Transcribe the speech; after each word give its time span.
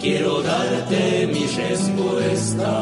quiero 0.00 0.42
darte 0.42 1.26
mi 1.26 1.46
respuesta. 1.46 2.72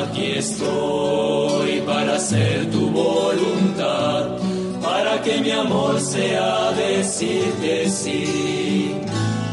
Aquí 0.00 0.32
estoy 0.36 1.80
para 1.86 2.16
hacer 2.16 2.70
tu 2.70 2.90
voluntad, 2.90 4.36
para 4.82 5.22
que 5.22 5.40
mi 5.40 5.50
amor 5.50 6.00
sea 6.00 6.72
decirte 6.72 7.88
sí 7.88 8.96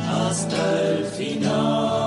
hasta 0.09 0.81
el 0.89 1.05
final. 1.05 2.04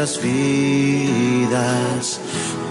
Nuestras 0.00 0.22
vidas. 0.22 2.20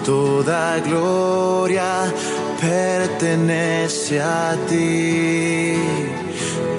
Toda 0.06 0.80
gloria 0.80 2.12
pertenece 2.60 4.20
a 4.20 4.56
ti. 4.68 5.76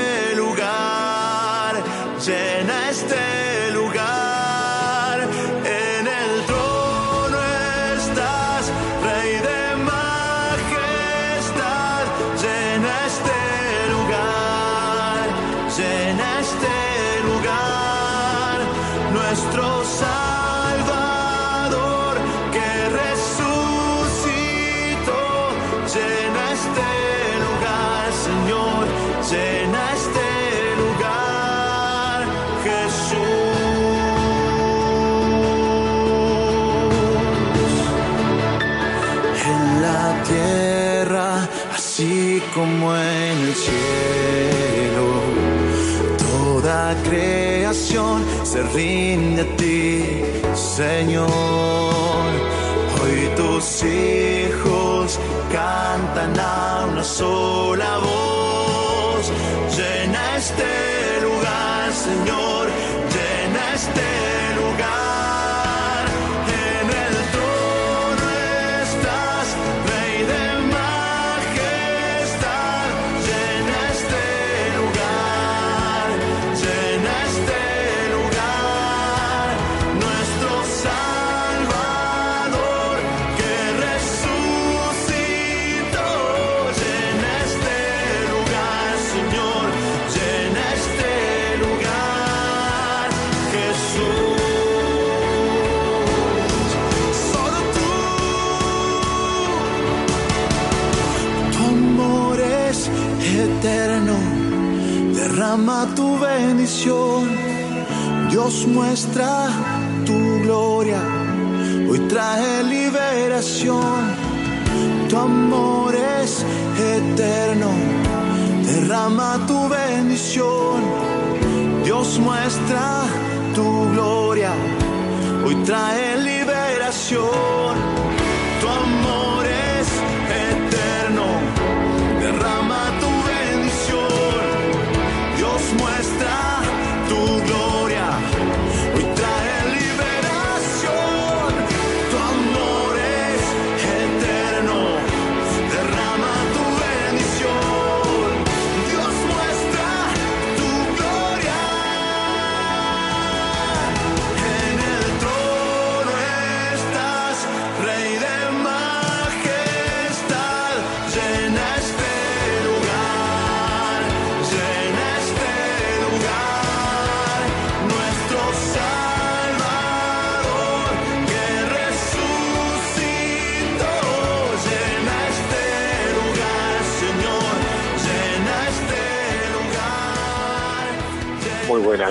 cielo. 43.65 45.07
Toda 46.17 46.95
creación 47.03 48.23
se 48.43 48.61
rinde 48.63 49.41
a 49.41 49.55
ti, 49.57 50.21
Señor. 50.53 51.27
Hoy 52.99 53.19
tus 53.35 53.83
hijos 53.83 55.19
cantan 55.51 56.39
a 56.39 56.87
una 56.91 57.03
sola 57.03 57.97
voz. 57.99 59.31
Llena 59.75 60.37
este 60.37 61.21
lugar, 61.21 61.91
Señor. 61.93 62.56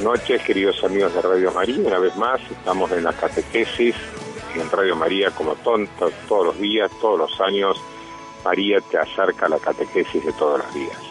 Noches, 0.06 0.40
queridos 0.44 0.84
amigos 0.84 1.12
de 1.14 1.20
Radio 1.20 1.50
María. 1.50 1.80
Una 1.84 1.98
vez 1.98 2.14
más, 2.16 2.40
estamos 2.48 2.92
en 2.92 3.02
la 3.02 3.12
catequesis 3.12 3.96
en 4.54 4.70
Radio 4.70 4.94
María, 4.94 5.32
como 5.32 5.56
tonto, 5.56 6.12
todos 6.28 6.46
los 6.46 6.60
días, 6.60 6.92
todos 7.00 7.18
los 7.18 7.40
años. 7.40 7.76
María 8.44 8.78
te 8.88 8.98
acerca 8.98 9.46
a 9.46 9.48
la 9.48 9.58
catequesis 9.58 10.24
de 10.24 10.32
todos 10.34 10.60
los 10.60 10.74
días. 10.74 11.02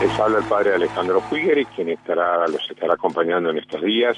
Les 0.00 0.18
habla 0.18 0.38
el 0.38 0.44
padre 0.44 0.74
Alejandro 0.74 1.20
Puigeri, 1.28 1.66
quien 1.66 1.90
estará, 1.90 2.48
los 2.48 2.66
estará 2.70 2.94
acompañando 2.94 3.50
en 3.50 3.58
estos 3.58 3.82
días. 3.82 4.16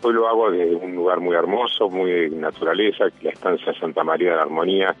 Hoy 0.00 0.12
lo 0.12 0.28
hago 0.28 0.52
desde 0.52 0.76
un 0.76 0.94
lugar 0.94 1.18
muy 1.18 1.34
hermoso, 1.34 1.90
muy 1.90 2.12
de 2.12 2.30
naturaleza, 2.30 3.06
la 3.20 3.30
estancia 3.30 3.74
Santa 3.80 4.04
María 4.04 4.30
de 4.30 4.36
la 4.36 4.42
Armonía, 4.42 4.94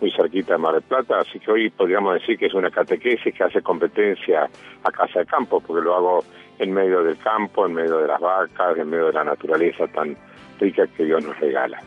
muy 0.00 0.10
cerquita 0.12 0.54
de 0.54 0.58
Mar 0.58 0.74
del 0.74 0.82
Plata, 0.82 1.20
así 1.20 1.38
que 1.38 1.50
hoy 1.50 1.70
podríamos 1.70 2.14
decir 2.14 2.38
que 2.38 2.46
es 2.46 2.54
una 2.54 2.70
catequesis 2.70 3.34
que 3.34 3.44
hace 3.44 3.62
competencia 3.62 4.48
a 4.82 4.90
Casa 4.90 5.20
de 5.20 5.26
Campo, 5.26 5.60
porque 5.60 5.84
lo 5.84 5.94
hago 5.94 6.24
en 6.58 6.72
medio 6.72 7.02
del 7.02 7.16
campo, 7.18 7.66
en 7.66 7.74
medio 7.74 7.98
de 7.98 8.08
las 8.08 8.20
vacas, 8.20 8.76
en 8.76 8.88
medio 8.88 9.06
de 9.06 9.12
la 9.12 9.24
naturaleza 9.24 9.86
tan 9.88 10.16
rica 10.58 10.86
que 10.86 11.04
Dios 11.04 11.24
nos 11.24 11.38
regala. 11.38 11.80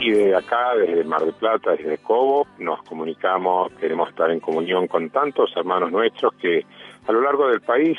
Y 0.00 0.10
de 0.10 0.34
acá, 0.34 0.74
desde 0.76 1.04
Mar 1.04 1.22
del 1.22 1.34
Plata, 1.34 1.72
desde 1.72 1.98
Cobo, 1.98 2.46
nos 2.58 2.82
comunicamos, 2.84 3.72
queremos 3.74 4.08
estar 4.08 4.30
en 4.30 4.40
comunión 4.40 4.86
con 4.86 5.10
tantos 5.10 5.50
hermanos 5.56 5.90
nuestros 5.90 6.34
que 6.34 6.64
a 7.06 7.12
lo 7.12 7.20
largo 7.20 7.48
del 7.48 7.60
país, 7.60 7.98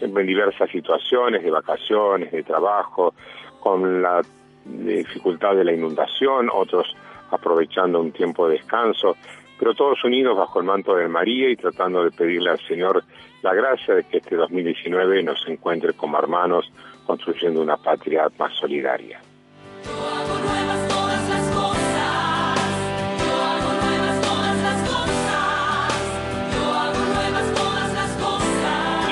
en 0.00 0.26
diversas 0.26 0.70
situaciones 0.70 1.42
de 1.42 1.50
vacaciones, 1.50 2.32
de 2.32 2.42
trabajo, 2.42 3.14
con 3.60 4.02
la 4.02 4.22
dificultad 4.64 5.54
de 5.54 5.64
la 5.64 5.72
inundación, 5.72 6.50
otros 6.52 6.94
aprovechando 7.30 8.00
un 8.00 8.12
tiempo 8.12 8.48
de 8.48 8.54
descanso, 8.54 9.16
pero 9.58 9.74
todos 9.74 10.04
unidos 10.04 10.36
bajo 10.36 10.60
el 10.60 10.66
manto 10.66 10.94
de 10.94 11.08
María 11.08 11.48
y 11.50 11.56
tratando 11.56 12.04
de 12.04 12.10
pedirle 12.10 12.50
al 12.50 12.60
Señor 12.60 13.02
la 13.42 13.54
gracia 13.54 13.94
de 13.94 14.04
que 14.04 14.18
este 14.18 14.36
2019 14.36 15.22
nos 15.22 15.46
encuentre 15.48 15.94
como 15.94 16.18
hermanos 16.18 16.70
construyendo 17.06 17.60
una 17.60 17.76
patria 17.76 18.28
más 18.38 18.52
solidaria. 18.54 19.20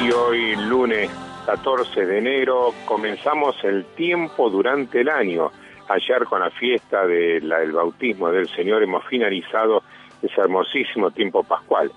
Y 0.04 0.10
hoy, 0.12 0.54
lunes 0.56 1.10
14 1.46 2.04
de 2.04 2.18
enero, 2.18 2.74
comenzamos 2.84 3.56
el 3.64 3.86
tiempo 3.96 4.50
durante 4.50 5.00
el 5.00 5.08
año. 5.08 5.50
Ayer 5.88 6.24
con 6.24 6.40
la 6.40 6.50
fiesta 6.50 7.06
del 7.06 7.72
bautismo 7.72 8.30
del 8.30 8.46
Señor 8.48 8.82
hemos 8.82 9.02
finalizado 9.06 9.82
ese 10.20 10.38
hermosísimo 10.38 11.10
tiempo 11.10 11.42
pascual. 11.42 11.90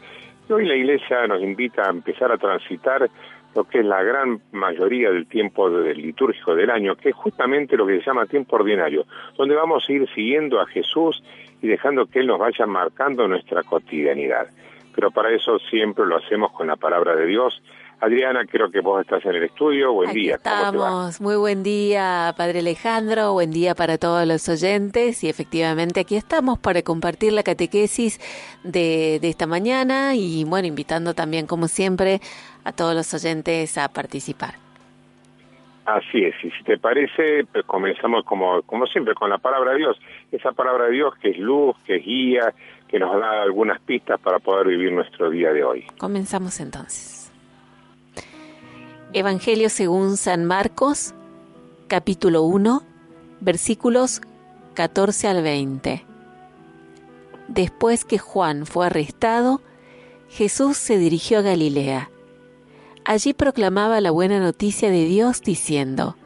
Y 0.48 0.54
hoy 0.54 0.66
la 0.66 0.76
Iglesia 0.76 1.28
nos 1.28 1.42
invita 1.42 1.84
a 1.84 1.90
empezar 1.90 2.32
a 2.32 2.38
transitar 2.38 3.10
lo 3.54 3.66
que 3.66 3.80
es 3.80 3.86
la 3.86 4.02
gran 4.04 4.40
mayoría 4.54 5.12
del 5.12 5.28
tiempo 5.28 5.70
del 5.70 6.02
litúrgico 6.02 6.56
del 6.56 6.70
año, 6.70 6.96
que 6.96 7.10
es 7.10 7.16
justamente 7.16 7.76
lo 7.76 7.86
que 7.86 8.00
se 8.00 8.06
llama 8.06 8.26
tiempo 8.26 8.56
ordinario, 8.56 9.06
donde 9.38 9.56
vamos 9.56 9.84
a 9.86 9.92
ir 9.92 10.08
siguiendo 10.16 10.62
a 10.62 10.68
Jesús 10.68 11.22
y 11.62 11.68
dejando 11.68 12.06
que 12.06 12.20
Él 12.20 12.28
nos 12.28 12.40
vaya 12.40 12.66
marcando 12.68 13.28
nuestra 13.28 13.64
cotidianidad. 13.64 14.48
Pero 14.96 15.12
para 15.12 15.30
eso 15.30 15.60
siempre 15.70 16.06
lo 16.06 16.16
hacemos 16.16 16.54
con 16.54 16.68
la 16.68 16.78
palabra 16.78 17.14
de 17.14 17.26
Dios. 17.26 17.62
Adriana, 18.00 18.46
creo 18.46 18.70
que 18.70 18.80
vos 18.80 19.02
estás 19.02 19.26
en 19.26 19.36
el 19.36 19.44
estudio. 19.44 19.92
Buen 19.92 20.10
Aquí 20.10 20.20
día. 20.20 20.36
estamos. 20.36 21.20
Muy 21.20 21.36
buen 21.36 21.64
día, 21.64 22.34
Padre 22.38 22.60
Alejandro. 22.60 23.34
Buen 23.34 23.52
día 23.52 23.74
para 23.74 23.98
todos 23.98 24.28
los 24.28 24.48
oyentes. 24.50 25.24
Y 25.24 25.30
efectivamente 25.30 26.02
aquí 26.02 26.16
estamos 26.16 26.60
para 26.60 26.84
compartir 26.84 27.34
la 27.34 27.42
catequesis 27.42 28.20
de, 28.64 29.18
de 29.20 29.30
esta 29.30 29.48
mañana 29.48 30.14
y 30.16 30.44
bueno, 30.44 30.68
invitando 30.68 31.16
también, 31.16 31.48
como 31.48 31.68
siempre, 31.68 32.22
a 32.64 32.72
todos 32.72 32.94
los 32.94 33.12
oyentes 33.16 33.78
a 33.80 33.88
participar. 33.88 34.56
Así 35.88 36.22
es, 36.22 36.36
y 36.44 36.52
si 36.52 36.64
te 36.66 36.78
parece, 36.78 37.46
pues 37.46 37.64
comenzamos 37.66 38.26
como, 38.26 38.62
como 38.64 38.86
siempre 38.88 39.14
con 39.14 39.30
la 39.30 39.38
palabra 39.38 39.72
de 39.72 39.78
Dios. 39.78 39.98
Esa 40.34 40.52
palabra 40.52 40.88
de 40.88 40.92
Dios 40.92 41.16
que 41.16 41.30
es 41.30 41.38
luz, 41.38 41.78
que 41.86 41.96
es 41.96 42.06
guía, 42.06 42.54
que 42.90 43.00
nos 43.00 43.18
da 43.18 43.42
algunas 43.42 43.80
pistas 43.80 44.20
para 44.20 44.40
poder 44.40 44.68
vivir 44.68 44.92
nuestro 44.92 45.30
día 45.30 45.54
de 45.54 45.64
hoy. 45.64 45.86
Comenzamos 45.98 46.60
entonces. 46.60 47.27
Evangelio 49.14 49.70
según 49.70 50.18
San 50.18 50.44
Marcos, 50.44 51.14
capítulo 51.88 52.44
1, 52.44 52.84
versículos 53.40 54.20
14 54.74 55.30
al 55.30 55.44
20. 55.44 56.06
Después 57.48 58.04
que 58.04 58.18
Juan 58.18 58.66
fue 58.66 58.88
arrestado, 58.88 59.62
Jesús 60.28 60.76
se 60.76 60.98
dirigió 60.98 61.40
a 61.40 61.42
Galilea. 61.42 62.12
Allí 63.06 63.34
proclamaba 63.34 64.02
la 64.02 64.12
buena 64.12 64.42
noticia 64.42 64.92
de 64.92 65.06
Dios 65.06 65.42
diciendo, 65.42 66.18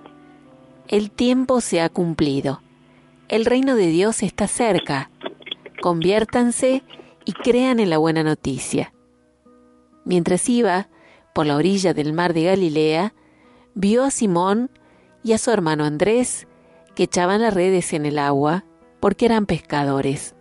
El 0.87 1.11
tiempo 1.11 1.61
se 1.61 1.81
ha 1.81 1.89
cumplido, 1.89 2.63
el 3.29 3.45
reino 3.45 3.75
de 3.75 3.87
Dios 3.87 4.23
está 4.23 4.47
cerca, 4.47 5.11
conviértanse 5.83 6.83
y 7.25 7.33
crean 7.33 7.79
en 7.79 7.91
la 7.91 7.99
buena 7.99 8.23
noticia. 8.23 8.91
Mientras 10.03 10.49
iba 10.49 10.89
por 11.33 11.45
la 11.45 11.55
orilla 11.55 11.93
del 11.93 12.13
mar 12.13 12.33
de 12.33 12.43
Galilea, 12.43 13.13
vio 13.73 14.03
a 14.03 14.11
Simón 14.11 14.69
y 15.23 15.33
a 15.33 15.37
su 15.37 15.51
hermano 15.51 15.85
Andrés 15.85 16.47
que 16.95 17.03
echaban 17.03 17.41
las 17.41 17.53
redes 17.53 17.93
en 17.93 18.05
el 18.05 18.19
agua 18.19 18.65
porque 18.99 19.25
eran 19.25 19.45
pescadores. 19.45 20.35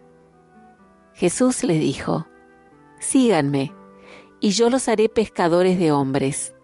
Jesús 1.15 1.65
les 1.65 1.81
dijo, 1.81 2.27
Síganme, 2.99 3.73
y 4.41 4.51
yo 4.51 4.71
los 4.71 4.89
haré 4.89 5.09
pescadores 5.09 5.79
de 5.79 5.93
hombres. 5.93 6.55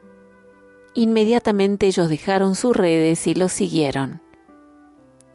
Inmediatamente 0.95 1.87
ellos 1.87 2.09
dejaron 2.09 2.55
sus 2.55 2.75
redes 2.75 3.27
y 3.27 3.35
los 3.35 3.53
siguieron. 3.53 4.23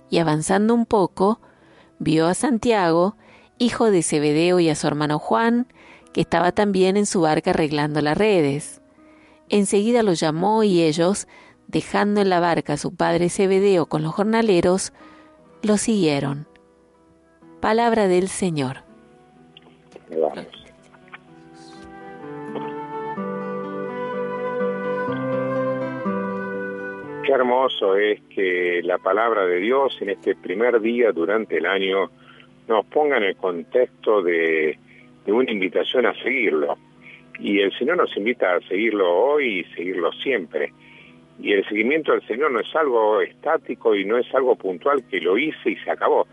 Y 0.10 0.18
avanzando 0.18 0.74
un 0.74 0.86
poco, 0.86 1.40
vio 2.00 2.28
a 2.28 2.34
Santiago, 2.34 3.16
hijo 3.60 3.92
de 3.92 4.04
Zebedeo, 4.04 4.60
y 4.60 4.70
a 4.70 4.76
su 4.76 4.88
hermano 4.88 5.20
Juan, 5.20 5.68
que 6.14 6.22
estaba 6.22 6.52
también 6.52 6.98
en 6.98 7.06
su 7.06 7.22
barca 7.22 7.52
arreglando 7.52 8.02
las 8.02 8.18
redes. 8.18 8.81
Enseguida 9.54 10.02
los 10.02 10.22
llamó 10.22 10.64
y 10.64 10.82
ellos, 10.82 11.28
dejando 11.68 12.22
en 12.22 12.30
la 12.30 12.40
barca 12.40 12.74
a 12.74 12.78
su 12.78 12.96
padre 12.96 13.28
Zebedeo 13.28 13.86
con 13.86 14.02
los 14.02 14.14
jornaleros, 14.14 14.94
lo 15.62 15.76
siguieron. 15.76 16.48
Palabra 17.60 18.08
del 18.08 18.30
Señor. 18.30 18.78
Qué 27.26 27.32
hermoso 27.34 27.98
es 27.98 28.22
que 28.34 28.80
la 28.86 29.00
palabra 29.00 29.46
de 29.46 29.58
Dios 29.58 29.98
en 30.00 30.12
este 30.12 30.34
primer 30.34 30.80
día 30.80 31.12
durante 31.12 31.58
el 31.58 31.66
año 31.66 32.10
nos 32.70 32.86
ponga 32.86 33.18
en 33.18 33.24
el 33.24 33.36
contexto 33.36 34.24
de 34.24 34.80
una 35.28 35.52
invitación 35.52 36.06
a 36.06 36.14
seguirlo. 36.24 36.78
Y 37.40 37.60
el 37.60 37.72
Señor 37.78 37.98
nos 37.98 38.16
invita 38.16 38.56
a 38.56 38.62
seguirlo 38.62 39.10
hoy 39.10 39.60
y 39.60 39.64
seguirlo 39.76 40.12
siempre. 40.14 40.72
Y 41.42 41.54
el 41.54 41.68
seguimiento 41.68 42.12
del 42.12 42.26
Señor 42.28 42.52
no 42.52 42.60
es 42.60 42.76
algo 42.76 43.22
estático 43.22 43.96
y 43.96 44.06
no 44.06 44.18
es 44.18 44.34
algo 44.34 44.56
puntual 44.56 45.04
que 45.10 45.20
lo 45.20 45.38
hice 45.38 45.72
y 45.72 45.76
se 45.78 45.90
acabó. 45.90 46.28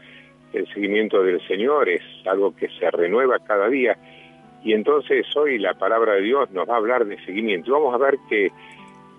El 0.52 0.66
seguimiento 0.68 1.22
del 1.22 1.40
Señor 1.46 1.88
es 1.88 2.02
algo 2.26 2.54
que 2.54 2.68
se 2.68 2.90
renueva 2.90 3.38
cada 3.38 3.68
día. 3.68 3.96
Y 4.64 4.72
entonces 4.72 5.24
hoy 5.36 5.58
la 5.58 5.74
palabra 5.74 6.14
de 6.14 6.22
Dios 6.22 6.50
nos 6.50 6.68
va 6.68 6.74
a 6.74 6.78
hablar 6.78 7.06
de 7.06 7.22
seguimiento. 7.24 7.72
Vamos 7.72 7.94
a 7.94 7.98
ver 7.98 8.18
que, 8.28 8.50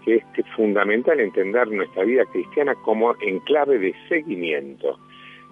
es 0.05 0.23
fundamental 0.55 1.19
entender 1.19 1.67
nuestra 1.67 2.03
vida 2.03 2.23
cristiana 2.31 2.73
como 2.83 3.13
en 3.21 3.39
clave 3.41 3.77
de 3.77 3.93
seguimiento. 4.07 4.97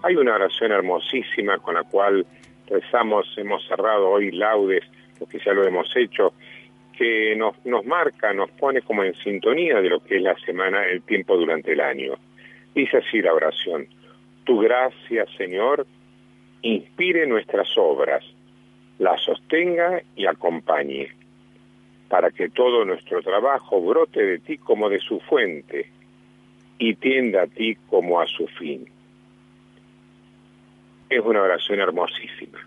Hay 0.02 0.16
una 0.16 0.34
oración 0.34 0.72
hermosísima 0.72 1.58
con 1.58 1.74
la 1.74 1.84
cual 1.84 2.26
rezamos, 2.66 3.26
hemos 3.36 3.64
cerrado 3.68 4.08
hoy 4.08 4.32
laudes, 4.32 4.82
porque 5.18 5.38
ya 5.44 5.52
lo 5.52 5.66
hemos 5.66 5.94
hecho, 5.96 6.32
que 6.96 7.36
nos, 7.36 7.54
nos 7.64 7.84
marca, 7.86 8.32
nos 8.32 8.50
pone 8.50 8.82
como 8.82 9.04
en 9.04 9.14
sintonía 9.14 9.80
de 9.80 9.88
lo 9.88 10.00
que 10.00 10.16
es 10.16 10.22
la 10.22 10.34
semana, 10.40 10.84
el 10.84 11.02
tiempo 11.02 11.36
durante 11.36 11.72
el 11.72 11.80
año. 11.80 12.14
Dice 12.74 12.98
así 12.98 13.22
la 13.22 13.32
oración, 13.32 13.86
tu 14.44 14.58
gracia, 14.60 15.24
Señor, 15.36 15.86
inspire 16.62 17.26
nuestras 17.26 17.68
obras, 17.76 18.24
las 18.98 19.22
sostenga 19.22 20.02
y 20.16 20.26
acompañe, 20.26 21.08
para 22.08 22.30
que 22.30 22.48
todo 22.48 22.84
nuestro 22.84 23.22
trabajo 23.22 23.80
brote 23.80 24.24
de 24.24 24.38
ti 24.38 24.58
como 24.58 24.88
de 24.88 24.98
su 24.98 25.20
fuente 25.20 25.90
y 26.78 26.94
tienda 26.94 27.42
a 27.42 27.46
ti 27.46 27.76
como 27.88 28.20
a 28.20 28.26
su 28.26 28.46
fin. 28.48 28.88
Es 31.10 31.20
una 31.20 31.42
oración 31.42 31.80
hermosísima 31.80 32.58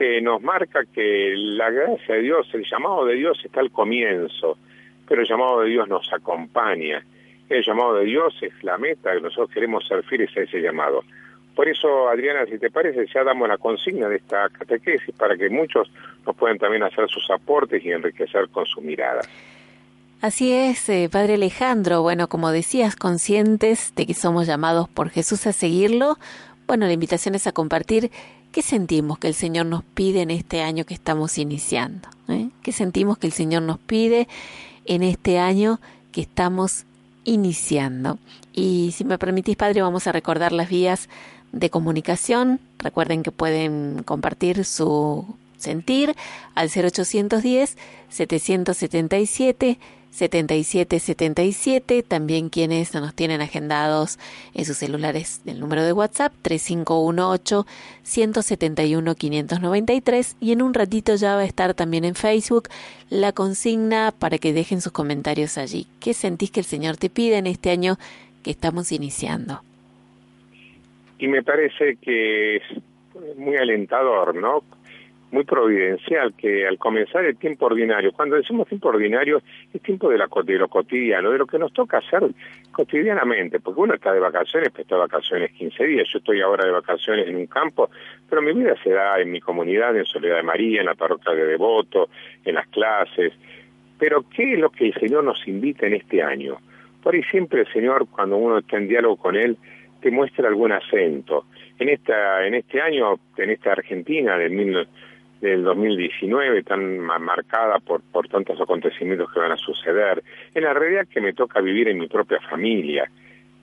que 0.00 0.22
nos 0.22 0.40
marca 0.40 0.80
que 0.94 1.34
la 1.36 1.68
gracia 1.68 2.14
de 2.14 2.22
Dios, 2.22 2.48
el 2.54 2.64
llamado 2.64 3.04
de 3.04 3.16
Dios 3.16 3.38
está 3.44 3.60
al 3.60 3.70
comienzo, 3.70 4.56
pero 5.06 5.20
el 5.20 5.28
llamado 5.28 5.60
de 5.60 5.68
Dios 5.68 5.86
nos 5.88 6.10
acompaña. 6.10 7.04
El 7.50 7.62
llamado 7.62 7.96
de 7.96 8.06
Dios 8.06 8.34
es 8.40 8.64
la 8.64 8.78
meta, 8.78 9.12
que 9.12 9.20
nosotros 9.20 9.50
queremos 9.50 9.86
ser 9.86 10.02
fieles 10.04 10.34
a 10.38 10.40
ese 10.40 10.62
llamado. 10.62 11.04
Por 11.54 11.68
eso, 11.68 12.08
Adriana, 12.08 12.46
si 12.46 12.58
te 12.58 12.70
parece, 12.70 13.04
ya 13.12 13.24
damos 13.24 13.46
la 13.46 13.58
consigna 13.58 14.08
de 14.08 14.16
esta 14.16 14.48
catequesis 14.48 15.14
para 15.18 15.36
que 15.36 15.50
muchos 15.50 15.92
nos 16.26 16.34
puedan 16.34 16.56
también 16.56 16.82
hacer 16.82 17.06
sus 17.10 17.30
aportes 17.30 17.84
y 17.84 17.90
enriquecer 17.90 18.48
con 18.48 18.64
su 18.64 18.80
mirada. 18.80 19.20
Así 20.22 20.50
es, 20.50 20.88
eh, 20.88 21.10
Padre 21.12 21.34
Alejandro. 21.34 22.00
Bueno, 22.00 22.26
como 22.28 22.52
decías, 22.52 22.96
conscientes 22.96 23.94
de 23.96 24.06
que 24.06 24.14
somos 24.14 24.46
llamados 24.46 24.88
por 24.88 25.10
Jesús 25.10 25.46
a 25.46 25.52
seguirlo, 25.52 26.16
bueno, 26.66 26.86
la 26.86 26.92
invitación 26.94 27.34
es 27.34 27.46
a 27.46 27.52
compartir 27.52 28.10
qué 28.52 28.62
sentimos 28.62 29.18
que 29.18 29.28
el 29.28 29.34
Señor 29.34 29.66
nos 29.66 29.84
pide 29.84 30.22
en 30.22 30.30
este 30.30 30.62
año 30.62 30.84
que 30.84 30.94
estamos 30.94 31.38
iniciando. 31.38 32.08
¿eh? 32.28 32.48
¿Qué 32.62 32.72
sentimos 32.72 33.18
que 33.18 33.26
el 33.26 33.32
Señor 33.32 33.62
nos 33.62 33.78
pide 33.78 34.28
en 34.84 35.02
este 35.02 35.38
año 35.38 35.80
que 36.12 36.20
estamos 36.20 36.84
iniciando? 37.24 38.18
Y 38.52 38.92
si 38.96 39.04
me 39.04 39.18
permitís, 39.18 39.56
Padre, 39.56 39.82
vamos 39.82 40.06
a 40.06 40.12
recordar 40.12 40.52
las 40.52 40.68
vías 40.68 41.08
de 41.52 41.70
comunicación. 41.70 42.60
Recuerden 42.78 43.22
que 43.22 43.32
pueden 43.32 44.02
compartir 44.04 44.64
su 44.64 45.26
sentir 45.56 46.16
al 46.54 46.70
0810 46.70 47.76
777 48.08 49.78
7777, 50.10 52.02
también 52.02 52.48
quienes 52.48 52.92
nos 52.94 53.14
tienen 53.14 53.40
agendados 53.40 54.18
en 54.54 54.64
sus 54.64 54.76
celulares 54.76 55.40
el 55.46 55.60
número 55.60 55.84
de 55.84 55.92
WhatsApp 55.92 56.32
3518 56.42 57.66
171 58.02 59.14
593 59.14 60.36
y 60.40 60.52
en 60.52 60.62
un 60.62 60.74
ratito 60.74 61.14
ya 61.14 61.36
va 61.36 61.42
a 61.42 61.44
estar 61.44 61.74
también 61.74 62.04
en 62.04 62.14
Facebook 62.14 62.68
la 63.08 63.32
consigna 63.32 64.12
para 64.16 64.38
que 64.38 64.52
dejen 64.52 64.80
sus 64.80 64.92
comentarios 64.92 65.58
allí. 65.58 65.86
¿Qué 66.00 66.12
sentís 66.14 66.50
que 66.50 66.60
el 66.60 66.66
Señor 66.66 66.96
te 66.96 67.08
pide 67.10 67.38
en 67.38 67.46
este 67.46 67.70
año 67.70 67.96
que 68.42 68.50
estamos 68.50 68.92
iniciando? 68.92 69.62
Y 71.18 71.28
me 71.28 71.42
parece 71.42 71.96
que 72.00 72.56
es 72.56 72.62
muy 73.36 73.56
alentador, 73.56 74.34
¿no? 74.34 74.62
Muy 75.32 75.44
providencial 75.44 76.34
que 76.36 76.66
al 76.66 76.76
comenzar 76.78 77.24
el 77.24 77.36
tiempo 77.36 77.66
ordinario, 77.66 78.12
cuando 78.12 78.36
decimos 78.36 78.66
tiempo 78.68 78.88
ordinario, 78.88 79.42
es 79.72 79.80
tiempo 79.82 80.08
de, 80.10 80.18
la, 80.18 80.28
de 80.44 80.58
lo 80.58 80.68
cotidiano, 80.68 81.30
de 81.30 81.38
lo 81.38 81.46
que 81.46 81.58
nos 81.58 81.72
toca 81.72 81.98
hacer 81.98 82.22
cotidianamente, 82.72 83.60
porque 83.60 83.80
uno 83.80 83.94
está 83.94 84.12
de 84.12 84.20
vacaciones, 84.20 84.70
pero 84.70 84.82
está 84.82 84.94
de 84.96 85.00
vacaciones 85.02 85.52
15 85.52 85.84
días, 85.84 86.08
yo 86.12 86.18
estoy 86.18 86.40
ahora 86.40 86.64
de 86.64 86.72
vacaciones 86.72 87.28
en 87.28 87.36
un 87.36 87.46
campo, 87.46 87.90
pero 88.28 88.42
mi 88.42 88.52
vida 88.52 88.74
se 88.82 88.90
da 88.90 89.20
en 89.20 89.30
mi 89.30 89.40
comunidad, 89.40 89.96
en 89.96 90.04
Soledad 90.04 90.36
de 90.36 90.42
María, 90.42 90.80
en 90.80 90.86
la 90.86 90.94
parroquia 90.94 91.32
de 91.34 91.44
Devoto, 91.46 92.08
en 92.44 92.54
las 92.54 92.66
clases, 92.68 93.32
pero 93.98 94.24
¿qué 94.34 94.54
es 94.54 94.58
lo 94.58 94.70
que 94.70 94.86
el 94.86 94.94
Señor 94.94 95.24
nos 95.24 95.46
invita 95.46 95.86
en 95.86 95.94
este 95.94 96.22
año? 96.22 96.56
Por 97.02 97.14
ahí 97.14 97.22
siempre 97.24 97.60
el 97.60 97.72
Señor, 97.72 98.06
cuando 98.10 98.36
uno 98.36 98.58
está 98.58 98.78
en 98.78 98.88
diálogo 98.88 99.16
con 99.16 99.36
Él, 99.36 99.56
te 100.00 100.10
muestra 100.10 100.48
algún 100.48 100.72
acento. 100.72 101.44
En 101.78 101.88
esta, 101.90 102.46
en 102.46 102.54
este 102.54 102.80
año, 102.80 103.18
en 103.36 103.50
esta 103.50 103.72
Argentina 103.72 104.38
del, 104.38 104.52
mil- 104.52 104.88
del 105.40 105.64
2019, 105.64 106.62
tan 106.62 106.98
ma- 106.98 107.18
marcada 107.18 107.78
por, 107.78 108.02
por 108.02 108.28
tantos 108.28 108.60
acontecimientos 108.60 109.32
que 109.32 109.40
van 109.40 109.52
a 109.52 109.56
suceder, 109.56 110.22
en 110.54 110.64
la 110.64 110.74
realidad 110.74 111.06
que 111.08 111.20
me 111.20 111.32
toca 111.32 111.60
vivir 111.60 111.88
en 111.88 111.98
mi 111.98 112.06
propia 112.08 112.38
familia, 112.48 113.10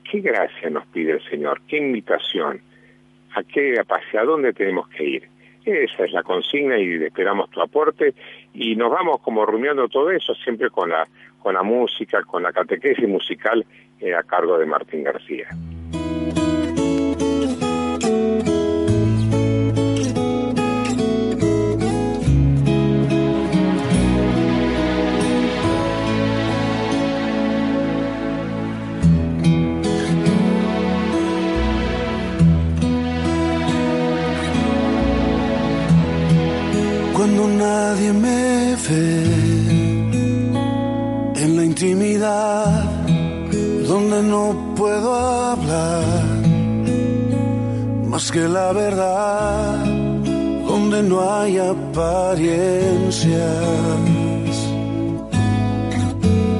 ¿qué 0.09 0.21
gracia 0.21 0.69
nos 0.69 0.85
pide 0.87 1.13
el 1.13 1.23
Señor? 1.29 1.61
¿Qué 1.67 1.77
invitación? 1.77 2.61
¿A 3.35 3.43
qué, 3.43 3.75
hacia 3.87 4.23
dónde 4.23 4.53
tenemos 4.53 4.87
que 4.89 5.03
ir? 5.03 5.23
Esa 5.65 6.05
es 6.05 6.13
la 6.13 6.23
consigna 6.23 6.77
y 6.79 6.93
esperamos 7.03 7.49
tu 7.51 7.61
aporte 7.61 8.13
y 8.53 8.75
nos 8.77 8.89
vamos 8.89 9.19
como 9.21 9.45
rumiando 9.45 9.89
todo 9.89 10.11
eso 10.11 10.33
siempre 10.35 10.69
con 10.69 10.89
la 10.89 11.05
con 11.43 11.53
la 11.53 11.61
música, 11.61 12.23
con 12.23 12.41
la 12.43 12.51
catequesis 12.51 13.07
musical 13.07 13.65
eh, 13.99 14.13
a 14.15 14.23
cargo 14.23 14.57
de 14.57 14.65
Martín 14.65 15.03
García. 15.03 15.47
Hay 51.47 51.57
apariencias 51.57 53.37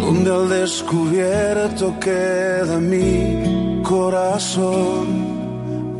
donde 0.01 0.31
al 0.31 0.49
descubierto 0.49 1.93
queda 1.99 2.79
mi 2.79 3.81
corazón 3.83 5.05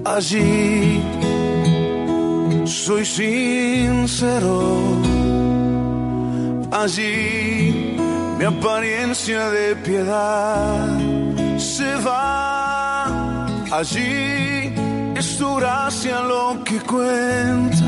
allí 0.06 1.02
soy 2.67 3.06
sincero. 3.06 4.62
Allí 6.71 7.97
mi 8.38 8.45
apariencia 8.45 9.50
de 9.50 9.76
piedad 9.78 10.97
se 11.58 11.95
va. 11.97 13.45
Allí 13.71 14.73
es 15.15 15.38
tu 15.38 15.56
gracia 15.56 16.21
lo 16.21 16.63
que 16.63 16.80
cuenta, 16.80 17.86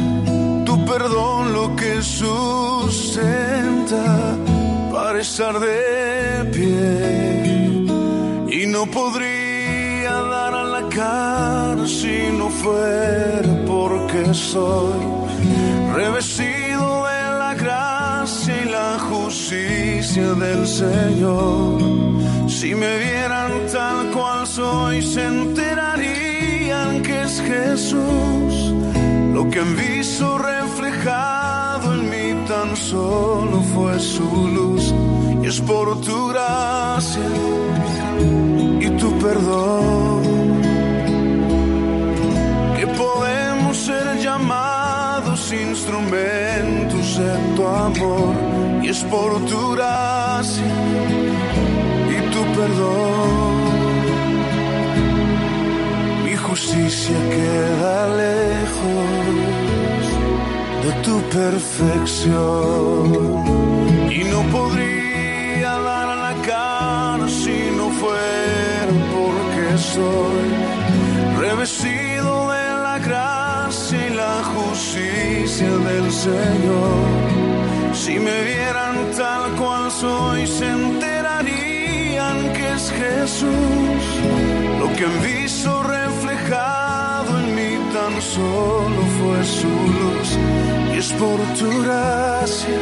perdón 0.89 1.53
lo 1.53 1.75
que 1.75 2.01
sustenta 2.01 2.37
para 4.91 5.19
estar 5.19 5.59
de 5.59 6.45
pie. 6.55 7.85
Y 8.59 8.65
no 8.65 8.87
podría 8.87 10.13
dar 10.13 10.53
a 10.55 10.63
la 10.63 10.89
cara 10.89 11.85
si 11.85 12.31
no 12.37 12.49
fuera 12.49 13.53
porque 13.67 14.33
soy 14.33 14.99
revestido 15.93 17.05
de 17.05 17.21
la 17.43 17.53
gracia 17.53 18.53
y 18.63 18.69
la 18.69 18.97
justicia 19.09 20.33
del 20.33 20.65
Señor. 20.65 21.79
Si 22.49 22.73
me 22.73 22.97
vieran 22.97 23.51
tal 23.71 24.09
cual 24.11 24.47
soy, 24.47 25.03
se 25.03 25.23
enterarían 25.23 27.03
que 27.03 27.21
es 27.21 27.41
Jesús. 27.41 28.73
Lo 29.39 29.49
que 29.49 29.57
han 29.57 29.73
visto 29.73 30.37
reflejado 30.37 31.93
en 31.93 32.09
mí 32.09 32.45
tan 32.45 32.75
solo 32.75 33.61
fue 33.73 33.97
su 33.97 34.29
luz. 34.49 34.93
Y 35.41 35.47
es 35.47 35.61
por 35.61 36.01
tu 36.01 36.27
gracia 36.27 37.23
y 38.81 38.89
tu 38.99 39.17
perdón 39.19 40.23
que 42.77 42.85
podemos 42.85 43.77
ser 43.77 44.19
llamados 44.19 45.53
instrumentos 45.53 47.17
de 47.17 47.55
tu 47.55 47.65
amor 47.65 48.35
y 48.83 48.89
es 48.89 49.01
por 49.05 49.39
tu 49.45 49.71
gracia 49.71 50.65
y 52.13 52.17
tu 52.33 52.41
perdón 52.59 53.48
justicia 56.69 57.17
queda 57.29 58.07
lejos 58.15 59.09
de 60.83 60.91
tu 61.03 61.15
perfección 61.29 63.05
y 64.11 64.23
no 64.25 64.41
podría 64.51 65.71
dar 65.79 66.09
la 66.25 66.35
cara 66.45 67.27
si 67.27 67.71
no 67.75 67.89
fuera 67.89 68.93
porque 69.15 69.65
soy 69.93 70.47
revestido 71.39 72.51
de 72.51 72.67
la 72.85 72.99
gracia 72.99 74.07
y 74.07 74.09
la 74.13 74.43
justicia 74.53 75.69
del 75.69 76.11
Señor. 76.11 77.07
Si 77.93 78.19
me 78.19 78.41
vieran 78.43 78.95
tal 79.17 79.55
cual 79.55 79.89
soy, 79.89 80.45
se 80.45 80.67
enterarían 80.69 81.38
es 82.79 82.91
Jesús. 82.91 84.03
Lo 84.79 84.87
que 84.95 85.03
han 85.09 85.17
visto 85.21 85.83
reflejado 85.83 87.29
en 87.39 87.47
mí 87.57 87.71
tan 87.93 88.13
solo 88.21 89.01
fue 89.17 89.37
su 89.59 89.73
luz. 89.99 90.29
Y 90.93 90.97
es 91.03 91.11
por 91.21 91.39
tu 91.59 91.69
gracia 91.83 92.81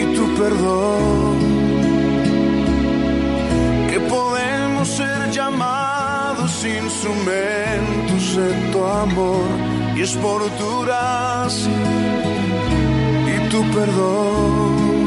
y 0.00 0.04
tu 0.16 0.24
perdón 0.40 1.38
que 3.90 3.98
podemos 4.14 4.88
ser 4.88 5.30
llamados 5.30 6.52
instrumentos 6.64 8.22
de 8.36 8.50
tu 8.72 8.80
amor 8.84 9.48
y 9.96 10.02
es 10.02 10.14
por 10.24 10.40
tu 10.60 10.70
gracia 10.84 11.80
y 13.34 13.48
tu 13.50 13.60
perdón 13.76 14.99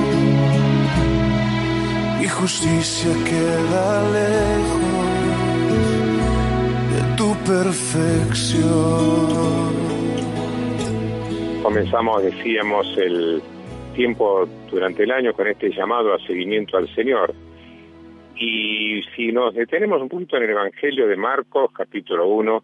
justicia 2.44 3.12
queda 3.24 3.88
lejos 4.12 5.08
de 6.92 7.02
tu 7.16 7.30
perfección 7.50 8.64
Comenzamos, 11.64 12.22
decíamos, 12.22 12.98
el 12.98 13.42
tiempo 13.96 14.46
durante 14.70 15.04
el 15.04 15.12
año 15.12 15.32
con 15.32 15.48
este 15.48 15.70
llamado 15.70 16.14
a 16.14 16.20
seguimiento 16.20 16.76
al 16.76 16.94
Señor. 16.94 17.34
Y 18.36 19.02
si 19.16 19.32
nos 19.32 19.56
detenemos 19.56 20.02
un 20.02 20.10
poquito 20.10 20.36
en 20.36 20.44
el 20.44 20.50
Evangelio 20.50 21.08
de 21.08 21.16
Marcos, 21.16 21.72
capítulo 21.72 22.28
1, 22.28 22.64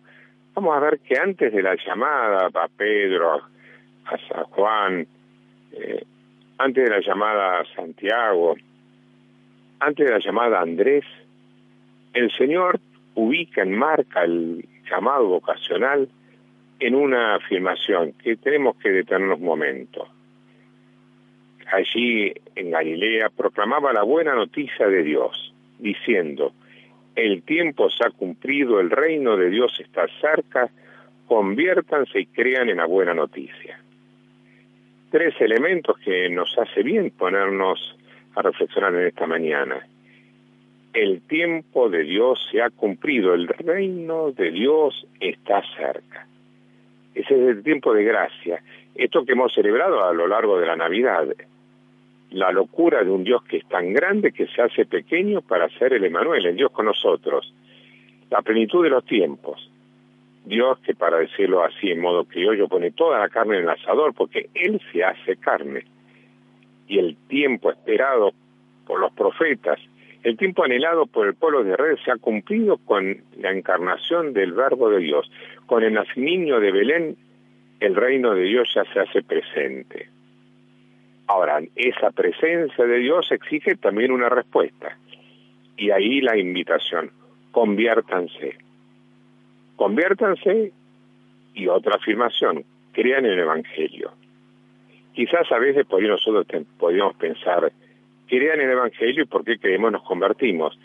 vamos 0.55 0.75
a 0.75 0.79
ver 0.81 0.99
que 0.99 1.17
antes 1.17 1.53
de 1.53 1.63
la 1.63 1.77
llamada 1.77 2.47
a 2.47 2.67
Pedro, 2.67 3.35
a 3.35 4.17
San 4.27 4.43
Juan, 4.43 5.07
eh, 5.71 6.03
antes 6.57 6.83
de 6.83 6.89
la 6.89 6.99
llamada 6.99 7.61
a 7.61 7.65
Santiago, 7.73 8.57
antes 9.79 10.05
de 10.05 10.11
la 10.11 10.19
llamada 10.19 10.61
Andrés, 10.61 11.05
el 12.13 12.31
Señor 12.31 12.79
ubica, 13.15 13.61
enmarca 13.61 14.23
el 14.23 14.65
llamado 14.89 15.27
vocacional 15.27 16.09
en 16.79 16.95
una 16.95 17.35
afirmación 17.35 18.13
que 18.13 18.37
tenemos 18.37 18.75
que 18.77 18.89
detenernos 18.89 19.39
un 19.39 19.45
momento. 19.45 20.07
Allí 21.71 22.33
en 22.55 22.71
Galilea 22.71 23.29
proclamaba 23.29 23.93
la 23.93 24.03
buena 24.03 24.33
noticia 24.33 24.87
de 24.87 25.03
Dios, 25.03 25.53
diciendo, 25.77 26.53
el 27.15 27.43
tiempo 27.43 27.89
se 27.89 28.05
ha 28.05 28.11
cumplido, 28.11 28.79
el 28.79 28.89
reino 28.89 29.37
de 29.37 29.49
Dios 29.49 29.77
está 29.79 30.07
cerca, 30.21 30.69
conviértanse 31.27 32.21
y 32.21 32.25
crean 32.25 32.69
en 32.69 32.77
la 32.77 32.85
buena 32.85 33.13
noticia. 33.13 33.79
Tres 35.11 35.35
elementos 35.41 35.97
que 35.99 36.29
nos 36.29 36.57
hace 36.57 36.81
bien 36.81 37.11
ponernos 37.11 37.98
reflexionar 38.41 38.93
en 38.95 39.07
esta 39.07 39.27
mañana. 39.27 39.85
El 40.93 41.21
tiempo 41.21 41.89
de 41.89 42.03
Dios 42.03 42.39
se 42.51 42.61
ha 42.61 42.69
cumplido, 42.69 43.33
el 43.33 43.47
reino 43.47 44.31
de 44.31 44.51
Dios 44.51 45.07
está 45.19 45.61
cerca. 45.75 46.27
Ese 47.13 47.35
es 47.35 47.57
el 47.57 47.63
tiempo 47.63 47.93
de 47.93 48.03
gracia. 48.03 48.61
Esto 48.95 49.25
que 49.25 49.33
hemos 49.33 49.53
celebrado 49.53 50.03
a 50.03 50.13
lo 50.13 50.27
largo 50.27 50.59
de 50.59 50.65
la 50.65 50.75
Navidad. 50.75 51.27
La 52.31 52.51
locura 52.51 53.03
de 53.03 53.11
un 53.11 53.23
Dios 53.23 53.43
que 53.43 53.57
es 53.57 53.67
tan 53.67 53.93
grande 53.93 54.31
que 54.31 54.47
se 54.47 54.61
hace 54.61 54.85
pequeño 54.85 55.41
para 55.41 55.69
ser 55.77 55.93
el 55.93 56.05
Emanuel, 56.05 56.45
el 56.45 56.55
Dios 56.55 56.71
con 56.71 56.85
nosotros. 56.85 57.53
La 58.29 58.41
plenitud 58.41 58.83
de 58.83 58.89
los 58.89 59.05
tiempos. 59.05 59.69
Dios 60.45 60.79
que 60.79 60.95
para 60.95 61.17
decirlo 61.17 61.63
así 61.63 61.91
en 61.91 61.99
modo 61.99 62.25
criollo 62.25 62.67
pone 62.67 62.91
toda 62.91 63.19
la 63.19 63.29
carne 63.29 63.57
en 63.57 63.63
el 63.63 63.69
asador 63.69 64.13
porque 64.13 64.49
Él 64.53 64.81
se 64.91 65.03
hace 65.03 65.35
carne. 65.37 65.85
Y 66.89 66.99
el 66.99 67.15
tiempo 67.29 67.71
esperado 67.71 68.33
por 68.85 68.99
los 68.99 69.13
profetas, 69.13 69.79
el 70.23 70.35
tiempo 70.35 70.65
anhelado 70.65 71.05
por 71.05 71.27
el 71.27 71.35
pueblo 71.35 71.63
de 71.63 71.71
Israel 71.71 71.97
se 72.03 72.11
ha 72.11 72.17
cumplido 72.17 72.77
con 72.79 73.23
la 73.37 73.51
encarnación 73.51 74.33
del 74.33 74.51
verbo 74.51 74.89
de 74.89 74.99
Dios. 74.99 75.31
Con 75.65 75.83
el 75.83 75.93
nacimiento 75.93 76.59
de 76.59 76.71
Belén, 76.73 77.15
el 77.79 77.95
reino 77.95 78.33
de 78.35 78.43
Dios 78.43 78.69
ya 78.75 78.83
se 78.91 78.99
hace 78.99 79.23
presente. 79.23 80.09
Ahora, 81.27 81.61
esa 81.77 82.11
presencia 82.11 82.85
de 82.85 82.97
Dios 82.97 83.31
exige 83.31 83.75
también 83.75 84.11
una 84.11 84.27
respuesta. 84.27 84.97
Y 85.77 85.91
ahí 85.91 86.19
la 86.19 86.37
invitación, 86.37 87.11
conviértanse 87.51 88.57
Conviértanse 89.79 90.73
y 91.53 91.67
otra 91.69 91.95
afirmación, 91.95 92.65
crean 92.91 93.25
el 93.25 93.39
Evangelio. 93.39 94.11
Quizás 95.19 95.51
a 95.51 95.59
veces 95.59 95.85
por 95.85 96.01
nosotros 96.01 96.47
podríamos 96.77 97.13
pensar, 97.17 97.73
crean 98.29 98.61
el 98.61 98.69
Evangelio 98.69 99.23
y 99.23 99.27
por 99.27 99.43
qué 99.43 99.59
creemos 99.59 99.91
nos 99.91 100.03
convertimos. 100.03 100.79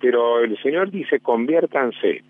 Pero 0.00 0.38
el 0.38 0.56
Señor 0.62 0.92
dice, 0.92 1.18
conviértanse 1.18 2.22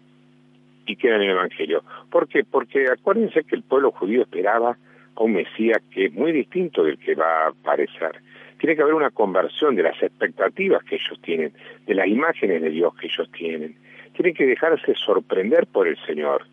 y 0.87 0.97
crean 0.97 1.21
el 1.21 1.33
Evangelio. 1.33 1.85
¿Por 2.11 2.27
qué? 2.27 2.43
Porque 2.51 2.87
acuérdense 2.91 3.45
que 3.45 3.55
el 3.55 3.65
pueblo 3.65 3.91
judío 3.91 4.23
esperaba 4.23 4.79
a 5.15 5.23
un 5.23 5.35
Mesías 5.35 5.83
que 5.91 6.07
es 6.07 6.15
muy 6.15 6.33
distinto 6.33 6.85
del 6.85 6.97
que 6.97 7.15
va 7.15 7.45
a 7.45 7.49
aparecer. 7.49 8.13
Tiene 8.59 8.75
que 8.75 8.81
haber 8.81 8.95
una 8.95 9.11
conversión 9.11 9.77
de 9.77 9.83
las 9.83 10.03
expectativas 10.03 10.83
que 10.85 10.95
ellos 10.95 11.21
tienen, 11.21 11.53
de 11.85 11.95
las 11.95 12.07
imágenes 12.07 12.63
de 12.63 12.71
Dios 12.71 12.95
que 12.95 13.09
ellos 13.09 13.31
tienen 13.31 13.77
tiene 14.15 14.33
que 14.33 14.47
dejarse 14.47 14.95
sorprender 14.95 15.67
por 15.67 15.87
el 15.87 15.99
Señor. 16.07 16.47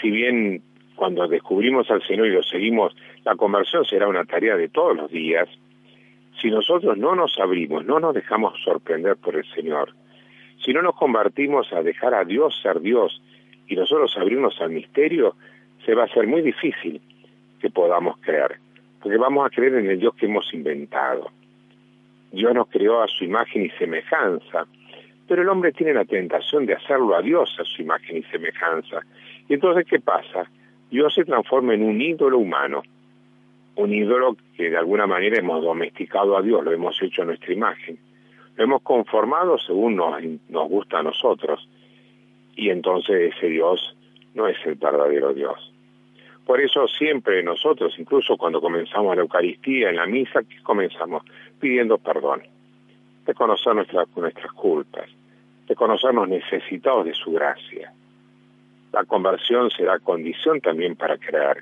Si 0.00 0.10
bien 0.10 0.62
cuando 0.94 1.26
descubrimos 1.26 1.90
al 1.90 2.02
Señor 2.06 2.28
y 2.28 2.30
lo 2.30 2.42
seguimos, 2.42 2.94
la 3.24 3.36
conversión 3.36 3.84
será 3.84 4.08
una 4.08 4.24
tarea 4.24 4.56
de 4.56 4.68
todos 4.68 4.96
los 4.96 5.10
días, 5.10 5.48
si 6.40 6.50
nosotros 6.50 6.96
no 6.96 7.14
nos 7.14 7.38
abrimos, 7.38 7.84
no 7.84 8.00
nos 8.00 8.14
dejamos 8.14 8.60
sorprender 8.64 9.16
por 9.16 9.36
el 9.36 9.44
Señor, 9.54 9.94
si 10.64 10.72
no 10.72 10.82
nos 10.82 10.94
convertimos 10.94 11.72
a 11.72 11.82
dejar 11.82 12.14
a 12.14 12.24
Dios 12.24 12.58
ser 12.62 12.80
Dios 12.80 13.20
y 13.66 13.76
nosotros 13.76 14.16
abrirnos 14.16 14.60
al 14.60 14.70
misterio, 14.70 15.34
se 15.84 15.94
va 15.94 16.04
a 16.04 16.08
ser 16.08 16.26
muy 16.26 16.42
difícil 16.42 17.00
que 17.60 17.70
podamos 17.70 18.16
creer, 18.18 18.58
porque 19.00 19.16
vamos 19.16 19.46
a 19.46 19.50
creer 19.50 19.74
en 19.74 19.90
el 19.90 19.98
Dios 19.98 20.14
que 20.14 20.26
hemos 20.26 20.52
inventado. 20.54 21.30
Dios 22.30 22.54
nos 22.54 22.68
creó 22.68 23.02
a 23.02 23.08
su 23.08 23.24
imagen 23.24 23.66
y 23.66 23.70
semejanza, 23.70 24.66
pero 25.28 25.42
el 25.42 25.48
hombre 25.48 25.72
tiene 25.72 25.94
la 25.94 26.04
tentación 26.04 26.66
de 26.66 26.74
hacerlo 26.74 27.14
a 27.14 27.22
Dios 27.22 27.54
a 27.58 27.64
su 27.64 27.82
imagen 27.82 28.18
y 28.18 28.22
semejanza. 28.24 29.00
Y 29.48 29.54
entonces, 29.54 29.86
¿qué 29.88 30.00
pasa? 30.00 30.48
Dios 30.90 31.14
se 31.14 31.24
transforma 31.24 31.74
en 31.74 31.82
un 31.82 32.00
ídolo 32.00 32.38
humano, 32.38 32.82
un 33.76 33.92
ídolo 33.92 34.36
que 34.56 34.70
de 34.70 34.76
alguna 34.76 35.06
manera 35.06 35.38
hemos 35.38 35.62
domesticado 35.62 36.36
a 36.36 36.42
Dios, 36.42 36.64
lo 36.64 36.72
hemos 36.72 37.00
hecho 37.02 37.22
a 37.22 37.24
nuestra 37.24 37.52
imagen, 37.52 37.98
lo 38.56 38.64
hemos 38.64 38.82
conformado 38.82 39.58
según 39.58 39.96
nos, 39.96 40.22
nos 40.48 40.68
gusta 40.68 40.98
a 40.98 41.02
nosotros, 41.02 41.68
y 42.54 42.70
entonces 42.70 43.34
ese 43.34 43.46
Dios 43.48 43.96
no 44.34 44.46
es 44.46 44.56
el 44.66 44.74
verdadero 44.74 45.32
Dios. 45.32 45.72
Por 46.46 46.60
eso 46.60 46.88
siempre 46.88 47.42
nosotros, 47.42 47.94
incluso 47.98 48.36
cuando 48.36 48.60
comenzamos 48.60 49.14
la 49.14 49.22
Eucaristía, 49.22 49.90
en 49.90 49.96
la 49.96 50.06
misa, 50.06 50.40
comenzamos 50.62 51.22
pidiendo 51.60 51.98
perdón. 51.98 52.42
Reconocer 53.24 53.74
nuestra, 53.74 54.04
nuestras 54.16 54.52
culpas, 54.52 55.08
reconocernos 55.68 56.28
necesitados 56.28 57.04
de 57.04 57.14
su 57.14 57.32
gracia. 57.32 57.92
La 58.92 59.04
conversión 59.04 59.70
será 59.70 60.00
condición 60.00 60.60
también 60.60 60.96
para 60.96 61.16
crear, 61.16 61.58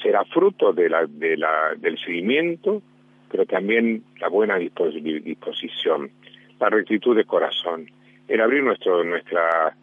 será 0.00 0.24
fruto 0.24 0.72
de 0.72 0.88
la, 0.88 1.06
de 1.06 1.36
la, 1.36 1.74
del 1.76 1.98
seguimiento, 1.98 2.82
pero 3.30 3.46
también 3.46 4.04
la 4.20 4.28
buena 4.28 4.56
disposición, 4.56 6.10
la 6.60 6.68
rectitud 6.68 7.16
de 7.16 7.24
corazón, 7.24 7.90
el 8.28 8.40
abrir 8.40 8.62
nuestro, 8.62 9.02
nuestra, 9.04 9.74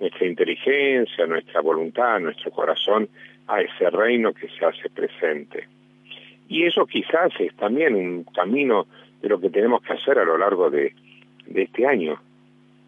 nuestra 0.00 0.26
inteligencia, 0.26 1.26
nuestra 1.26 1.60
voluntad, 1.60 2.20
nuestro 2.20 2.50
corazón 2.50 3.08
a 3.48 3.60
ese 3.60 3.90
reino 3.90 4.32
que 4.32 4.48
se 4.48 4.64
hace 4.64 4.88
presente. 4.88 5.66
Y 6.48 6.64
eso 6.64 6.86
quizás 6.86 7.32
es 7.38 7.54
también 7.56 7.94
un 7.94 8.24
camino 8.24 8.86
de 9.20 9.28
lo 9.28 9.40
que 9.40 9.50
tenemos 9.50 9.82
que 9.82 9.94
hacer 9.94 10.18
a 10.18 10.24
lo 10.24 10.38
largo 10.38 10.70
de, 10.70 10.94
de 11.46 11.62
este 11.62 11.86
año. 11.86 12.20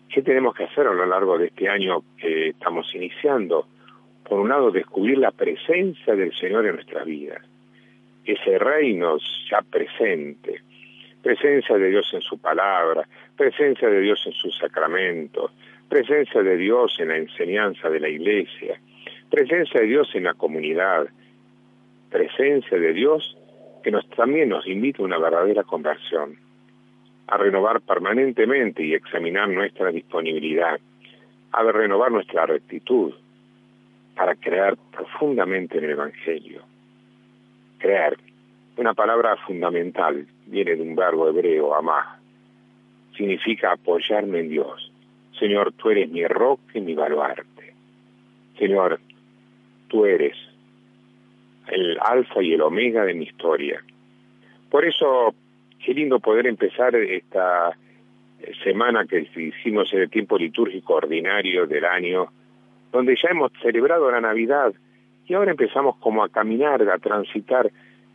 ¿Qué 0.09 0.23
tenemos 0.23 0.55
que 0.55 0.65
hacer 0.65 0.87
a 0.87 0.93
lo 0.93 1.07
largo 1.07 1.39
de 1.39 1.47
este 1.47 1.69
año 1.69 2.03
que 2.19 2.51
estamos 2.51 2.95
iniciando? 2.95 3.67
Por 4.29 4.41
un 4.41 4.49
lado, 4.49 4.71
descubrir 4.71 5.19
la 5.19 5.31
presencia 5.31 6.15
del 6.15 6.33
Señor 6.35 6.67
en 6.67 6.77
nuestras 6.77 7.05
vidas, 7.05 7.43
ese 8.25 8.59
reino 8.59 9.19
ya 9.51 9.61
presente, 9.61 10.61
presencia 11.23 11.77
de 11.77 11.91
Dios 11.91 12.09
en 12.13 12.23
su 12.23 12.39
palabra, 12.39 13.07
presencia 13.37 13.89
de 13.89 14.01
Dios 14.01 14.23
en 14.27 14.33
sus 14.33 14.57
sacramentos, 14.57 15.53
presencia 15.89 16.43
de 16.43 16.57
Dios 16.57 16.97
en 17.01 17.09
la 17.09 17.17
enseñanza 17.19 17.91
de 17.91 18.01
la 18.01 18.09
iglesia, 18.09 18.81
presencia 19.31 19.81
de 19.81 19.87
Dios 19.87 20.09
en 20.15 20.25
la 20.25 20.35
comunidad, 20.35 21.07
presencia 22.11 22.79
de 22.79 22.93
Dios 22.93 23.37
que 23.83 23.93
también 24.17 24.49
nos 24.49 24.67
invita 24.67 25.03
a 25.03 25.05
una 25.05 25.19
verdadera 25.19 25.63
conversión, 25.65 26.39
a 27.27 27.37
renovar 27.37 27.83
permanentemente 27.83 28.83
y 28.83 28.95
examinar 28.95 29.49
nuestra 29.51 29.91
disponibilidad, 29.91 30.81
a 31.53 31.63
renovar 31.63 32.11
nuestra 32.11 32.47
rectitud 32.47 33.13
para 34.14 34.35
creer 34.37 34.77
profundamente 34.92 35.79
en 35.79 35.85
el 35.85 35.90
Evangelio. 35.90 36.62
Creer, 37.79 38.16
una 38.77 38.94
palabra 38.94 39.37
fundamental, 39.46 40.27
viene 40.46 40.77
de 40.77 40.83
un 40.83 40.94
verbo 40.94 41.29
hebreo, 41.29 41.74
amar, 41.74 42.18
significa 43.16 43.72
apoyarme 43.72 44.40
en 44.40 44.48
Dios. 44.48 44.90
Señor, 45.38 45.72
tú 45.72 45.90
eres 45.90 46.11
mi 46.11 46.24
roca 46.27 46.62
y 46.74 46.81
mi 46.81 46.94
baluarte. 46.94 47.74
Señor, 48.59 49.00
tú 49.88 50.07
eres 50.07 50.37
el 51.68 51.98
alfa 52.00 52.42
y 52.42 52.53
el 52.53 52.62
omega 52.62 53.05
de 53.05 53.14
mi 53.14 53.24
historia. 53.24 53.83
Por 54.70 54.85
eso, 54.85 55.35
qué 55.85 55.94
lindo 55.94 56.20
poder 56.20 56.46
empezar 56.46 56.94
esta 56.94 57.77
semana 58.62 59.07
que 59.07 59.27
hicimos 59.37 59.92
en 59.92 60.00
el 60.00 60.11
tiempo 60.11 60.37
litúrgico 60.37 60.94
ordinario 60.94 61.66
del 61.66 61.85
año, 61.85 62.29
donde 62.95 63.17
ya 63.21 63.29
hemos 63.31 63.51
celebrado 63.61 64.09
la 64.09 64.21
Navidad 64.21 64.73
y 65.27 65.35
ahora 65.35 65.51
empezamos 65.51 65.97
como 65.97 66.23
a 66.23 66.29
caminar, 66.29 66.81
a 66.89 66.99
transitar 66.99 67.69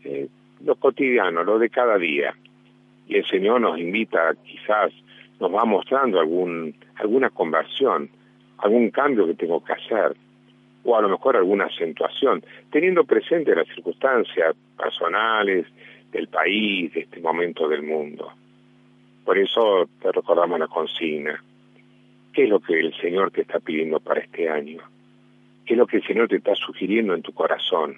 eh, 0.06 0.30
lo 0.64 0.76
cotidiano, 0.76 1.44
lo 1.44 1.60
de 1.60 1.70
cada 1.70 1.98
día. 1.98 2.34
Y 3.06 3.18
el 3.18 3.26
Señor 3.26 3.60
nos 3.60 3.78
invita, 3.78 4.34
quizás 4.46 4.94
nos 5.42 5.54
va 5.54 5.66
mostrando 5.66 6.18
algún, 6.22 6.74
alguna 6.96 7.30
conversión, 7.30 8.10
algún 8.60 8.90
cambio 8.90 9.28
que 9.28 9.34
tengo 9.34 9.62
que 9.62 9.74
hacer 9.74 10.16
o 10.86 10.96
a 10.96 11.02
lo 11.02 11.10
mejor 11.10 11.36
alguna 11.36 11.66
acentuación, 11.66 12.42
teniendo 12.72 13.04
presente 13.04 13.54
las 13.54 13.68
circunstancias 13.68 14.56
personales 14.78 15.68
del 16.10 16.30
país, 16.30 16.94
de 16.94 17.02
este 17.02 17.20
momento 17.20 17.68
del 17.68 17.84
mundo. 17.84 18.32
Por 19.26 19.38
eso 19.38 19.90
te 20.02 20.10
recordamos 20.10 20.58
la 20.58 20.68
consigna. 20.68 21.44
¿Qué 22.34 22.44
es 22.44 22.50
lo 22.50 22.60
que 22.60 22.80
el 22.80 22.94
Señor 23.02 23.32
te 23.32 23.42
está 23.42 23.60
pidiendo 23.60 24.00
para 24.00 24.22
este 24.22 24.50
año? 24.50 24.80
¿Qué 25.66 25.74
es 25.74 25.78
lo 25.78 25.88
que 25.88 25.98
el 25.98 26.04
Señor 26.04 26.28
te 26.28 26.38
está 26.38 26.56
sugiriendo 26.56 27.14
en 27.14 27.22
tu 27.22 27.34
corazón? 27.34 27.98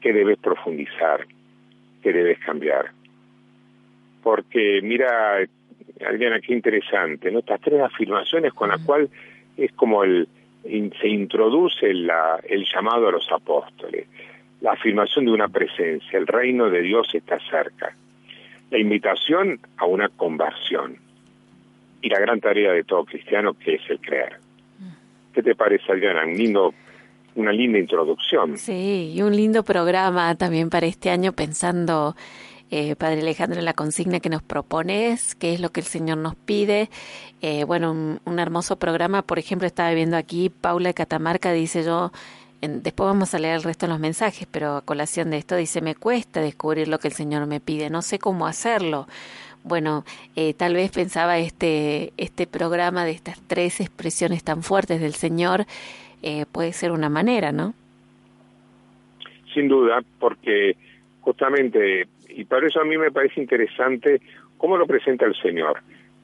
¿Qué 0.00 0.12
debes 0.12 0.38
profundizar? 0.38 1.26
¿Qué 2.02 2.12
debes 2.12 2.38
cambiar? 2.40 2.90
Porque 4.22 4.80
mira, 4.82 5.38
Adriana, 6.04 6.40
qué 6.40 6.52
interesante, 6.52 7.30
¿no? 7.30 7.38
Estas 7.38 7.60
tres 7.60 7.80
afirmaciones 7.80 8.52
con 8.52 8.68
las 8.68 8.80
cuales 8.84 9.10
es 9.56 9.72
como 9.72 10.04
el, 10.04 10.28
se 11.00 11.08
introduce 11.08 11.94
la, 11.94 12.40
el 12.44 12.66
llamado 12.72 13.08
a 13.08 13.12
los 13.12 13.30
apóstoles, 13.30 14.06
la 14.60 14.72
afirmación 14.72 15.26
de 15.26 15.32
una 15.32 15.48
presencia, 15.48 16.18
el 16.18 16.26
reino 16.26 16.68
de 16.68 16.82
Dios 16.82 17.14
está 17.14 17.38
cerca, 17.48 17.94
la 18.70 18.78
invitación 18.78 19.60
a 19.76 19.86
una 19.86 20.08
conversión 20.08 21.05
y 22.06 22.08
la 22.08 22.20
gran 22.20 22.40
tarea 22.40 22.72
de 22.72 22.84
todo 22.84 23.04
cristiano 23.04 23.54
que 23.54 23.74
es 23.74 23.80
el 23.90 24.00
creer. 24.00 24.38
¿Qué 25.34 25.42
te 25.42 25.54
parece, 25.56 25.90
Adriana? 25.90 26.24
Un 26.24 26.36
lindo, 26.36 26.72
una 27.34 27.52
linda 27.52 27.78
introducción. 27.78 28.56
Sí, 28.56 29.12
y 29.14 29.22
un 29.22 29.34
lindo 29.34 29.64
programa 29.64 30.34
también 30.36 30.70
para 30.70 30.86
este 30.86 31.10
año 31.10 31.32
pensando 31.32 32.14
eh, 32.70 32.94
Padre 32.96 33.20
Alejandro, 33.20 33.60
la 33.60 33.74
consigna 33.74 34.20
que 34.20 34.28
nos 34.28 34.42
propones, 34.42 35.34
qué 35.34 35.52
es 35.52 35.60
lo 35.60 35.70
que 35.70 35.80
el 35.80 35.86
Señor 35.86 36.18
nos 36.18 36.36
pide. 36.36 36.90
Eh, 37.42 37.64
bueno, 37.64 37.90
un, 38.24 38.38
hermoso 38.38 38.76
programa, 38.78 39.22
por 39.22 39.38
ejemplo, 39.40 39.66
estaba 39.66 39.90
viendo 39.92 40.16
aquí, 40.16 40.48
Paula 40.48 40.90
de 40.90 40.94
Catamarca 40.94 41.52
dice 41.52 41.82
yo, 41.84 42.12
en- 42.60 42.82
después 42.82 43.06
vamos 43.08 43.34
a 43.34 43.38
leer 43.40 43.56
el 43.56 43.62
resto 43.64 43.86
de 43.86 43.90
los 43.92 44.00
mensajes, 44.00 44.46
pero 44.50 44.76
a 44.76 44.80
colación 44.82 45.30
de 45.30 45.38
esto 45.38 45.56
dice, 45.56 45.80
me 45.80 45.94
cuesta 45.96 46.40
descubrir 46.40 46.88
lo 46.88 46.98
que 46.98 47.08
el 47.08 47.14
Señor 47.14 47.46
me 47.46 47.60
pide, 47.60 47.90
no 47.90 48.00
sé 48.02 48.18
cómo 48.20 48.46
hacerlo. 48.46 49.06
Bueno, 49.66 50.04
eh, 50.36 50.54
tal 50.54 50.74
vez 50.74 50.90
pensaba 50.90 51.38
este, 51.38 52.12
este 52.16 52.46
programa 52.46 53.04
de 53.04 53.10
estas 53.10 53.40
tres 53.46 53.80
expresiones 53.80 54.42
tan 54.44 54.62
fuertes 54.62 55.00
del 55.00 55.14
Señor 55.14 55.66
eh, 56.22 56.46
puede 56.50 56.72
ser 56.72 56.92
una 56.92 57.08
manera, 57.08 57.52
¿no? 57.52 57.74
sin 59.56 59.68
duda, 59.68 60.02
porque 60.20 60.76
justamente, 61.22 62.06
y 62.28 62.44
por 62.44 62.62
eso 62.64 62.80
a 62.80 62.84
mí 62.84 62.98
me 62.98 63.10
parece 63.10 63.40
interesante 63.40 64.20
cómo 64.58 64.76
lo 64.76 64.86
presenta 64.86 65.24
el 65.24 65.34
Señor. 65.34 65.80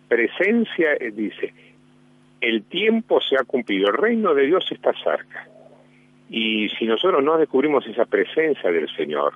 Presencia, 0.07 0.93
eh, 1.01 1.11
dice, 1.11 1.55
el 2.43 2.65
tiempo 2.65 3.21
se 3.23 3.37
ha 3.37 3.45
cumplido, 3.45 3.89
el 3.89 3.97
reino 3.97 4.35
de 4.35 4.47
Dios 4.47 4.71
está 4.71 4.93
cerca. 5.03 5.49
Y 6.29 6.69
si 6.79 6.85
nosotros 6.85 7.25
no 7.25 7.39
descubrimos 7.39 7.87
esa 7.87 8.05
presencia 8.05 8.71
del 8.71 8.95
Señor, 8.95 9.33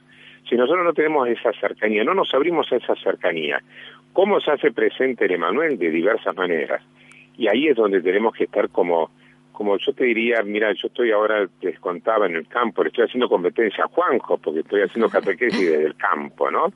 si 0.48 0.56
nosotros 0.56 0.84
no 0.84 0.92
tenemos 0.92 1.28
esa 1.28 1.52
cercanía, 1.52 2.04
no 2.04 2.14
nos 2.14 2.32
abrimos 2.34 2.70
a 2.72 2.76
esa 2.76 2.94
cercanía, 2.96 3.60
¿cómo 4.12 4.40
se 4.40 4.52
hace 4.52 4.72
presente 4.72 5.24
el 5.24 5.32
Emanuel? 5.32 5.78
De 5.78 5.90
diversas 5.90 6.36
maneras. 6.36 6.82
Y 7.36 7.48
ahí 7.48 7.68
es 7.68 7.76
donde 7.76 8.00
tenemos 8.00 8.34
que 8.34 8.44
estar 8.44 8.68
como, 8.70 9.10
como 9.52 9.76
yo 9.78 9.92
te 9.92 10.04
diría, 10.04 10.42
mira, 10.42 10.72
yo 10.72 10.88
estoy 10.88 11.10
ahora, 11.10 11.46
te 11.60 11.74
contaba 11.74 12.26
en 12.26 12.36
el 12.36 12.46
campo, 12.48 12.82
le 12.82 12.88
estoy 12.88 13.04
haciendo 13.04 13.28
competencia 13.28 13.84
a 13.84 13.88
Juanjo, 13.88 14.38
porque 14.38 14.60
estoy 14.60 14.82
haciendo 14.82 15.10
catequesis 15.10 15.70
desde 15.70 15.84
el 15.84 15.96
campo, 15.96 16.50
¿no? 16.50 16.72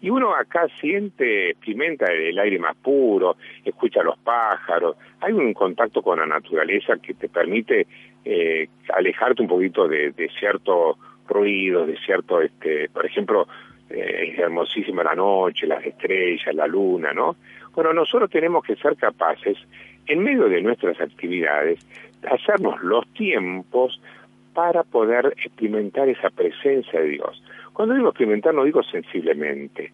Y 0.00 0.10
uno 0.10 0.32
acá 0.32 0.68
siente, 0.80 1.50
experimenta 1.50 2.06
el 2.06 2.38
aire 2.38 2.58
más 2.60 2.76
puro, 2.76 3.36
escucha 3.64 4.00
a 4.00 4.04
los 4.04 4.18
pájaros, 4.18 4.96
hay 5.20 5.32
un 5.32 5.52
contacto 5.52 6.02
con 6.02 6.20
la 6.20 6.26
naturaleza 6.26 6.98
que 7.02 7.14
te 7.14 7.28
permite 7.28 7.86
eh, 8.24 8.68
alejarte 8.94 9.42
un 9.42 9.48
poquito 9.48 9.88
de, 9.88 10.12
de 10.12 10.28
cierto 10.38 10.96
ruido, 11.28 11.86
de 11.86 11.96
cierto, 11.98 12.40
este, 12.40 12.88
por 12.88 13.06
ejemplo, 13.06 13.46
eh, 13.90 14.32
es 14.32 14.38
hermosísima 14.38 15.02
la 15.02 15.14
noche, 15.14 15.66
las 15.66 15.84
estrellas, 15.84 16.54
la 16.54 16.66
luna, 16.66 17.12
¿no? 17.12 17.36
Bueno, 17.74 17.92
nosotros 17.92 18.30
tenemos 18.30 18.64
que 18.64 18.76
ser 18.76 18.96
capaces, 18.96 19.56
en 20.06 20.22
medio 20.22 20.48
de 20.48 20.60
nuestras 20.62 21.00
actividades, 21.00 21.86
hacernos 22.28 22.82
los 22.82 23.06
tiempos 23.12 24.00
para 24.54 24.82
poder 24.82 25.34
experimentar 25.36 26.08
esa 26.08 26.30
presencia 26.30 27.00
de 27.00 27.10
Dios. 27.10 27.42
Cuando 27.72 27.94
digo 27.94 28.08
experimentar 28.08 28.54
no 28.54 28.64
digo 28.64 28.82
sensiblemente, 28.82 29.92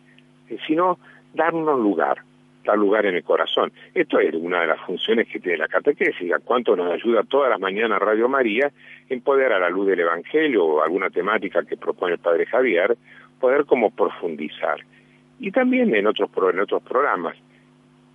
eh, 0.48 0.56
sino 0.66 0.98
darnos 1.34 1.78
lugar, 1.78 2.22
dar 2.64 2.78
lugar 2.78 3.06
en 3.06 3.14
el 3.14 3.22
corazón. 3.22 3.72
Esto 3.94 4.18
es 4.18 4.34
una 4.34 4.62
de 4.62 4.66
las 4.68 4.80
funciones 4.80 5.28
que 5.28 5.38
tiene 5.38 5.58
la 5.58 5.68
catequesis, 5.68 6.32
cuánto 6.44 6.74
nos 6.74 6.92
ayuda 6.92 7.22
todas 7.22 7.50
las 7.50 7.60
mañanas 7.60 8.00
Radio 8.00 8.28
María 8.28 8.72
en 9.08 9.20
poder 9.20 9.52
a 9.52 9.58
la 9.58 9.70
luz 9.70 9.86
del 9.86 10.00
Evangelio 10.00 10.64
o 10.64 10.82
alguna 10.82 11.10
temática 11.10 11.62
que 11.64 11.76
propone 11.76 12.14
el 12.14 12.18
Padre 12.18 12.46
Javier, 12.46 12.96
poder 13.38 13.64
como 13.66 13.90
profundizar. 13.90 14.78
Y 15.38 15.50
también 15.50 15.94
en 15.94 16.06
otros, 16.06 16.30
en 16.52 16.60
otros 16.60 16.82
programas. 16.82 17.36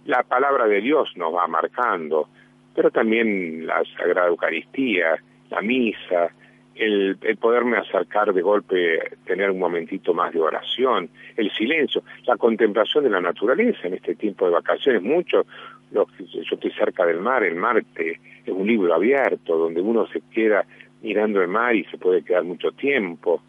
La 0.05 0.23
palabra 0.23 0.65
de 0.65 0.81
Dios 0.81 1.11
nos 1.15 1.33
va 1.33 1.47
marcando, 1.47 2.29
pero 2.73 2.89
también 2.89 3.67
la 3.67 3.83
Sagrada 3.97 4.29
Eucaristía, 4.29 5.21
la 5.49 5.61
misa, 5.61 6.31
el, 6.79 7.17
el 7.21 7.37
poderme 7.37 7.77
acercar 7.77 8.33
de 8.33 8.41
golpe, 8.41 8.99
tener 9.25 9.51
un 9.51 9.59
momentito 9.59 10.13
más 10.13 10.33
de 10.33 10.39
oración, 10.39 11.09
el 11.37 11.51
silencio, 11.51 12.03
la 12.25 12.37
contemplación 12.37 13.03
de 13.03 13.09
la 13.09 13.21
naturaleza 13.21 13.87
en 13.87 13.95
este 13.95 14.15
tiempo 14.15 14.45
de 14.45 14.51
vacaciones. 14.51 15.01
Mucho, 15.01 15.45
yo 15.91 16.05
estoy 16.51 16.71
cerca 16.71 17.05
del 17.05 17.19
mar, 17.19 17.43
el 17.43 17.55
mar 17.55 17.83
te- 17.93 18.19
es 18.45 18.53
un 18.53 18.65
libro 18.67 18.93
abierto 18.93 19.57
donde 19.57 19.81
uno 19.81 20.07
se 20.07 20.21
queda 20.33 20.65
mirando 21.01 21.41
el 21.41 21.47
mar 21.47 21.75
y 21.75 21.83
se 21.85 21.97
puede 21.97 22.23
quedar 22.23 22.43
mucho 22.43 22.71
tiempo. 22.71 23.41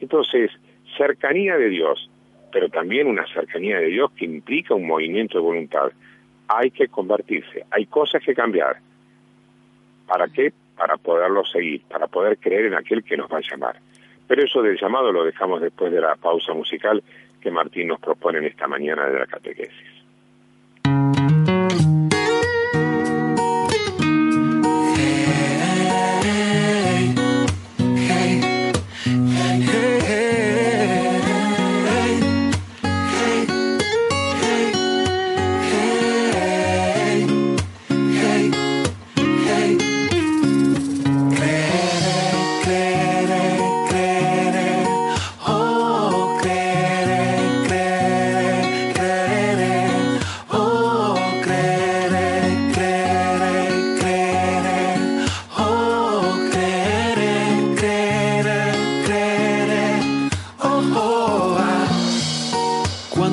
Entonces, 0.00 0.50
cercanía 0.96 1.56
de 1.56 1.68
Dios, 1.68 2.10
pero 2.52 2.68
también 2.68 3.06
una 3.06 3.26
cercanía 3.32 3.78
de 3.78 3.86
Dios 3.86 4.10
que 4.12 4.24
implica 4.24 4.74
un 4.74 4.86
movimiento 4.86 5.38
de 5.38 5.44
voluntad. 5.44 5.90
Hay 6.48 6.70
que 6.70 6.88
convertirse, 6.88 7.64
hay 7.70 7.86
cosas 7.86 8.22
que 8.24 8.34
cambiar. 8.34 8.76
¿Para 10.06 10.26
qué? 10.28 10.52
Para 10.78 10.96
poderlo 10.96 11.44
seguir, 11.44 11.82
para 11.88 12.06
poder 12.06 12.38
creer 12.38 12.66
en 12.66 12.74
aquel 12.74 13.02
que 13.02 13.16
nos 13.16 13.30
va 13.30 13.38
a 13.38 13.42
llamar. 13.50 13.76
Pero 14.28 14.44
eso 14.44 14.62
del 14.62 14.78
llamado 14.80 15.10
lo 15.10 15.24
dejamos 15.24 15.60
después 15.60 15.92
de 15.92 16.00
la 16.00 16.14
pausa 16.16 16.54
musical 16.54 17.02
que 17.40 17.50
Martín 17.50 17.88
nos 17.88 18.00
propone 18.00 18.38
en 18.38 18.44
esta 18.44 18.68
mañana 18.68 19.06
de 19.06 19.18
la 19.18 19.26
catequesis. 19.26 19.97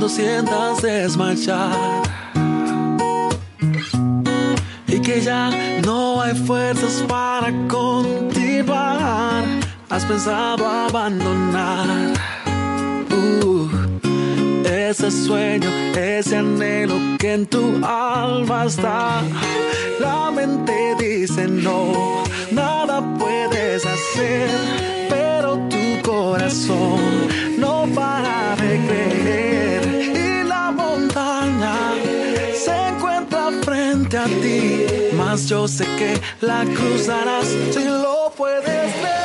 Sientas 0.08 0.84
desmayar. 0.84 2.04
Y 4.88 5.00
que 5.00 5.20
ya 5.20 5.50
no 5.84 6.22
hay 6.22 6.36
fuerzas 6.36 7.04
para 7.08 7.52
continuar, 7.68 9.44
has 9.90 10.06
pensado 10.06 10.66
abandonar. 10.68 12.14
Uh, 13.12 13.68
ese 14.64 15.10
sueño, 15.10 15.70
ese 15.98 16.38
anhelo 16.38 16.96
que 17.18 17.34
en 17.34 17.48
tu 17.48 17.84
alma 17.84 18.66
está. 18.66 19.24
La 20.00 20.30
mente 20.30 20.96
dice 21.00 21.48
no, 21.48 22.24
nada 22.52 23.02
puedes 23.18 23.84
hacer, 23.86 24.50
pero 25.10 25.58
tu 25.68 26.10
corazón 26.10 27.00
no 27.58 27.88
para 27.96 28.56
de 28.58 28.80
creer 28.88 29.55
frente 34.10 34.18
a 34.18 34.26
ti, 34.26 34.86
mas 35.16 35.48
yo 35.48 35.68
sé 35.68 35.86
que 35.98 36.20
la 36.42 36.64
cruzarás 36.66 37.48
si 37.72 37.84
lo 37.86 38.32
puedes 38.36 38.64
ver. 38.66 39.25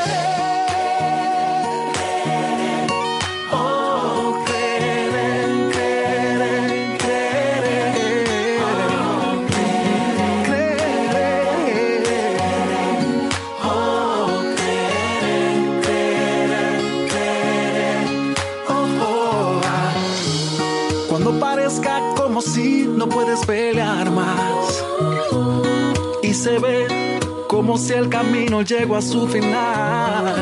Como 27.71 27.79
si 27.79 27.93
el 27.93 28.09
camino 28.09 28.63
llegó 28.63 28.97
a 28.97 29.01
su 29.01 29.29
final. 29.29 30.35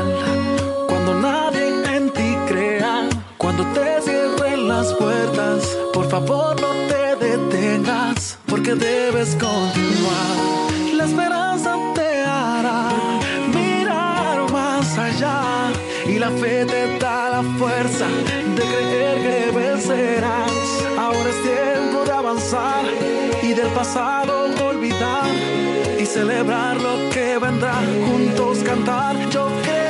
Cuando 0.88 1.12
nadie 1.20 1.68
en 1.94 2.10
ti 2.10 2.34
crea, 2.48 3.06
cuando 3.36 3.64
te 3.74 4.00
cierren 4.00 4.66
las 4.66 4.94
puertas, 4.94 5.76
por 5.92 6.08
favor 6.08 6.58
no 6.58 6.70
te 6.88 7.26
detengas, 7.26 8.38
porque 8.46 8.74
debes 8.74 9.34
continuar. 9.34 10.36
La 10.96 11.04
esperanza 11.04 11.76
te 11.94 12.22
hará 12.22 12.88
mirar 13.54 14.50
más 14.50 14.96
allá 14.96 15.70
y 16.06 16.18
la 16.18 16.30
fe 16.30 16.64
te 16.64 16.98
da 16.98 17.28
la 17.28 17.42
fuerza 17.58 18.06
de 18.56 18.62
creer 18.62 19.16
que 19.24 19.58
vencerás. 19.58 20.52
Ahora 20.98 21.28
es 21.28 21.42
tiempo 21.42 22.04
de 22.06 22.12
avanzar 22.12 22.84
y 23.42 23.52
del 23.52 23.68
pasado 23.74 24.37
celebrar 26.18 26.76
lo 26.80 27.08
que 27.10 27.38
vendrá. 27.38 27.74
Juntos 28.06 28.58
cantar, 28.64 29.14
yo 29.30 29.46
creeré. 29.62 29.87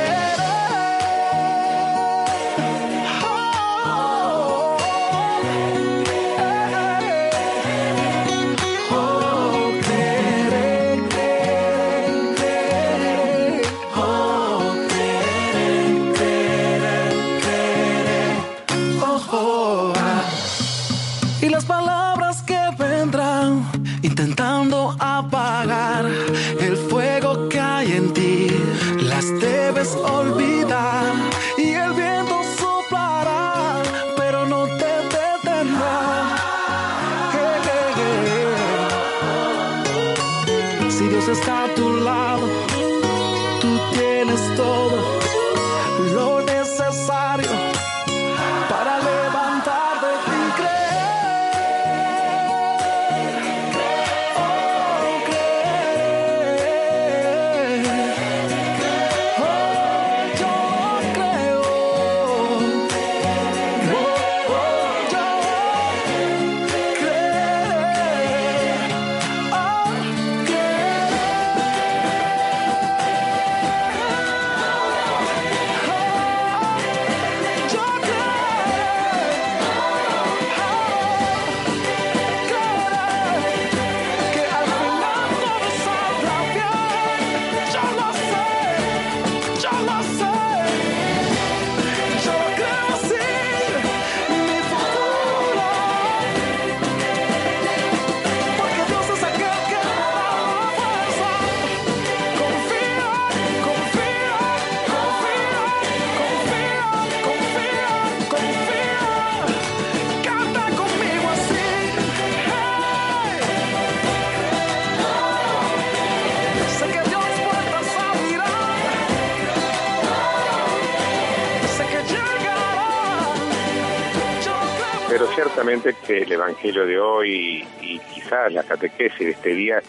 Pero 125.09 125.25
ciertamente 125.25 125.95
que 126.05 126.19
el 126.19 126.31
Evangelio 126.31 126.85
de 126.85 126.99
hoy 126.99 127.65
y 127.81 127.97
quizás 128.13 128.53
la 128.53 128.61
catequesis 128.61 129.19
de 129.19 129.31
este 129.31 129.55
día 129.55 129.81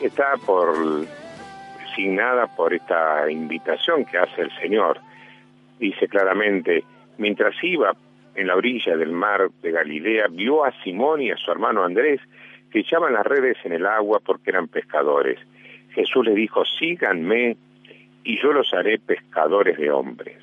está 0.00 0.34
por 0.44 1.06
signada 1.94 2.48
por 2.48 2.74
esta 2.74 3.30
invitación 3.30 4.04
que 4.04 4.18
hace 4.18 4.42
el 4.42 4.50
Señor. 4.60 4.98
Dice 5.78 6.08
claramente, 6.08 6.82
mientras 7.18 7.54
iba 7.62 7.94
en 8.34 8.48
la 8.48 8.56
orilla 8.56 8.96
del 8.96 9.12
mar 9.12 9.48
de 9.62 9.70
Galilea, 9.70 10.26
vio 10.28 10.64
a 10.64 10.72
Simón 10.82 11.22
y 11.22 11.30
a 11.30 11.36
su 11.36 11.52
hermano 11.52 11.84
Andrés 11.84 12.20
que 12.72 12.80
echaban 12.80 13.12
las 13.12 13.24
redes 13.24 13.56
en 13.62 13.74
el 13.74 13.86
agua 13.86 14.18
porque 14.18 14.50
eran 14.50 14.66
pescadores. 14.66 15.38
Jesús 15.90 16.26
les 16.26 16.34
dijo, 16.34 16.64
síganme 16.64 17.56
y 18.24 18.42
yo 18.42 18.52
los 18.52 18.74
haré 18.74 18.98
pescadores 18.98 19.78
de 19.78 19.92
hombres. 19.92 20.38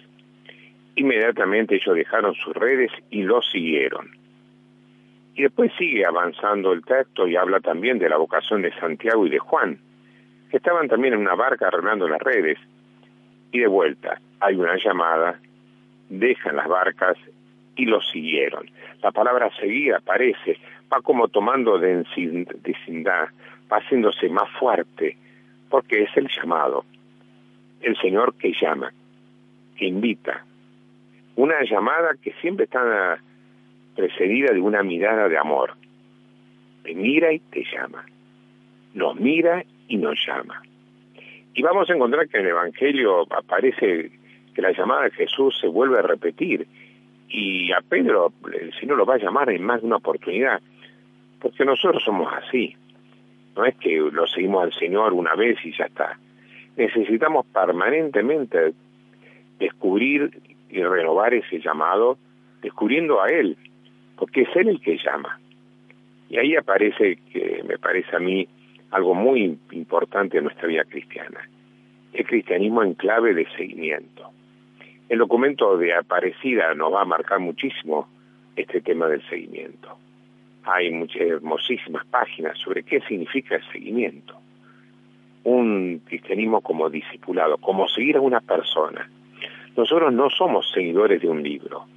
Inmediatamente 0.96 1.76
ellos 1.76 1.96
dejaron 1.96 2.34
sus 2.36 2.54
redes 2.56 2.92
y 3.10 3.24
los 3.24 3.46
siguieron. 3.52 4.21
Y 5.36 5.44
después 5.44 5.72
sigue 5.78 6.06
avanzando 6.06 6.74
el 6.74 6.84
texto 6.84 7.28
y 7.28 7.36
habla 7.36 7.60
también 7.60 8.00
de 8.00 8.10
la 8.10 8.18
vocación 8.18 8.62
de 8.62 8.74
Santiago 8.76 9.26
y 9.26 9.30
de 9.30 9.40
Juan, 9.40 9.80
que 10.50 10.58
estaban 10.58 10.88
también 10.88 11.14
en 11.14 11.22
una 11.22 11.36
barca 11.36 11.68
arreglando 11.68 12.08
las 12.08 12.22
redes. 12.22 12.58
Y 13.52 13.60
de 13.60 13.68
vuelta, 13.68 14.20
hay 14.40 14.56
una 14.56 14.76
llamada, 14.78 15.40
dejan 16.10 16.58
las 16.58 16.68
barcas 16.68 17.18
y 17.76 17.86
los 17.86 18.08
siguieron. 18.12 18.70
La 19.02 19.12
palabra 19.12 19.50
seguir 19.60 19.96
aparece, 19.96 20.58
va 20.92 21.02
como 21.02 21.28
tomando 21.30 21.80
densidad, 21.80 23.30
va 23.72 23.78
haciéndose 23.78 24.30
más 24.30 24.50
fuerte, 24.60 25.18
porque 25.70 26.04
es 26.04 26.18
el 26.18 26.28
llamado, 26.28 26.86
el 27.82 27.96
Señor 27.98 28.36
que 28.36 28.54
llama, 28.54 28.92
que 29.78 29.86
invita. 29.86 30.46
Una 31.38 31.64
llamada 31.64 32.16
que 32.22 32.34
siempre 32.42 32.66
está 32.66 33.18
precedida 34.02 34.52
de 34.52 34.60
una 34.60 34.82
mirada 34.82 35.30
de 35.30 35.38
amor. 35.38 35.74
Te 36.84 36.96
mira 36.96 37.32
y 37.32 37.40
te 37.40 37.64
llama. 37.72 38.04
Nos 38.96 39.16
mira 39.16 39.64
y 39.88 39.98
nos 39.98 40.18
llama. 40.26 40.64
Y 41.54 41.62
vamos 41.62 41.88
a 41.88 41.94
encontrar 41.94 42.28
que 42.28 42.40
en 42.40 42.46
el 42.46 42.52
Evangelio 42.52 43.32
aparece 43.32 44.10
que 44.56 44.62
la 44.62 44.72
llamada 44.72 45.04
de 45.04 45.12
Jesús 45.12 45.56
se 45.62 45.68
vuelve 45.68 46.00
a 46.00 46.02
repetir. 46.02 46.66
Y 47.30 47.72
a 47.72 47.82
Pedro 47.88 48.34
el 48.52 48.74
Señor 48.80 48.98
lo 48.98 49.06
va 49.06 49.16
a 49.16 49.20
llamar 49.20 49.52
en 49.52 49.64
más 49.64 49.82
de 49.82 49.88
una 49.88 49.98
oportunidad. 49.98 50.60
Porque 51.40 51.64
nosotros 51.64 52.02
somos 52.04 52.34
así. 52.34 52.76
No 53.56 53.66
es 53.66 53.76
que 53.76 53.98
lo 53.98 54.26
seguimos 54.26 54.64
al 54.64 54.74
Señor 54.74 55.14
una 55.14 55.36
vez 55.36 55.64
y 55.64 55.78
ya 55.78 55.86
está. 55.86 56.18
Necesitamos 56.76 57.46
permanentemente 57.54 58.74
descubrir 59.60 60.32
y 60.72 60.82
renovar 60.82 61.36
ese 61.36 61.60
llamado, 61.60 62.18
descubriendo 62.64 63.22
a 63.22 63.28
Él, 63.28 63.58
porque 64.22 64.44
es 64.44 64.56
Él 64.56 64.68
el 64.68 64.80
que 64.80 65.00
llama. 65.04 65.40
Y 66.30 66.38
ahí 66.38 66.56
aparece, 66.56 67.18
que 67.34 67.64
me 67.68 67.80
parece 67.80 68.16
a 68.16 68.20
mí, 68.20 68.48
algo 68.92 69.16
muy 69.16 69.58
importante 69.72 70.38
en 70.38 70.44
nuestra 70.44 70.68
vida 70.68 70.84
cristiana, 70.84 71.50
el 72.14 72.28
cristianismo 72.28 72.84
en 72.84 72.94
clave 72.94 73.34
de 73.34 73.48
seguimiento. 73.58 74.30
El 75.10 75.18
documento 75.18 75.76
de 75.76 75.96
Aparecida 75.96 76.72
nos 76.76 76.94
va 76.94 77.02
a 77.02 77.06
marcar 77.06 77.40
muchísimo 77.40 78.10
este 78.56 78.80
tema 78.82 79.08
del 79.08 79.28
seguimiento. 79.28 79.98
Hay 80.66 80.92
muchas 80.92 81.24
hermosísimas 81.24 82.06
páginas 82.06 82.56
sobre 82.60 82.84
qué 82.84 83.02
significa 83.02 83.56
el 83.56 83.64
seguimiento. 83.72 84.38
Un 85.46 86.00
cristianismo 86.06 86.62
como 86.62 86.92
discipulado, 86.92 87.58
como 87.58 87.88
seguir 87.88 88.18
a 88.18 88.22
una 88.22 88.40
persona. 88.40 89.10
Nosotros 89.76 90.14
no 90.14 90.30
somos 90.30 90.70
seguidores 90.72 91.20
de 91.24 91.28
un 91.28 91.42
libro, 91.42 91.88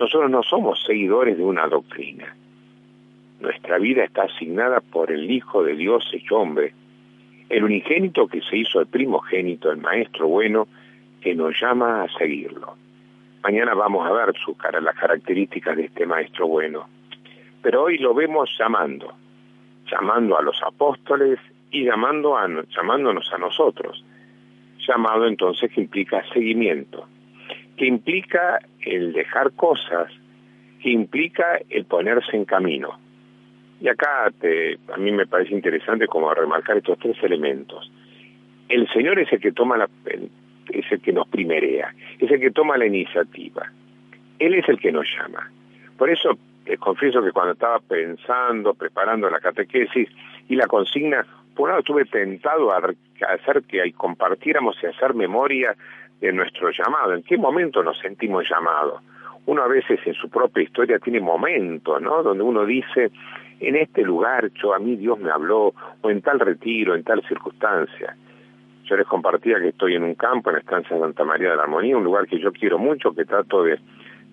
nosotros 0.00 0.30
no 0.30 0.42
somos 0.42 0.82
seguidores 0.82 1.36
de 1.36 1.44
una 1.44 1.66
doctrina. 1.66 2.34
Nuestra 3.38 3.78
vida 3.78 4.02
está 4.02 4.22
asignada 4.22 4.80
por 4.80 5.12
el 5.12 5.30
Hijo 5.30 5.62
de 5.62 5.76
Dios 5.76 6.10
hecho 6.14 6.38
hombre, 6.38 6.72
el 7.50 7.64
unigénito 7.64 8.26
que 8.26 8.40
se 8.40 8.56
hizo 8.56 8.80
el 8.80 8.86
primogénito, 8.86 9.70
el 9.70 9.76
Maestro 9.76 10.26
bueno, 10.26 10.68
que 11.20 11.34
nos 11.34 11.54
llama 11.60 12.02
a 12.02 12.08
seguirlo. 12.16 12.76
Mañana 13.42 13.74
vamos 13.74 14.06
a 14.08 14.12
ver 14.12 14.34
su 14.42 14.56
cara, 14.56 14.80
las 14.80 14.96
características 14.96 15.76
de 15.76 15.84
este 15.84 16.06
Maestro 16.06 16.46
bueno. 16.46 16.88
Pero 17.60 17.82
hoy 17.82 17.98
lo 17.98 18.14
vemos 18.14 18.50
llamando, 18.58 19.12
llamando 19.90 20.38
a 20.38 20.42
los 20.42 20.62
apóstoles 20.62 21.38
y 21.70 21.84
llamando 21.84 22.38
a, 22.38 22.48
llamándonos 22.48 23.30
a 23.34 23.38
nosotros. 23.38 24.02
Llamado 24.88 25.26
entonces 25.26 25.70
que 25.70 25.82
implica 25.82 26.24
seguimiento, 26.32 27.06
que 27.80 27.86
implica 27.86 28.58
el 28.82 29.14
dejar 29.14 29.52
cosas, 29.52 30.12
que 30.82 30.90
implica 30.90 31.58
el 31.70 31.86
ponerse 31.86 32.36
en 32.36 32.44
camino. 32.44 33.00
Y 33.80 33.88
acá 33.88 34.30
te, 34.38 34.78
a 34.92 34.98
mí 34.98 35.10
me 35.10 35.26
parece 35.26 35.54
interesante 35.54 36.06
como 36.06 36.34
remarcar 36.34 36.76
estos 36.76 36.98
tres 36.98 37.16
elementos. 37.22 37.90
El 38.68 38.86
Señor 38.92 39.18
es 39.18 39.32
el 39.32 39.40
que 39.40 39.52
toma 39.52 39.78
la, 39.78 39.88
es 40.68 40.92
el 40.92 41.00
que 41.00 41.14
nos 41.14 41.26
primerea, 41.28 41.94
es 42.18 42.30
el 42.30 42.38
que 42.38 42.50
toma 42.50 42.76
la 42.76 42.84
iniciativa. 42.84 43.72
Él 44.38 44.52
es 44.52 44.68
el 44.68 44.78
que 44.78 44.92
nos 44.92 45.06
llama. 45.16 45.50
Por 45.96 46.10
eso 46.10 46.36
les 46.66 46.78
confieso 46.78 47.22
que 47.22 47.32
cuando 47.32 47.54
estaba 47.54 47.78
pensando, 47.78 48.74
preparando 48.74 49.30
la 49.30 49.40
catequesis 49.40 50.10
y 50.50 50.54
la 50.54 50.66
consigna, 50.66 51.24
por 51.56 51.62
un 51.62 51.68
lado 51.70 51.80
estuve 51.80 52.04
tentado 52.04 52.72
a 52.72 52.82
hacer 53.32 53.62
que 53.62 53.90
compartiéramos 53.92 54.76
y 54.82 54.86
hacer 54.86 55.14
memoria 55.14 55.74
de 56.20 56.32
nuestro 56.32 56.70
llamado. 56.70 57.14
¿En 57.14 57.22
qué 57.22 57.36
momento 57.36 57.82
nos 57.82 57.98
sentimos 57.98 58.48
llamados? 58.48 59.02
Uno 59.46 59.62
a 59.62 59.68
veces 59.68 59.98
en 60.04 60.14
su 60.14 60.28
propia 60.28 60.62
historia 60.62 60.98
tiene 60.98 61.20
momentos, 61.20 62.00
¿no? 62.00 62.22
Donde 62.22 62.44
uno 62.44 62.64
dice, 62.66 63.10
en 63.58 63.76
este 63.76 64.02
lugar 64.02 64.50
yo 64.52 64.74
a 64.74 64.78
mí 64.78 64.96
Dios 64.96 65.18
me 65.18 65.30
habló, 65.30 65.74
o 66.00 66.10
en 66.10 66.20
tal 66.22 66.38
retiro, 66.40 66.94
en 66.94 67.04
tal 67.04 67.22
circunstancia. 67.26 68.16
Yo 68.84 68.96
les 68.96 69.06
compartía 69.06 69.58
que 69.60 69.68
estoy 69.68 69.94
en 69.94 70.02
un 70.02 70.14
campo, 70.14 70.50
en 70.50 70.54
la 70.54 70.60
estancia 70.60 70.98
Santa 70.98 71.24
María 71.24 71.50
de 71.50 71.56
la 71.56 71.62
Armonía, 71.62 71.96
un 71.96 72.04
lugar 72.04 72.26
que 72.26 72.38
yo 72.38 72.52
quiero 72.52 72.78
mucho, 72.78 73.14
que 73.14 73.24
trato 73.24 73.62
de, 73.62 73.78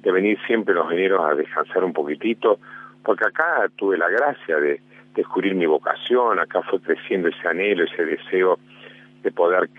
de 0.01 0.11
venir 0.11 0.37
siempre 0.45 0.73
los 0.73 0.87
veneros 0.87 1.23
a 1.23 1.35
descansar 1.35 1.83
un 1.83 1.93
poquitito, 1.93 2.59
porque 3.03 3.25
acá 3.25 3.69
tuve 3.75 3.97
la 3.97 4.09
gracia 4.09 4.57
de 4.57 4.81
descubrir 5.15 5.55
mi 5.55 5.65
vocación, 5.65 6.39
acá 6.39 6.61
fue 6.63 6.81
creciendo 6.81 7.29
ese 7.29 7.47
anhelo, 7.47 7.85
ese 7.85 8.05
deseo 8.05 8.59
de 9.27 9.31
poder 9.33 9.69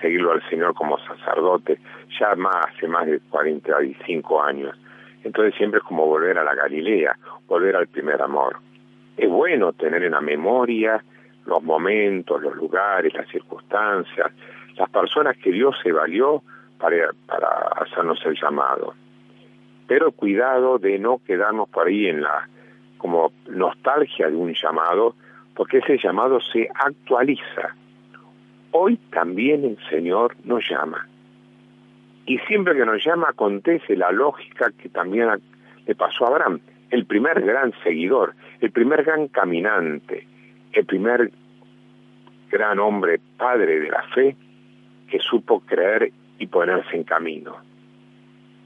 seguirlo 0.00 0.32
al 0.32 0.42
Señor 0.50 0.74
como 0.74 0.98
sacerdote, 0.98 1.78
ya 2.18 2.34
más, 2.34 2.56
hace 2.66 2.88
más 2.88 3.06
de 3.06 3.20
45 3.30 4.42
años. 4.42 4.76
Entonces 5.22 5.54
siempre 5.54 5.78
es 5.78 5.84
como 5.84 6.06
volver 6.06 6.36
a 6.38 6.42
la 6.42 6.56
Galilea, 6.56 7.16
volver 7.46 7.76
al 7.76 7.86
primer 7.86 8.20
amor. 8.20 8.56
Es 9.16 9.30
bueno 9.30 9.72
tener 9.74 10.02
en 10.02 10.10
la 10.10 10.20
memoria 10.20 11.04
los 11.46 11.62
momentos, 11.62 12.42
los 12.42 12.56
lugares, 12.56 13.14
las 13.14 13.28
circunstancias, 13.28 14.32
las 14.76 14.90
personas 14.90 15.36
que 15.36 15.52
Dios 15.52 15.76
se 15.80 15.92
valió 15.92 16.42
para, 16.76 17.12
para 17.26 17.48
hacernos 17.76 18.18
el 18.26 18.34
llamado. 18.34 18.94
Pero 19.86 20.10
cuidado 20.10 20.78
de 20.78 20.98
no 20.98 21.20
quedarnos 21.24 21.68
por 21.68 21.86
ahí 21.86 22.08
en 22.08 22.22
la 22.22 22.48
como 22.98 23.30
nostalgia 23.48 24.28
de 24.28 24.36
un 24.36 24.52
llamado, 24.52 25.14
porque 25.54 25.78
ese 25.78 25.96
llamado 25.96 26.40
se 26.40 26.68
actualiza. 26.74 27.76
Hoy 28.72 28.96
también 29.10 29.64
el 29.64 29.78
Señor 29.88 30.36
nos 30.44 30.68
llama. 30.68 31.08
Y 32.26 32.38
siempre 32.40 32.74
que 32.74 32.86
nos 32.86 33.04
llama 33.04 33.28
acontece 33.30 33.96
la 33.96 34.12
lógica 34.12 34.70
que 34.80 34.88
también 34.88 35.28
le 35.86 35.94
pasó 35.94 36.24
a 36.24 36.28
Abraham, 36.28 36.60
el 36.90 37.04
primer 37.06 37.40
gran 37.42 37.72
seguidor, 37.82 38.34
el 38.60 38.70
primer 38.70 39.04
gran 39.04 39.28
caminante, 39.28 40.26
el 40.72 40.84
primer 40.86 41.30
gran 42.50 42.78
hombre, 42.78 43.20
padre 43.36 43.80
de 43.80 43.90
la 43.90 44.02
fe, 44.14 44.36
que 45.08 45.18
supo 45.18 45.60
creer 45.60 46.12
y 46.38 46.46
ponerse 46.46 46.96
en 46.96 47.04
camino. 47.04 47.56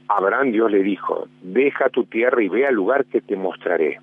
Abraham 0.07 0.51
Dios 0.51 0.71
le 0.71 0.83
dijo, 0.83 1.27
deja 1.41 1.89
tu 1.89 2.05
tierra 2.05 2.41
y 2.43 2.49
ve 2.49 2.67
al 2.67 2.75
lugar 2.75 3.05
que 3.05 3.21
te 3.21 3.35
mostraré. 3.35 3.99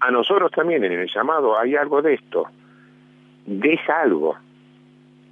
A 0.00 0.10
nosotros 0.10 0.52
también 0.52 0.84
en 0.84 0.92
el 0.92 1.08
llamado 1.12 1.58
hay 1.58 1.74
algo 1.74 2.00
de 2.02 2.14
esto. 2.14 2.46
Deja 3.46 4.02
algo. 4.02 4.36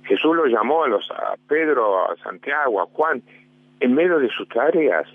Jesús 0.07 0.37
lo 0.37 0.47
llamó 0.47 0.85
a 0.85 0.89
los 0.89 1.11
a 1.11 1.35
Pedro, 1.49 2.11
a 2.11 2.17
Santiago, 2.17 2.81
a 2.81 2.87
Juan, 2.87 3.23
en 3.81 3.95
medio 3.95 4.19
de 4.19 4.29
sus 4.31 4.49
tareas. 4.49 5.07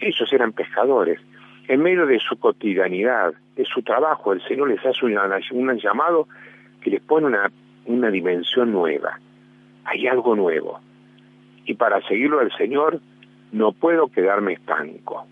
Ellos 0.00 0.32
eran 0.32 0.52
pescadores. 0.52 1.20
En 1.68 1.82
medio 1.82 2.06
de 2.06 2.18
su 2.18 2.38
cotidianidad, 2.38 3.32
de 3.56 3.64
su 3.64 3.82
trabajo, 3.82 4.32
el 4.32 4.42
Señor 4.42 4.68
les 4.68 4.84
hace 4.84 5.06
una- 5.06 5.38
un 5.52 5.76
llamado 5.78 6.28
que 6.82 6.90
les 6.90 7.00
pone 7.00 7.26
una, 7.26 7.50
una 7.86 8.10
dimensión 8.10 8.72
nueva. 8.72 9.18
Hay 9.84 10.06
algo 10.06 10.34
nuevo. 10.36 10.80
Y 11.66 11.74
para 11.74 12.00
seguirlo 12.02 12.40
al 12.40 12.52
Señor 12.56 13.00
no 13.52 13.72
puedo 13.72 14.08
quedarme 14.08 14.54
estanco. 14.54 15.26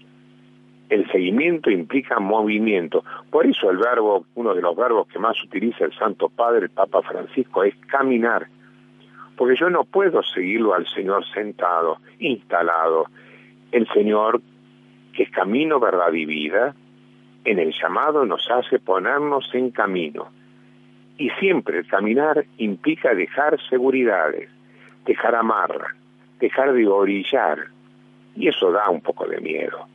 El 0.89 1.11
seguimiento 1.11 1.71
implica 1.71 2.19
movimiento. 2.21 3.05
Por 3.31 3.47
eso 3.47 3.71
el 3.71 3.79
verbo, 3.79 4.27
uno 4.35 4.55
de 4.55 4.63
los 4.63 4.77
verbos 4.77 5.09
que 5.09 5.19
más 5.19 5.43
utiliza 5.43 5.85
el 5.85 5.93
Santo 5.95 6.29
Padre, 6.29 6.65
el 6.67 6.71
Papa 6.71 7.03
Francisco, 7.03 7.65
es 7.65 7.75
caminar. 7.91 8.47
Porque 9.37 9.57
yo 9.57 9.71
no 9.71 9.85
puedo 9.85 10.23
seguirlo 10.23 10.75
al 10.75 10.87
Señor 10.87 11.25
sentado, 11.33 11.99
instalado. 12.19 13.07
El 13.71 13.89
Señor, 13.89 14.41
que 15.15 15.25
es 15.25 15.31
camino, 15.31 15.81
verdad 15.81 16.13
y 16.13 16.27
vida, 16.27 16.75
en 17.45 17.59
el 17.59 17.73
llamado 17.73 18.25
nos 18.25 18.49
hace 18.51 18.79
ponernos 18.79 19.51
en 19.55 19.71
camino. 19.71 20.29
Y 21.19 21.31
siempre 21.41 21.85
caminar 21.85 22.45
implica 22.59 23.15
dejar 23.15 23.59
seguridades, 23.69 24.49
dejar 25.07 25.35
amarras, 25.35 25.95
dejar 26.41 26.73
de 26.73 26.87
orillar. 26.87 27.67
Y 28.35 28.49
eso 28.49 28.71
da 28.71 28.89
un 28.89 29.01
poco 29.01 29.27
de 29.27 29.41
miedo. 29.41 29.87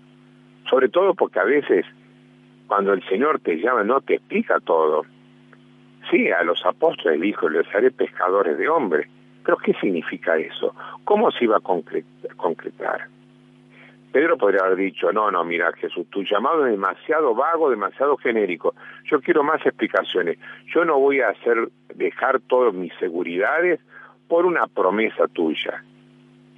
Sobre 0.70 0.90
todo 0.90 1.14
porque 1.14 1.40
a 1.40 1.44
veces 1.44 1.86
cuando 2.68 2.94
el 2.94 3.04
Señor 3.08 3.40
te 3.40 3.56
llama 3.56 3.84
no 3.84 4.02
te 4.02 4.16
explica 4.16 4.60
todo. 4.60 5.06
Sí, 6.12 6.30
a 6.32 6.44
los 6.44 6.66
apóstoles 6.66 7.20
dijo, 7.20 7.50
les 7.50 7.68
haré 7.74 7.92
pescadores 7.92 8.58
de 8.58 8.70
hombres. 8.70 9.08
Pero 9.48 9.58
¿qué 9.60 9.74
significa 9.76 10.36
eso? 10.36 10.76
¿Cómo 11.06 11.32
se 11.32 11.46
iba 11.46 11.56
a 11.56 11.62
concre- 11.62 12.04
concretar? 12.36 13.08
Pedro 14.12 14.38
podría 14.38 14.66
haber 14.66 14.76
dicho, 14.76 15.10
no, 15.14 15.32
no, 15.32 15.42
mira 15.46 15.72
Jesús, 15.72 16.06
tu 16.10 16.22
llamado 16.24 16.66
es 16.66 16.72
demasiado 16.72 17.34
vago, 17.34 17.70
demasiado 17.70 18.18
genérico. 18.18 18.76
Yo 19.06 19.22
quiero 19.22 19.44
más 19.44 19.66
explicaciones. 19.66 20.38
Yo 20.76 20.84
no 20.84 21.00
voy 21.00 21.22
a 21.22 21.30
hacer 21.30 21.70
dejar 21.96 22.42
todas 22.42 22.74
mis 22.74 22.94
seguridades 22.96 23.80
por 24.28 24.46
una 24.46 24.68
promesa 24.68 25.30
tuya. 25.30 25.82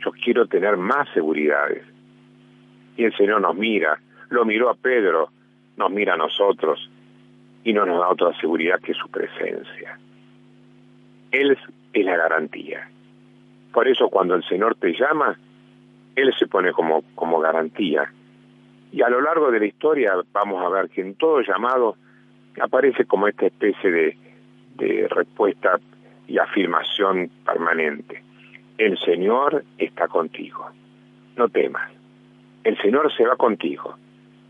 Yo 0.04 0.10
quiero 0.24 0.48
tener 0.48 0.76
más 0.76 1.08
seguridades. 1.14 1.84
Y 2.98 3.04
el 3.04 3.16
Señor 3.16 3.42
nos 3.42 3.56
mira, 3.56 4.00
lo 4.30 4.46
miró 4.46 4.68
a 4.68 4.74
Pedro, 4.74 5.30
nos 5.78 5.92
mira 5.92 6.16
a 6.16 6.18
nosotros 6.18 6.90
y 7.64 7.72
no 7.72 7.86
nos 7.86 8.00
da 8.00 8.10
otra 8.10 8.36
seguridad 8.40 8.80
que 8.80 8.96
su 8.96 9.08
presencia. 9.10 10.00
Él 11.32 11.56
es 12.00 12.06
la 12.06 12.18
garantía. 12.18 12.90
Por 13.72 13.88
eso 13.88 14.10
cuando 14.10 14.36
el 14.36 14.44
Señor 14.44 14.76
te 14.76 14.94
llama, 14.94 15.38
Él 16.16 16.34
se 16.38 16.48
pone 16.48 16.72
como, 16.72 17.04
como 17.16 17.40
garantía. 17.40 18.12
Y 18.92 19.02
a 19.02 19.10
lo 19.10 19.22
largo 19.22 19.52
de 19.52 19.60
la 19.60 19.66
historia 19.66 20.14
vamos 20.32 20.64
a 20.64 20.70
ver 20.70 20.90
que 20.90 21.02
en 21.02 21.16
todo 21.16 21.42
llamado 21.42 21.96
aparece 22.60 23.06
como 23.06 23.28
esta 23.28 23.46
especie 23.46 23.92
de, 23.92 24.18
de 24.76 25.08
respuesta 25.10 25.80
y 26.28 26.38
afirmación 26.38 27.30
permanente. 27.46 28.24
El 28.78 28.98
Señor 29.00 29.64
está 29.78 30.08
contigo. 30.08 30.70
No 31.36 31.50
temas. 31.50 31.92
El 32.64 32.78
Señor 32.78 33.12
se 33.16 33.26
va 33.26 33.36
contigo. 33.36 33.96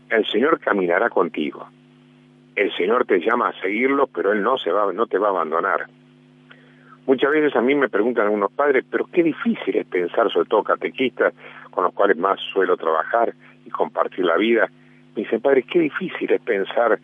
El 0.08 0.26
Señor 0.26 0.60
caminará 0.60 1.08
contigo. 1.10 1.68
El 2.56 2.72
Señor 2.76 3.06
te 3.06 3.20
llama 3.20 3.48
a 3.48 3.60
seguirlo, 3.60 4.06
pero 4.08 4.32
Él 4.32 4.42
no, 4.42 4.58
se 4.58 4.70
va, 4.70 4.92
no 4.92 5.06
te 5.06 5.18
va 5.18 5.28
a 5.28 5.30
abandonar. 5.30 5.86
Muchas 7.10 7.32
veces 7.32 7.56
a 7.56 7.60
mí 7.60 7.74
me 7.74 7.88
preguntan 7.88 8.26
algunos 8.26 8.52
padres, 8.52 8.84
pero 8.88 9.04
qué 9.06 9.24
difícil 9.24 9.76
es 9.76 9.84
pensar, 9.84 10.30
sobre 10.30 10.48
todo 10.48 10.62
catequistas 10.62 11.34
con 11.72 11.82
los 11.82 11.92
cuales 11.92 12.16
más 12.16 12.38
suelo 12.52 12.76
trabajar 12.76 13.34
y 13.66 13.70
compartir 13.70 14.24
la 14.24 14.36
vida. 14.36 14.70
Me 15.16 15.24
dicen, 15.24 15.40
padre, 15.40 15.64
qué 15.64 15.80
difícil 15.80 16.30
es 16.30 16.40
pensar 16.40 17.00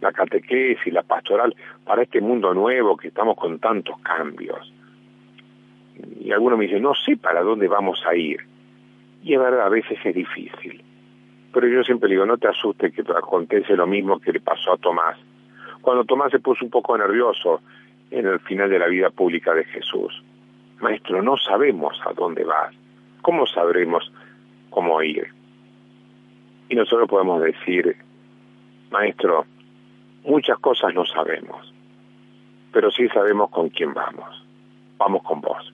la 0.00 0.10
catequesis, 0.10 0.92
la 0.92 1.04
pastoral, 1.04 1.54
para 1.84 2.02
este 2.02 2.20
mundo 2.20 2.52
nuevo 2.54 2.96
que 2.96 3.06
estamos 3.06 3.36
con 3.36 3.60
tantos 3.60 4.00
cambios. 4.00 4.74
Y 6.18 6.32
algunos 6.32 6.58
me 6.58 6.64
dicen, 6.64 6.82
no 6.82 6.94
sé 6.96 7.16
para 7.16 7.44
dónde 7.44 7.68
vamos 7.68 8.02
a 8.08 8.16
ir. 8.16 8.40
Y 9.22 9.34
es 9.34 9.38
verdad, 9.38 9.64
a 9.64 9.68
veces 9.68 9.96
es 10.04 10.12
difícil. 10.12 10.82
Pero 11.54 11.68
yo 11.68 11.84
siempre 11.84 12.10
digo, 12.10 12.26
no 12.26 12.36
te 12.36 12.48
asustes 12.48 12.92
que 12.92 13.02
acontece 13.02 13.76
lo 13.76 13.86
mismo 13.86 14.18
que 14.18 14.32
le 14.32 14.40
pasó 14.40 14.72
a 14.72 14.76
Tomás. 14.76 15.16
Cuando 15.82 16.04
Tomás 16.04 16.32
se 16.32 16.40
puso 16.40 16.64
un 16.64 16.70
poco 16.72 16.98
nervioso 16.98 17.60
en 18.10 18.26
el 18.26 18.40
final 18.40 18.70
de 18.70 18.78
la 18.78 18.86
vida 18.86 19.10
pública 19.10 19.54
de 19.54 19.64
Jesús. 19.64 20.22
Maestro, 20.80 21.22
no 21.22 21.36
sabemos 21.36 22.00
a 22.06 22.12
dónde 22.12 22.44
vas. 22.44 22.74
¿Cómo 23.22 23.46
sabremos 23.46 24.10
cómo 24.70 25.02
ir? 25.02 25.28
Y 26.68 26.74
nosotros 26.74 27.08
podemos 27.08 27.42
decir, 27.42 27.96
Maestro, 28.90 29.44
muchas 30.24 30.58
cosas 30.58 30.94
no 30.94 31.04
sabemos, 31.04 31.72
pero 32.72 32.90
sí 32.90 33.08
sabemos 33.08 33.50
con 33.50 33.68
quién 33.68 33.92
vamos. 33.92 34.46
Vamos 34.98 35.22
con 35.22 35.40
vos. 35.40 35.72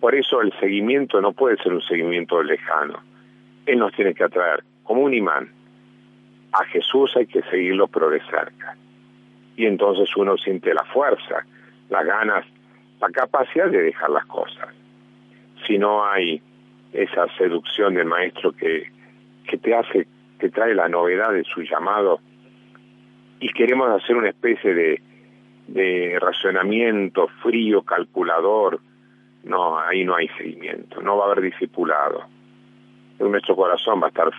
Por 0.00 0.14
eso 0.14 0.40
el 0.40 0.52
seguimiento 0.58 1.20
no 1.20 1.32
puede 1.32 1.56
ser 1.58 1.72
un 1.72 1.82
seguimiento 1.82 2.42
lejano. 2.42 3.00
Él 3.66 3.78
nos 3.78 3.92
tiene 3.92 4.14
que 4.14 4.24
atraer 4.24 4.64
como 4.84 5.02
un 5.02 5.14
imán. 5.14 5.50
A 6.52 6.64
Jesús 6.64 7.14
hay 7.16 7.26
que 7.26 7.42
seguirlo 7.42 7.86
pero 7.88 8.08
de 8.08 8.20
cerca. 8.22 8.76
Y 9.56 9.66
entonces 9.66 10.16
uno 10.16 10.36
siente 10.38 10.72
la 10.72 10.84
fuerza, 10.84 11.44
las 11.90 12.06
ganas, 12.06 12.46
la 13.00 13.08
capacidad 13.10 13.68
de 13.68 13.82
dejar 13.82 14.10
las 14.10 14.26
cosas. 14.26 14.68
Si 15.66 15.78
no 15.78 16.04
hay 16.04 16.40
esa 16.92 17.26
seducción 17.36 17.94
del 17.94 18.06
maestro 18.06 18.52
que, 18.52 18.90
que 19.48 19.58
te 19.58 19.74
hace, 19.74 20.06
que 20.38 20.48
trae 20.48 20.74
la 20.74 20.88
novedad 20.88 21.32
de 21.32 21.44
su 21.44 21.62
llamado, 21.62 22.20
y 23.40 23.48
queremos 23.52 23.88
hacer 23.90 24.16
una 24.16 24.28
especie 24.28 24.74
de, 24.74 25.02
de 25.68 26.18
racionamiento 26.20 27.28
frío, 27.42 27.82
calculador, 27.82 28.80
no, 29.44 29.78
ahí 29.78 30.04
no 30.04 30.16
hay 30.16 30.28
seguimiento, 30.36 31.00
no 31.00 31.16
va 31.16 31.24
a 31.24 31.32
haber 31.32 31.42
discipulado. 31.42 32.24
Nuestro 33.18 33.56
corazón 33.56 34.00
va 34.02 34.06
a 34.06 34.08
estar 34.08 34.30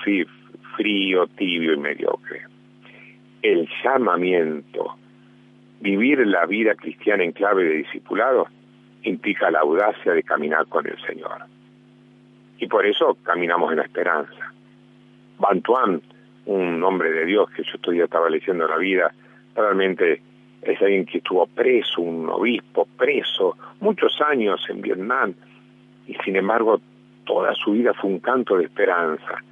frío, 0.75 1.27
tibio 1.37 1.73
y 1.73 1.77
mediocre. 1.77 2.41
El 3.41 3.67
llamamiento, 3.83 4.95
vivir 5.82 6.25
la 6.27 6.45
vida 6.45 6.75
cristiana 6.75 7.23
en 7.23 7.32
clave 7.32 7.63
de 7.63 7.75
discipulado, 7.77 8.47
implica 9.03 9.49
la 9.49 9.59
audacia 9.59 10.13
de 10.13 10.23
caminar 10.23 10.67
con 10.67 10.88
el 10.88 10.99
Señor. 11.01 11.43
Y 12.59 12.67
por 12.67 12.86
eso 12.86 13.17
caminamos 13.23 13.71
en 13.71 13.79
la 13.79 13.84
esperanza. 13.84 14.53
Bantuan, 15.39 16.01
un 16.45 16.84
hombre 16.84 17.11
de 17.11 17.25
Dios 17.25 17.49
que 17.51 17.63
yo 17.63 17.91
días 17.91 18.05
estaba 18.05 18.29
leyendo 18.29 18.67
la 18.67 18.77
vida, 18.77 19.11
realmente 19.55 20.21
es 20.61 20.79
alguien 20.82 21.05
que 21.05 21.17
estuvo 21.17 21.47
preso, 21.47 22.01
un 22.01 22.29
obispo 22.29 22.88
preso, 22.97 23.57
muchos 23.79 24.21
años 24.21 24.63
en 24.69 24.82
Vietnam, 24.82 25.34
y 26.07 26.13
sin 26.23 26.36
embargo 26.36 26.79
toda 27.25 27.55
su 27.55 27.71
vida 27.71 27.93
fue 27.95 28.11
un 28.11 28.19
canto 28.19 28.57
de 28.57 28.65
esperanza. 28.65 29.43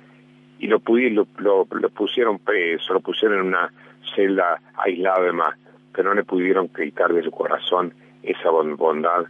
Y 0.60 0.68
lo, 0.68 0.82
lo, 0.86 1.28
lo, 1.38 1.68
lo 1.72 1.90
pusieron 1.90 2.38
preso, 2.38 2.94
lo 2.94 3.00
pusieron 3.00 3.40
en 3.40 3.46
una 3.48 3.72
celda, 4.14 4.62
aislado 4.76 5.24
demás, 5.24 5.56
pero 5.94 6.10
no 6.10 6.16
le 6.16 6.24
pudieron 6.24 6.70
quitar 6.70 7.14
de 7.14 7.24
su 7.24 7.32
corazón 7.32 7.94
esa 8.24 8.50
bondad 8.50 9.26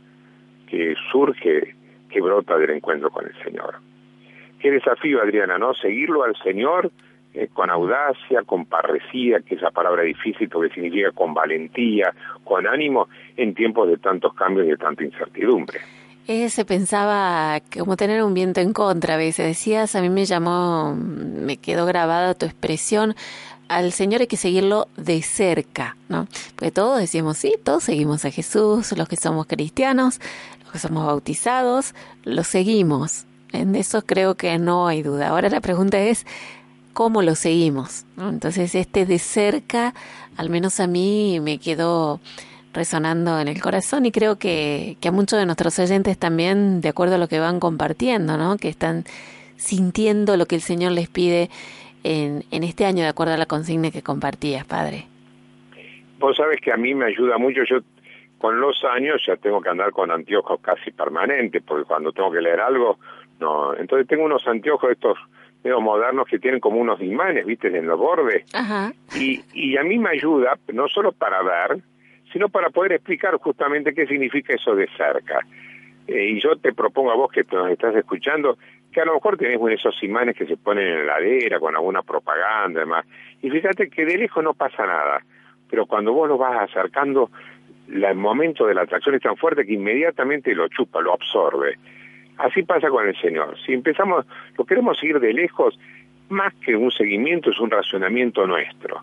que 0.68 0.96
surge, 1.12 1.76
que 2.10 2.22
brota 2.22 2.58
del 2.58 2.72
encuentro 2.72 3.10
con 3.10 3.26
el 3.26 3.44
Señor. 3.44 3.76
Qué 4.60 4.72
desafío, 4.72 5.22
Adriana, 5.22 5.58
¿no? 5.58 5.74
Seguirlo 5.74 6.24
al 6.24 6.36
Señor 6.44 6.92
eh, 7.34 7.48
con 7.54 7.70
audacia, 7.70 8.42
con 8.44 8.66
parresía, 8.66 9.40
que 9.42 9.56
esa 9.56 9.72
palabra 9.72 10.04
difícil 10.04 10.50
porque 10.50 10.74
significa 10.74 11.12
con 11.12 11.34
valentía, 11.34 12.14
con 12.44 12.68
ánimo, 12.68 13.08
en 13.38 13.54
tiempos 13.54 13.88
de 13.88 13.98
tantos 13.98 14.34
cambios 14.34 14.68
y 14.68 14.72
de 14.72 14.78
tanta 14.78 15.04
incertidumbre. 15.04 15.80
Eh, 16.28 16.50
se 16.50 16.64
pensaba 16.64 17.60
como 17.76 17.98
tener 17.98 18.24
un 18.24 18.36
viento 18.36 18.62
en 18.62 18.72
contra 18.72 19.16
a 19.16 19.18
veces. 19.18 19.48
Decías, 19.48 19.96
a 19.96 20.02
mí 20.02 20.10
me 20.10 20.26
llamó, 20.26 20.96
me 20.96 21.58
quedó 21.58 21.86
grabada 21.88 22.36
tu 22.36 22.46
expresión, 22.46 23.16
al 23.70 23.94
Señor 23.94 24.22
hay 24.22 24.28
que 24.28 24.36
seguirlo 24.36 24.88
de 24.98 25.22
cerca, 25.22 25.96
¿no? 26.10 26.28
Porque 26.56 26.72
todos 26.72 27.00
decimos, 27.00 27.38
sí, 27.38 27.54
todos 27.64 27.84
seguimos 27.84 28.26
a 28.26 28.32
Jesús, 28.32 28.92
los 28.98 29.08
que 29.08 29.16
somos 29.16 29.46
cristianos, 29.46 30.20
los 30.64 30.72
que 30.72 30.80
somos 30.80 31.06
bautizados, 31.06 31.94
lo 32.24 32.44
seguimos. 32.44 33.26
En 33.52 33.76
eso 33.76 34.02
creo 34.02 34.36
que 34.36 34.58
no 34.58 34.88
hay 34.88 35.04
duda. 35.04 35.30
Ahora 35.30 35.50
la 35.50 35.62
pregunta 35.62 36.00
es, 36.00 36.26
¿cómo 36.94 37.22
lo 37.22 37.36
seguimos? 37.36 38.06
Entonces, 38.18 38.74
este 38.74 39.06
de 39.06 39.20
cerca, 39.20 39.94
al 40.36 40.50
menos 40.50 40.80
a 40.80 40.88
mí, 40.88 41.40
me 41.40 41.60
quedó 41.60 42.20
resonando 42.74 43.40
en 43.40 43.48
el 43.48 43.62
corazón 43.62 44.06
y 44.06 44.12
creo 44.12 44.38
que, 44.38 44.98
que 45.00 45.10
a 45.10 45.12
muchos 45.12 45.40
de 45.40 45.46
nuestros 45.46 45.78
oyentes 45.78 46.18
también, 46.18 46.82
de 46.82 46.90
acuerdo 46.90 47.16
a 47.16 47.18
lo 47.20 47.28
que 47.28 47.40
van 47.40 47.60
compartiendo, 47.60 48.36
¿no? 48.38 48.58
Que 48.58 48.70
están 48.70 49.06
sintiendo 49.58 50.38
lo 50.38 50.48
que 50.48 50.56
el 50.56 50.62
Señor 50.62 50.94
les 50.94 51.08
pide 51.08 51.50
en, 52.04 52.44
en 52.52 52.64
este 52.64 52.86
año, 52.86 53.04
de 53.04 53.10
acuerdo 53.10 53.34
a 53.34 53.38
la 53.38 53.46
consigna 53.46 53.92
que 53.92 54.02
compartías, 54.02 54.66
Padre. 54.66 55.06
Vos 56.20 56.36
sabes 56.38 56.60
que 56.62 56.72
a 56.72 56.78
mí 56.78 56.94
me 56.94 57.06
ayuda 57.06 57.38
mucho, 57.38 57.64
yo 57.64 57.80
con 58.38 58.60
los 58.60 58.84
años 58.86 59.22
ya 59.26 59.36
tengo 59.36 59.62
que 59.62 59.70
andar 59.70 59.92
con 59.92 60.12
anteojos 60.12 60.60
casi 60.62 60.92
permanentes, 60.92 61.62
porque 61.64 61.86
cuando 61.86 62.12
tengo 62.12 62.32
que 62.32 62.42
leer 62.42 62.60
algo, 62.62 62.98
no. 63.40 63.76
Entonces 63.76 64.08
tengo 64.08 64.24
unos 64.24 64.46
anteojos 64.48 64.92
estos 64.92 65.18
medio 65.64 65.82
modernos 65.82 66.28
que 66.28 66.40
tienen 66.40 66.60
como 66.60 66.80
unos 66.80 67.02
imanes, 67.02 67.46
viste, 67.46 67.68
en 67.68 67.86
los 67.86 68.00
bordes. 68.00 68.44
Ajá. 68.54 68.94
Y, 69.16 69.42
y 69.54 69.78
a 69.78 69.84
mí 69.84 69.98
me 69.98 70.10
ayuda, 70.10 70.58
no 70.74 70.88
solo 70.88 71.12
para 71.12 71.42
ver, 71.44 71.82
sino 72.32 72.50
para 72.50 72.70
poder 72.70 72.94
explicar 72.94 73.36
justamente 73.36 73.94
qué 73.94 74.08
significa 74.08 74.54
eso 74.54 74.76
de 74.76 74.88
cerca. 74.96 75.40
Eh, 76.08 76.32
y 76.32 76.42
yo 76.42 76.56
te 76.58 76.74
propongo 76.74 77.12
a 77.12 77.16
vos 77.16 77.32
que 77.32 77.44
nos 77.52 77.70
estás 77.70 77.96
escuchando, 77.96 78.58
que 78.92 79.02
a 79.02 79.06
lo 79.06 79.14
mejor 79.16 79.38
tenés 79.38 79.60
esos 79.72 80.02
imanes 80.04 80.36
que 80.36 80.46
se 80.46 80.58
ponen 80.58 80.88
en 80.88 81.08
la 81.08 81.18
heladera 81.18 81.60
con 81.60 81.76
alguna 81.76 82.02
propaganda 82.02 82.82
y 82.82 82.84
demás. 82.84 83.06
Y 83.42 83.50
fíjate 83.50 83.90
que 83.90 84.06
de 84.06 84.18
lejos 84.18 84.44
no 84.44 84.54
pasa 84.54 84.86
nada, 84.86 85.24
pero 85.70 85.86
cuando 85.86 86.14
vos 86.14 86.28
lo 86.28 86.38
vas 86.38 86.70
acercando, 86.70 87.30
el 87.92 88.16
momento 88.16 88.66
de 88.66 88.74
la 88.74 88.84
atracción 88.84 89.16
es 89.16 89.22
tan 89.22 89.38
fuerte 89.38 89.66
que 89.66 89.74
inmediatamente 89.74 90.54
lo 90.54 90.68
chupa, 90.68 91.02
lo 91.02 91.14
absorbe. 91.14 91.78
Así 92.38 92.64
pasa 92.64 92.90
con 92.90 93.08
el 93.08 93.20
Señor. 93.20 93.58
Si 93.66 93.74
empezamos, 93.74 94.26
lo 94.58 94.66
queremos 94.66 94.98
seguir 94.98 95.20
de 95.20 95.34
lejos, 95.34 95.78
más 96.30 96.54
que 96.66 96.76
un 96.76 96.92
seguimiento 96.92 97.52
es 97.52 97.60
un 97.60 97.70
racionamiento 97.70 98.46
nuestro. 98.48 99.02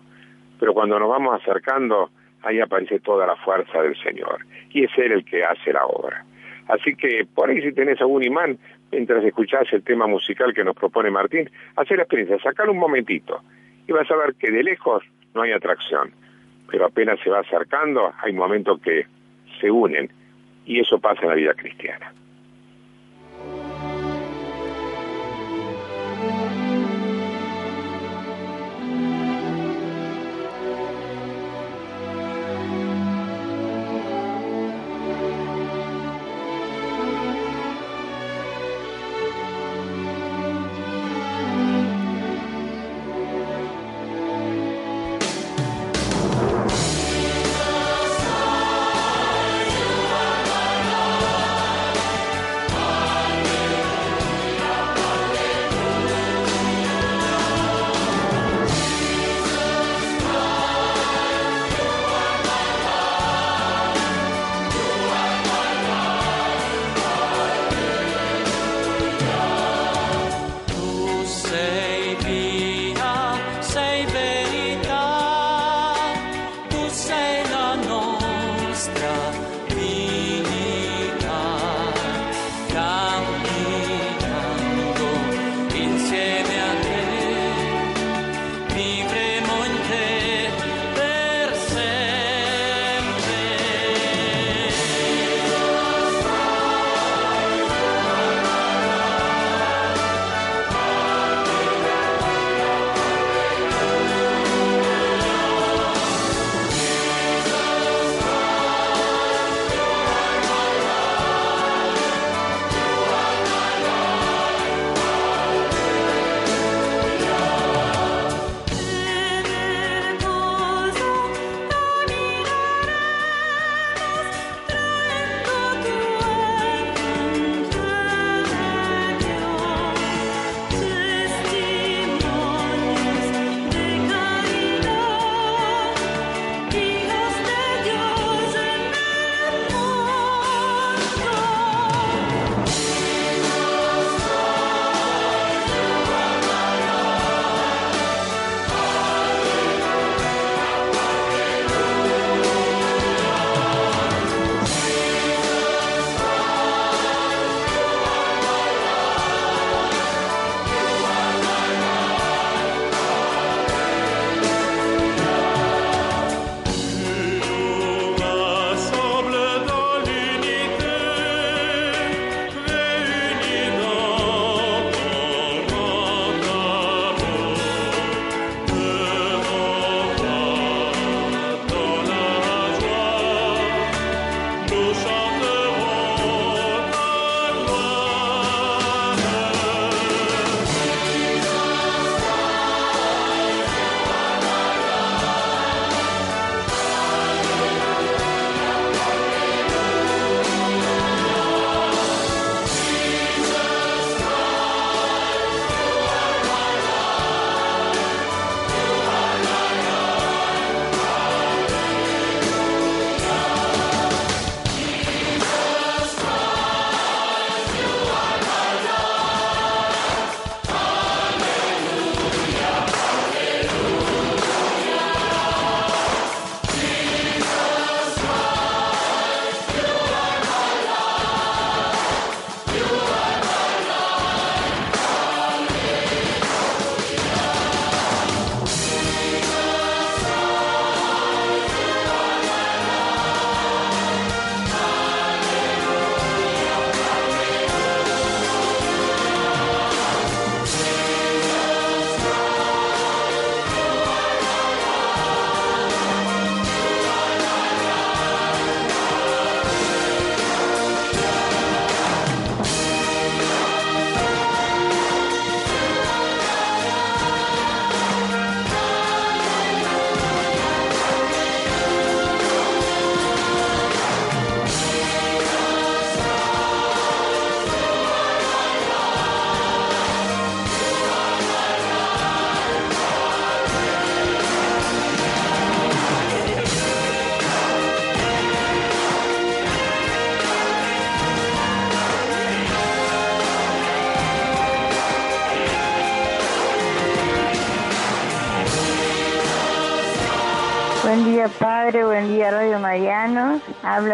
Pero 0.59 0.73
cuando 0.73 0.99
nos 0.99 1.09
vamos 1.09 1.39
acercando, 1.39 2.09
ahí 2.41 2.59
aparece 2.59 2.99
toda 2.99 3.27
la 3.27 3.35
fuerza 3.35 3.81
del 3.81 3.95
Señor. 4.01 4.45
Y 4.71 4.85
es 4.85 4.91
Él 4.97 5.11
el 5.11 5.25
que 5.25 5.43
hace 5.43 5.71
la 5.71 5.85
obra. 5.85 6.25
Así 6.67 6.95
que 6.95 7.25
por 7.33 7.49
ahí 7.49 7.61
si 7.61 7.71
tenés 7.73 8.01
algún 8.01 8.23
imán, 8.23 8.57
mientras 8.91 9.23
escuchás 9.23 9.67
el 9.71 9.83
tema 9.83 10.07
musical 10.07 10.53
que 10.53 10.63
nos 10.63 10.75
propone 10.75 11.11
Martín, 11.11 11.49
hacer 11.75 11.97
la 11.97 12.03
experiencia, 12.03 12.39
sacar 12.39 12.69
un 12.69 12.77
momentito 12.77 13.41
y 13.87 13.91
vas 13.91 14.09
a 14.11 14.15
ver 14.15 14.35
que 14.35 14.51
de 14.51 14.63
lejos 14.63 15.03
no 15.33 15.41
hay 15.41 15.51
atracción, 15.51 16.11
pero 16.69 16.85
apenas 16.85 17.19
se 17.23 17.29
va 17.29 17.39
acercando 17.39 18.13
hay 18.21 18.33
momentos 18.33 18.79
que 18.81 19.05
se 19.59 19.71
unen 19.71 20.09
y 20.65 20.79
eso 20.79 20.99
pasa 20.99 21.21
en 21.23 21.29
la 21.29 21.35
vida 21.35 21.53
cristiana. 21.53 22.13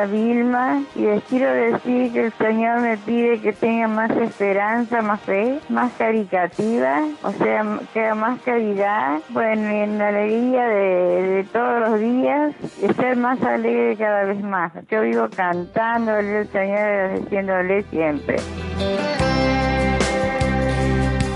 Vilma 0.05 0.83
y 0.95 1.01
les 1.01 1.23
quiero 1.23 1.51
decir 1.53 2.11
que 2.11 2.25
el 2.25 2.33
Señor 2.33 2.81
me 2.81 2.97
pide 2.97 3.39
que 3.39 3.53
tenga 3.53 3.87
más 3.87 4.11
esperanza, 4.11 5.01
más 5.01 5.21
fe, 5.21 5.59
más 5.69 5.91
caricativa, 5.93 7.01
o 7.23 7.31
sea, 7.31 7.79
que 7.93 7.99
haga 8.01 8.15
más 8.15 8.41
caridad, 8.41 9.19
bueno, 9.29 9.71
y 9.71 9.81
en 9.81 9.97
la 9.97 10.07
alegría 10.09 10.67
de, 10.67 11.45
todos 11.51 11.89
los 11.89 11.99
días, 11.99 12.55
ser 12.95 13.17
más 13.17 13.41
alegre 13.43 13.95
cada 13.97 14.23
vez 14.25 14.41
más. 14.41 14.71
Yo 14.89 15.01
vivo 15.01 15.27
cantándole 15.35 16.39
al 16.39 16.47
Señor, 16.49 16.77
agradeciéndole 16.77 17.83
siempre. 17.83 18.37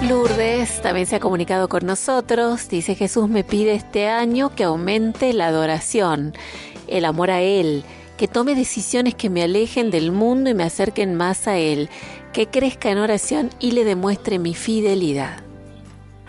Lourdes 0.08 0.82
también 0.82 1.06
se 1.06 1.18
ha 1.18 1.20
comunicado 1.20 1.68
con 1.68 1.86
nosotros. 1.86 2.70
Dice 2.70 2.96
Jesús 2.96 3.28
me 3.28 3.44
pide 3.44 3.74
este 3.74 4.08
año 4.08 4.56
que 4.56 4.64
aumente 4.64 5.34
la 5.34 5.48
adoración, 5.48 6.34
el 6.88 7.04
amor 7.04 7.30
a 7.30 7.42
Él, 7.42 7.84
que 8.18 8.28
tome 8.28 8.56
decisiones 8.56 9.16
que 9.16 9.30
me 9.30 9.44
alejen 9.44 9.92
del 9.92 10.12
mundo 10.12 10.50
y 10.50 10.54
me 10.54 10.64
acerquen 10.64 11.16
más 11.16 11.48
a 11.48 11.58
Él, 11.58 11.90
que 12.34 12.48
crezca 12.48 12.90
en 12.90 12.98
oración 12.98 13.50
y 13.60 13.72
le 13.72 13.84
demuestre 13.84 14.40
mi 14.40 14.54
fidelidad. 14.54 15.38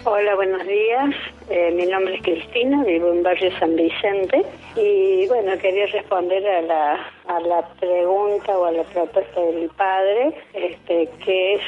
Hola, 0.04 0.34
buenos 0.36 0.62
días. 0.66 1.14
Eh, 1.50 1.70
mi 1.70 1.86
nombre 1.86 2.16
es 2.16 2.22
Cristina, 2.22 2.84
vivo 2.84 3.10
en 3.10 3.22
Barrio 3.22 3.50
San 3.58 3.74
Vicente 3.74 4.44
y 4.76 5.26
bueno, 5.28 5.56
quería 5.58 5.86
responder 5.86 6.46
a 6.46 6.60
la, 6.60 7.10
a 7.26 7.40
la 7.40 7.66
pregunta 7.80 8.58
o 8.58 8.66
a 8.66 8.72
la 8.72 8.82
propuesta 8.84 9.40
del 9.40 9.70
padre, 9.70 10.34
este, 10.52 11.08
qué 11.24 11.54
es 11.54 11.60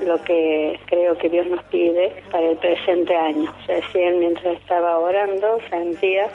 lo 0.00 0.20
que 0.24 0.78
creo 0.86 1.16
que 1.18 1.28
Dios 1.28 1.46
nos 1.46 1.62
pide 1.64 2.12
para 2.32 2.50
el 2.50 2.56
presente 2.56 3.14
año. 3.14 3.52
Recién 3.68 4.18
mientras 4.18 4.56
estaba 4.56 4.98
orando 4.98 5.58
sentía 5.70 6.28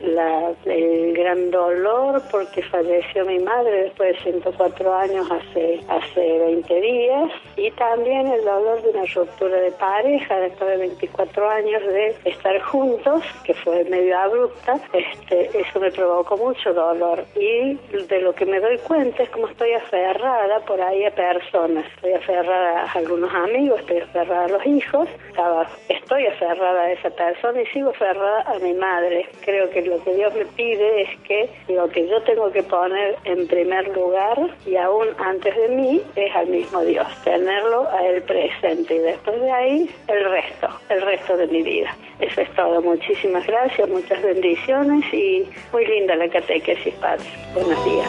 la, 0.00 0.52
el 0.66 1.14
gran 1.14 1.50
dolor 1.50 2.22
porque 2.30 2.62
falleció 2.62 3.24
mi 3.24 3.40
madre 3.40 3.84
después 3.84 4.16
de 4.16 4.32
104 4.32 4.94
años 4.94 5.26
hace, 5.30 5.80
hace 5.88 6.38
20 6.38 6.80
días 6.80 7.30
y 7.56 7.70
también 7.72 8.26
el 8.28 8.44
dolor 8.44 8.82
de 8.82 8.90
una 8.90 9.04
ruptura 9.06 9.56
de 9.56 9.72
pareja 9.72 10.40
después 10.40 10.70
de 10.70 10.76
24 10.76 11.50
años 11.50 11.87
de 11.88 12.16
estar 12.24 12.60
juntos, 12.62 13.22
que 13.44 13.54
fue 13.54 13.84
medio 13.84 14.18
abrupta, 14.18 14.80
este, 14.92 15.50
eso 15.58 15.80
me 15.80 15.90
provocó 15.90 16.36
mucho 16.36 16.72
dolor. 16.72 17.24
Y 17.36 17.74
de 17.74 18.20
lo 18.20 18.34
que 18.34 18.46
me 18.46 18.60
doy 18.60 18.78
cuenta 18.78 19.22
es 19.22 19.30
como 19.30 19.48
estoy 19.48 19.72
aferrada 19.72 20.60
por 20.60 20.80
ahí 20.80 21.04
a 21.04 21.10
personas. 21.10 21.84
Estoy 21.96 22.12
aferrada 22.12 22.82
a 22.82 22.92
algunos 22.92 23.32
amigos, 23.34 23.80
estoy 23.80 23.98
aferrada 23.98 24.44
a 24.44 24.48
los 24.48 24.66
hijos, 24.66 25.08
estaba, 25.28 25.68
estoy 25.88 26.26
aferrada 26.26 26.82
a 26.82 26.92
esa 26.92 27.10
persona 27.10 27.62
y 27.62 27.66
sigo 27.66 27.90
aferrada 27.90 28.42
a 28.42 28.58
mi 28.58 28.74
madre. 28.74 29.26
Creo 29.44 29.70
que 29.70 29.82
lo 29.82 30.02
que 30.04 30.14
Dios 30.14 30.34
me 30.34 30.44
pide 30.46 31.02
es 31.02 31.20
que 31.20 31.50
lo 31.68 31.88
que 31.88 32.08
yo 32.08 32.22
tengo 32.22 32.50
que 32.50 32.62
poner 32.62 33.16
en 33.24 33.46
primer 33.46 33.88
lugar 33.88 34.38
y 34.66 34.76
aún 34.76 35.08
antes 35.18 35.54
de 35.56 35.68
mí 35.68 36.02
es 36.16 36.34
al 36.34 36.46
mismo 36.48 36.82
Dios, 36.82 37.06
tenerlo 37.24 37.88
a 37.90 38.06
Él 38.06 38.22
presente 38.22 38.94
y 38.94 38.98
después 38.98 39.40
de 39.40 39.50
ahí 39.50 39.90
el 40.08 40.24
resto, 40.30 40.68
el 40.88 41.02
resto 41.02 41.36
de 41.36 41.46
mi 41.46 41.62
vida. 41.62 41.77
Eso 42.20 42.40
es 42.40 42.54
todo. 42.54 42.82
Muchísimas 42.82 43.46
gracias, 43.46 43.88
muchas 43.88 44.22
bendiciones 44.22 45.04
y 45.12 45.44
muy 45.72 45.86
linda 45.86 46.16
la 46.16 46.28
catequesis, 46.28 46.94
Padre. 46.94 47.24
Buenos 47.54 47.84
días. 47.84 48.08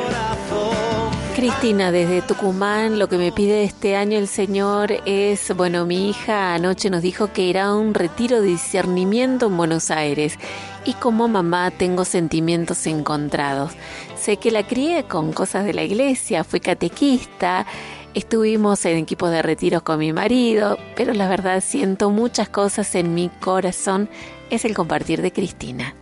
Cristina, 1.36 1.92
desde 1.92 2.22
Tucumán, 2.22 3.00
lo 3.00 3.08
que 3.08 3.18
me 3.18 3.32
pide 3.32 3.64
este 3.64 3.96
año 3.96 4.18
el 4.18 4.28
Señor 4.28 4.92
es, 5.06 5.56
bueno, 5.56 5.86
mi 5.86 6.10
hija 6.10 6.54
anoche 6.54 6.90
nos 6.90 7.02
dijo 7.02 7.32
que 7.32 7.44
irá 7.44 7.68
a 7.68 7.76
un 7.76 7.94
retiro 7.94 8.42
de 8.42 8.48
discernimiento 8.48 9.46
en 9.46 9.56
Buenos 9.56 9.90
Aires 9.90 10.38
y 10.84 10.96
como 10.96 11.30
mamá 11.30 11.72
tengo 11.72 12.04
sentimientos 12.04 12.86
encontrados. 12.88 13.72
Sé 14.18 14.36
que 14.36 14.52
la 14.52 14.68
crié 14.68 15.04
con 15.04 15.32
cosas 15.32 15.64
de 15.64 15.74
la 15.74 15.84
iglesia, 15.84 16.44
fui 16.44 16.60
catequista, 16.60 17.66
estuvimos 18.14 18.86
en 18.86 18.98
equipos 18.98 19.32
de 19.32 19.42
retiros 19.42 19.82
con 19.82 20.00
mi 20.00 20.14
marido, 20.14 20.78
pero 20.96 21.14
la 21.14 21.28
verdad 21.28 21.62
siento 21.62 22.10
muchas 22.10 22.50
cosas 22.50 22.96
en 22.96 23.14
mi 23.14 23.30
corazón, 23.40 24.10
es 24.50 24.66
el 24.66 24.74
compartir 24.74 25.22
de 25.22 25.32
Cristina. 25.32 25.94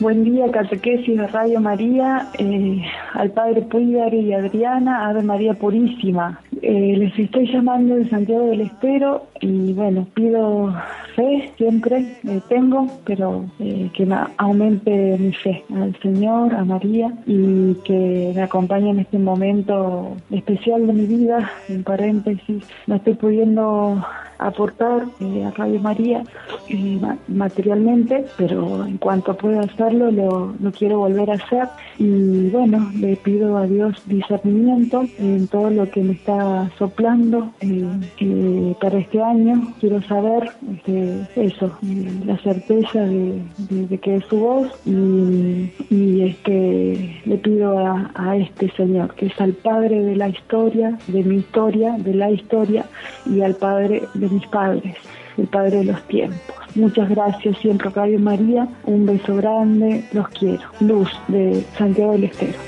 Buen 0.00 0.22
día, 0.22 0.48
catequesis 0.52 1.18
de 1.18 1.26
Radio 1.26 1.60
María, 1.60 2.28
eh, 2.38 2.82
al 3.14 3.32
Padre 3.32 3.62
Púlgar 3.62 4.14
y 4.14 4.32
Adriana, 4.32 5.08
Ave 5.08 5.22
María 5.22 5.54
Purísima. 5.54 6.40
Eh, 6.62 6.94
les 6.98 7.18
estoy 7.18 7.46
llamando 7.52 7.94
de 7.94 8.08
Santiago 8.08 8.46
del 8.46 8.62
Estero 8.62 9.26
y 9.40 9.72
bueno, 9.72 10.06
pido 10.14 10.74
fe, 11.14 11.50
siempre 11.56 12.16
eh, 12.24 12.40
tengo, 12.48 12.86
pero 13.04 13.44
eh, 13.60 13.88
que 13.94 14.04
me 14.06 14.16
aumente 14.38 15.16
mi 15.18 15.32
fe 15.32 15.64
al 15.74 15.94
Señor, 16.00 16.54
a 16.54 16.64
María 16.64 17.12
y 17.26 17.74
que 17.84 18.32
me 18.34 18.42
acompañe 18.42 18.90
en 18.90 19.00
este 19.00 19.18
momento 19.18 20.16
especial 20.30 20.86
de 20.86 20.92
mi 20.92 21.06
vida. 21.06 21.50
En 21.68 21.84
paréntesis, 21.84 22.64
no 22.86 22.96
estoy 22.96 23.14
pudiendo 23.14 24.04
aportar 24.40 25.02
eh, 25.20 25.44
a 25.44 25.50
Radio 25.50 25.80
María 25.80 26.22
eh, 26.68 26.98
ma- 27.00 27.18
materialmente, 27.26 28.24
pero 28.36 28.86
en 28.86 28.96
cuanto 28.98 29.36
pueda 29.36 29.62
hacerlo 29.62 30.12
lo, 30.12 30.54
lo 30.60 30.70
quiero 30.70 30.98
volver 31.00 31.28
a 31.32 31.34
hacer 31.34 31.64
y 31.98 32.48
bueno, 32.50 32.88
le 33.00 33.16
pido 33.16 33.56
a 33.56 33.66
Dios 33.66 34.00
discernimiento 34.06 35.02
en 35.18 35.48
todo 35.48 35.70
lo 35.70 35.90
que 35.90 36.02
me 36.04 36.12
está 36.12 36.47
soplando 36.78 37.52
eh, 37.60 38.74
para 38.80 38.98
este 38.98 39.22
año. 39.22 39.74
Quiero 39.80 40.02
saber 40.02 40.50
este, 40.76 41.26
eso, 41.36 41.78
eh, 41.82 42.12
la 42.24 42.36
certeza 42.38 43.00
de, 43.00 43.98
que 44.00 44.16
es 44.16 44.24
su 44.26 44.38
voz 44.38 44.72
y, 44.84 46.22
este, 46.22 47.20
le 47.24 47.36
pido 47.38 47.78
a, 47.78 48.10
a 48.14 48.36
este 48.36 48.70
Señor, 48.72 49.14
que 49.14 49.26
es 49.26 49.40
al 49.40 49.52
Padre 49.52 50.02
de 50.02 50.16
la 50.16 50.28
historia, 50.28 50.98
de 51.06 51.22
mi 51.22 51.36
historia, 51.36 51.96
de 51.98 52.14
la 52.14 52.30
historia 52.30 52.86
y 53.26 53.40
al 53.40 53.54
Padre 53.54 54.02
de 54.14 54.28
mis 54.28 54.46
padres, 54.46 54.96
el 55.36 55.46
Padre 55.46 55.78
de 55.78 55.84
los 55.84 56.02
tiempos. 56.08 56.56
Muchas 56.74 57.08
gracias 57.08 57.58
siempre 57.58 57.90
Radio 57.90 58.18
María, 58.18 58.68
un 58.84 59.06
beso 59.06 59.36
grande, 59.36 60.04
los 60.12 60.28
quiero. 60.28 60.62
Luz 60.80 61.10
de 61.28 61.64
Santiago 61.76 62.12
del 62.12 62.24
Estero. 62.24 62.58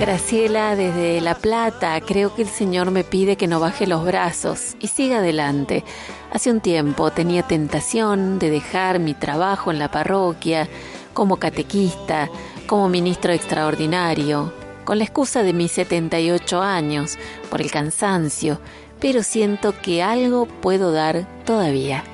Graciela 0.00 0.76
desde 0.76 1.20
La 1.20 1.34
Plata, 1.34 2.00
creo 2.00 2.34
que 2.34 2.40
el 2.40 2.48
Señor 2.48 2.90
me 2.90 3.04
pide 3.04 3.36
que 3.36 3.46
no 3.46 3.60
baje 3.60 3.86
los 3.86 4.02
brazos 4.02 4.74
y 4.80 4.86
siga 4.86 5.18
adelante. 5.18 5.84
Hace 6.32 6.50
un 6.50 6.60
tiempo 6.60 7.10
tenía 7.10 7.42
tentación 7.42 8.38
de 8.38 8.48
dejar 8.48 8.98
mi 8.98 9.12
trabajo 9.12 9.70
en 9.70 9.78
la 9.78 9.90
parroquia, 9.90 10.68
como 11.12 11.36
catequista, 11.36 12.30
como 12.66 12.88
ministro 12.88 13.34
extraordinario, 13.34 14.54
con 14.86 14.96
la 14.96 15.04
excusa 15.04 15.42
de 15.42 15.52
mis 15.52 15.72
78 15.72 16.62
años, 16.62 17.18
por 17.50 17.60
el 17.60 17.70
cansancio, 17.70 18.58
pero 19.00 19.22
siento 19.22 19.74
que 19.82 20.02
algo 20.02 20.46
puedo 20.46 20.92
dar 20.92 21.26
todavía. 21.44 22.04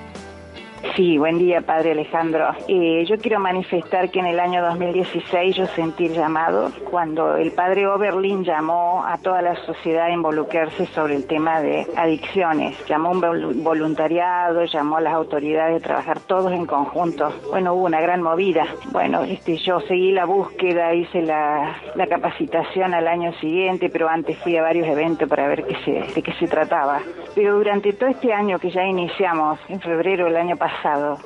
Sí, 0.95 1.18
buen 1.18 1.39
día, 1.39 1.61
Padre 1.61 1.93
Alejandro. 1.93 2.49
Eh, 2.68 3.05
yo 3.07 3.18
quiero 3.18 3.39
manifestar 3.39 4.11
que 4.11 4.20
en 4.20 4.26
el 4.26 4.41
año 4.41 4.62
2016 4.62 5.57
yo 5.57 5.66
sentí 5.66 6.07
el 6.07 6.14
llamado 6.14 6.70
cuando 6.91 7.37
el 7.37 7.53
Padre 7.53 7.87
Oberlin 7.87 8.45
llamó 8.45 9.05
a 9.05 9.18
toda 9.18 9.43
la 9.43 9.57
sociedad 9.66 10.07
a 10.07 10.11
involucrarse 10.11 10.87
sobre 10.87 11.16
el 11.16 11.26
tema 11.26 11.61
de 11.61 11.87
adicciones. 11.97 12.76
Llamó 12.87 13.11
un 13.11 13.20
vol- 13.20 13.62
voluntariado, 13.62 14.64
llamó 14.64 14.97
a 14.97 15.01
las 15.03 15.14
autoridades 15.14 15.82
a 15.82 15.87
trabajar 15.87 16.20
todos 16.20 16.53
en 16.53 16.64
conjunto. 16.66 17.30
Bueno, 17.51 17.74
hubo 17.74 17.84
una 17.84 18.01
gran 18.01 18.22
movida. 18.22 18.64
Bueno, 18.93 19.22
este, 19.24 19.57
yo 19.59 19.80
seguí 19.80 20.12
la 20.12 20.24
búsqueda, 20.24 20.95
hice 20.95 21.20
la, 21.22 21.76
la 21.95 22.07
capacitación 22.07 22.95
al 22.95 23.07
año 23.09 23.32
siguiente, 23.34 23.91
pero 23.91 24.09
antes 24.09 24.39
fui 24.39 24.57
a 24.57 24.62
varios 24.62 24.87
eventos 24.89 25.28
para 25.28 25.47
ver 25.49 25.64
qué 25.64 25.76
se, 25.84 26.14
de 26.14 26.22
qué 26.22 26.32
se 26.34 26.47
trataba. 26.47 27.01
Pero 27.34 27.55
durante 27.57 27.93
todo 27.93 28.09
este 28.09 28.32
año 28.32 28.59
que 28.59 28.70
ya 28.70 28.84
iniciamos, 28.84 29.59
en 29.68 29.80
febrero 29.80 30.24
del 30.24 30.37
año 30.37 30.57
pasado, 30.57 30.75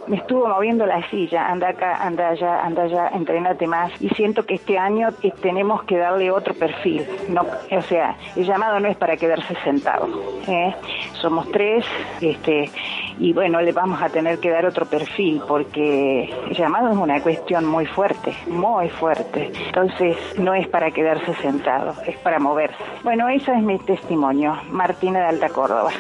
me 0.07 0.17
estuvo 0.17 0.47
moviendo 0.47 0.87
la 0.87 1.09
silla, 1.11 1.47
anda 1.49 1.69
acá, 1.69 1.97
anda 1.97 2.29
allá, 2.29 2.65
anda 2.65 2.83
allá, 2.83 3.09
entrenate 3.09 3.67
más. 3.67 3.93
Y 4.01 4.09
siento 4.11 4.45
que 4.45 4.55
este 4.55 4.79
año 4.79 5.09
eh, 5.23 5.33
tenemos 5.43 5.83
que 5.85 5.99
darle 5.99 6.31
otro 6.31 6.55
perfil. 6.55 7.07
No, 7.29 7.43
o 7.43 7.83
sea, 7.83 8.17
el 8.37 8.45
llamado 8.45 8.81
no 8.81 8.89
es 8.89 8.97
para 8.97 9.17
quedarse 9.17 9.55
sentado. 9.65 10.09
¿eh? 10.49 10.75
Somos 11.21 11.51
tres, 11.51 11.85
este, 12.21 12.71
y 13.19 13.33
bueno, 13.33 13.61
le 13.61 13.73
vamos 13.73 14.01
a 14.03 14.09
tener 14.09 14.39
que 14.39 14.51
dar 14.51 14.67
otro 14.67 14.87
perfil 14.87 15.43
porque 15.47 16.31
el 16.49 16.57
llamado 16.57 16.91
es 16.91 16.97
una 16.97 17.21
cuestión 17.21 17.67
muy 17.67 17.87
fuerte, 17.87 18.35
muy 18.47 18.89
fuerte. 18.89 19.51
Entonces, 19.67 20.17
no 20.39 20.55
es 20.55 20.67
para 20.69 20.91
quedarse 20.91 21.35
sentado, 21.35 21.95
es 22.07 22.17
para 22.19 22.39
moverse. 22.39 22.83
Bueno, 23.05 23.29
ese 23.29 23.53
es 23.53 23.63
mi 23.63 23.79
testimonio. 23.79 24.57
Martina 24.71 25.21
de 25.21 25.27
Alta 25.27 25.49
Córdoba. 25.49 25.91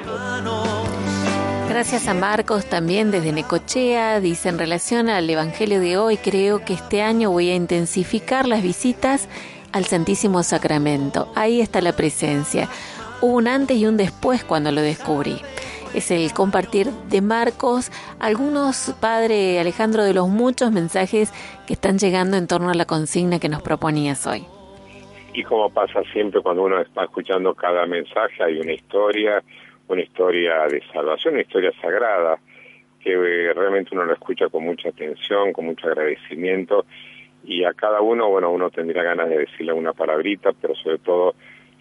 Gracias 1.71 2.09
a 2.09 2.14
Marcos 2.14 2.68
también 2.68 3.12
desde 3.12 3.31
Necochea. 3.31 4.18
Dice 4.18 4.49
en 4.49 4.59
relación 4.59 5.09
al 5.09 5.31
Evangelio 5.31 5.79
de 5.79 5.99
hoy, 5.99 6.16
creo 6.16 6.64
que 6.64 6.73
este 6.73 7.01
año 7.01 7.31
voy 7.31 7.49
a 7.49 7.55
intensificar 7.55 8.49
las 8.49 8.61
visitas 8.61 9.29
al 9.73 9.85
Santísimo 9.85 10.43
Sacramento. 10.43 11.31
Ahí 11.37 11.61
está 11.61 11.81
la 11.81 11.93
presencia. 11.93 12.68
Hubo 13.21 13.37
un 13.37 13.47
antes 13.47 13.77
y 13.77 13.87
un 13.87 13.97
después 13.97 14.43
cuando 14.43 14.73
lo 14.73 14.83
descubrí. 14.83 15.37
es 15.95 16.11
el 16.11 16.33
compartir 16.33 16.89
de 17.09 17.21
Marcos 17.21 17.93
algunos, 18.18 18.93
Padre 19.01 19.61
Alejandro, 19.61 20.03
de 20.03 20.12
los 20.12 20.29
muchos 20.29 20.73
mensajes 20.73 21.33
que 21.68 21.75
están 21.75 21.99
llegando 21.99 22.37
en 22.37 22.49
torno 22.49 22.71
a 22.71 22.75
la 22.75 22.85
consigna 22.85 23.39
que 23.39 23.49
nos 23.49 23.62
proponías 23.62 24.27
hoy. 24.27 24.45
Y 25.35 25.45
como 25.45 25.71
pasa 25.71 26.03
siempre 26.12 26.41
cuando 26.41 26.64
uno 26.64 26.81
está 26.81 27.05
escuchando 27.05 27.55
cada 27.55 27.87
mensaje, 27.87 28.43
hay 28.43 28.59
una 28.59 28.73
historia, 28.73 29.41
una 29.91 30.03
historia 30.03 30.66
de 30.68 30.82
salvación, 30.93 31.34
una 31.34 31.43
historia 31.43 31.72
sagrada, 31.80 32.38
que 33.01 33.12
eh, 33.12 33.53
realmente 33.53 33.91
uno 33.93 34.05
lo 34.05 34.12
escucha 34.12 34.49
con 34.49 34.64
mucha 34.64 34.91
atención, 34.91 35.53
con 35.53 35.66
mucho 35.66 35.88
agradecimiento, 35.88 36.86
y 37.43 37.64
a 37.64 37.72
cada 37.72 38.01
uno, 38.01 38.28
bueno, 38.28 38.51
uno 38.51 38.70
tendría 38.70 39.03
ganas 39.03 39.28
de 39.28 39.38
decirle 39.38 39.72
una 39.72 39.93
palabrita, 39.93 40.53
pero 40.53 40.74
sobre 40.76 40.99
todo 40.99 41.34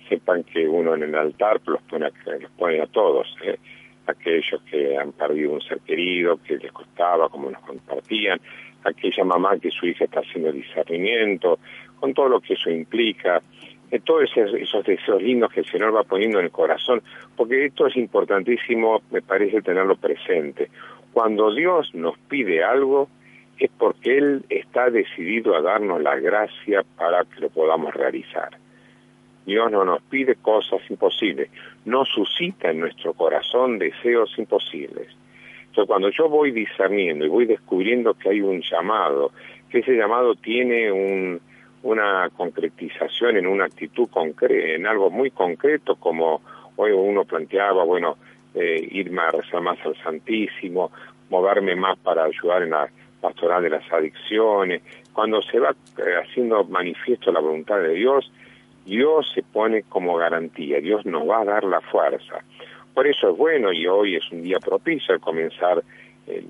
sepan 0.08 0.44
que 0.44 0.68
uno 0.68 0.96
en 0.96 1.04
el 1.04 1.16
altar 1.16 1.62
los 1.68 1.82
pone 1.84 2.08
a, 2.08 2.12
los 2.40 2.52
pone 2.52 2.82
a 2.82 2.88
todos, 2.88 3.28
¿eh? 3.44 3.60
aquellos 4.08 4.62
que 4.64 4.98
han 4.98 5.12
perdido 5.12 5.52
un 5.52 5.62
ser 5.62 5.80
querido, 5.82 6.40
que 6.42 6.58
les 6.58 6.72
costaba, 6.72 7.30
como 7.30 7.52
nos 7.52 7.62
compartían, 7.62 8.40
aquella 8.84 9.24
mamá 9.24 9.60
que 9.60 9.70
su 9.70 9.86
hija 9.86 10.06
está 10.06 10.22
haciendo 10.22 10.52
discernimiento, 10.52 11.60
con 12.00 12.14
todo 12.14 12.30
lo 12.30 12.40
que 12.40 12.54
eso 12.54 12.72
implica, 12.72 13.44
todos 13.98 14.30
esos, 14.36 14.54
esos 14.54 14.86
deseos 14.86 15.22
lindos 15.22 15.52
que 15.52 15.62
el 15.62 15.66
Señor 15.66 15.96
va 15.96 16.04
poniendo 16.04 16.40
en 16.40 16.46
el 16.46 16.52
corazón, 16.52 17.02
porque 17.36 17.66
esto 17.66 17.88
es 17.88 17.98
importantísimo, 17.98 19.02
me 19.10 19.22
parece 19.22 19.62
tenerlo 19.62 19.96
presente. 19.96 20.70
Cuando 21.14 21.54
Dios 21.54 21.90
nos 21.96 22.18
pide 22.20 22.64
algo, 22.64 23.10
es 23.58 23.70
porque 23.78 24.18
Él 24.18 24.46
está 24.50 24.90
decidido 24.90 25.56
a 25.56 25.62
darnos 25.62 26.02
la 26.02 26.16
gracia 26.18 26.84
para 26.98 27.26
que 27.26 27.42
lo 27.42 27.50
podamos 27.50 27.94
realizar. 27.94 28.50
Dios 29.46 29.72
no 29.72 29.84
nos 29.84 30.02
pide 30.04 30.36
cosas 30.36 30.80
imposibles, 30.90 31.50
no 31.86 32.06
suscita 32.06 32.70
en 32.70 32.80
nuestro 32.82 33.14
corazón 33.14 33.80
deseos 33.80 34.38
imposibles. 34.38 35.08
Entonces, 35.68 35.88
cuando 35.88 36.10
yo 36.10 36.30
voy 36.30 36.52
discerniendo 36.52 37.26
y 37.26 37.30
voy 37.30 37.46
descubriendo 37.46 38.14
que 38.14 38.30
hay 38.30 38.42
un 38.42 38.62
llamado, 38.62 39.32
que 39.70 39.80
ese 39.80 39.94
llamado 39.96 40.36
tiene 40.36 40.92
un, 40.92 41.42
una 41.84 42.30
concretización 42.36 43.38
en 43.38 43.48
una 43.48 43.66
actitud 43.66 44.10
concreta, 44.10 44.74
en 44.76 44.86
algo 44.86 45.10
muy 45.10 45.32
concreto, 45.32 45.96
como 45.96 46.42
hoy 46.76 46.92
uno 46.92 47.26
planteaba, 47.26 47.84
bueno, 47.84 48.18
eh, 48.54 49.06
a 49.18 49.32
rezar 49.32 49.62
más 49.62 49.78
al 49.86 49.96
Santísimo, 50.04 50.92
moverme 51.30 51.76
más 51.76 51.98
para 52.00 52.26
ayudar 52.26 52.64
en 52.64 52.72
la 52.72 52.90
pastoral 53.22 53.64
de 53.64 53.70
las 53.70 53.92
adicciones, 53.92 54.82
cuando 55.14 55.42
se 55.42 55.60
va 55.60 55.72
eh, 55.72 56.16
haciendo 56.24 56.64
manifiesto 56.66 57.32
la 57.32 57.40
voluntad 57.40 57.80
de 57.80 57.94
Dios, 57.94 58.32
Dios 58.86 59.30
se 59.34 59.44
pone 59.44 59.84
como 59.84 60.16
garantía, 60.16 60.80
Dios 60.80 61.06
nos 61.06 61.28
va 61.28 61.42
a 61.42 61.46
dar 61.46 61.64
la 61.64 61.82
fuerza. 61.82 62.44
Por 62.94 63.08
eso 63.08 63.30
es 63.30 63.38
bueno, 63.38 63.72
y 63.72 63.86
hoy 63.88 64.16
es 64.16 64.32
un 64.32 64.42
día 64.42 64.60
propicio 64.60 65.14
al 65.14 65.22
comenzar 65.22 65.84
el, 66.28 66.46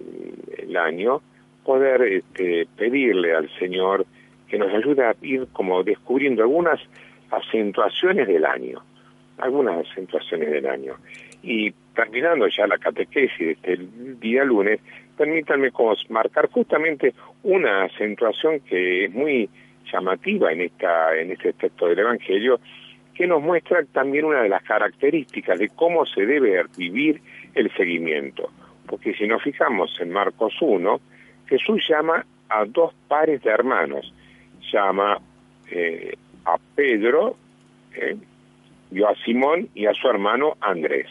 el 0.57 0.77
año, 0.77 1.21
poder 1.63 2.01
este, 2.03 2.67
pedirle 2.77 3.35
al 3.35 3.49
Señor 3.59 4.05
que 4.49 4.57
nos 4.57 4.73
ayude 4.73 5.05
a 5.05 5.15
ir 5.21 5.47
como 5.53 5.83
descubriendo 5.83 6.41
algunas 6.41 6.79
acentuaciones 7.31 8.27
del 8.27 8.45
año, 8.45 8.81
algunas 9.37 9.87
acentuaciones 9.87 10.49
del 10.51 10.65
año. 10.65 10.95
Y 11.41 11.71
terminando 11.95 12.47
ya 12.47 12.67
la 12.67 12.77
catequesis 12.77 13.39
de 13.39 13.51
este 13.51 13.79
día 14.19 14.43
lunes, 14.43 14.79
permítanme 15.17 15.71
marcar 16.09 16.49
justamente 16.49 17.13
una 17.43 17.83
acentuación 17.83 18.59
que 18.61 19.05
es 19.05 19.13
muy 19.13 19.49
llamativa 19.91 20.51
en 20.51 20.61
esta 20.61 21.15
en 21.17 21.31
este 21.31 21.53
texto 21.53 21.87
del 21.87 21.99
Evangelio, 21.99 22.59
que 23.13 23.27
nos 23.27 23.41
muestra 23.41 23.83
también 23.91 24.25
una 24.25 24.41
de 24.41 24.49
las 24.49 24.63
características 24.63 25.59
de 25.59 25.69
cómo 25.69 26.05
se 26.05 26.25
debe 26.25 26.63
vivir 26.77 27.21
el 27.53 27.71
seguimiento. 27.75 28.49
Porque 28.87 29.13
si 29.13 29.27
nos 29.27 29.43
fijamos 29.43 29.95
en 29.99 30.11
Marcos 30.11 30.53
1, 30.61 30.99
Jesús 31.47 31.83
llama 31.87 32.25
a 32.49 32.65
dos 32.65 32.93
pares 33.07 33.43
de 33.43 33.51
hermanos, 33.51 34.13
llama 34.71 35.19
eh, 35.69 36.15
a 36.45 36.57
Pedro, 36.75 37.35
eh, 37.93 38.17
vio 38.91 39.09
a 39.09 39.15
Simón 39.23 39.69
y 39.75 39.85
a 39.85 39.93
su 39.93 40.07
hermano 40.07 40.57
Andrés. 40.61 41.07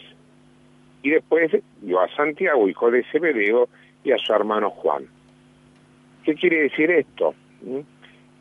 Y 1.01 1.11
después 1.11 1.51
vio 1.81 2.01
a 2.01 2.09
Santiago, 2.15 2.67
hijo 2.67 2.91
de 2.91 3.03
Zebedeo, 3.11 3.69
y 4.03 4.11
a 4.11 4.17
su 4.17 4.33
hermano 4.33 4.69
Juan. 4.69 5.05
¿Qué 6.23 6.35
quiere 6.35 6.63
decir 6.63 6.91
esto? 6.91 7.33
¿Mm? 7.61 7.79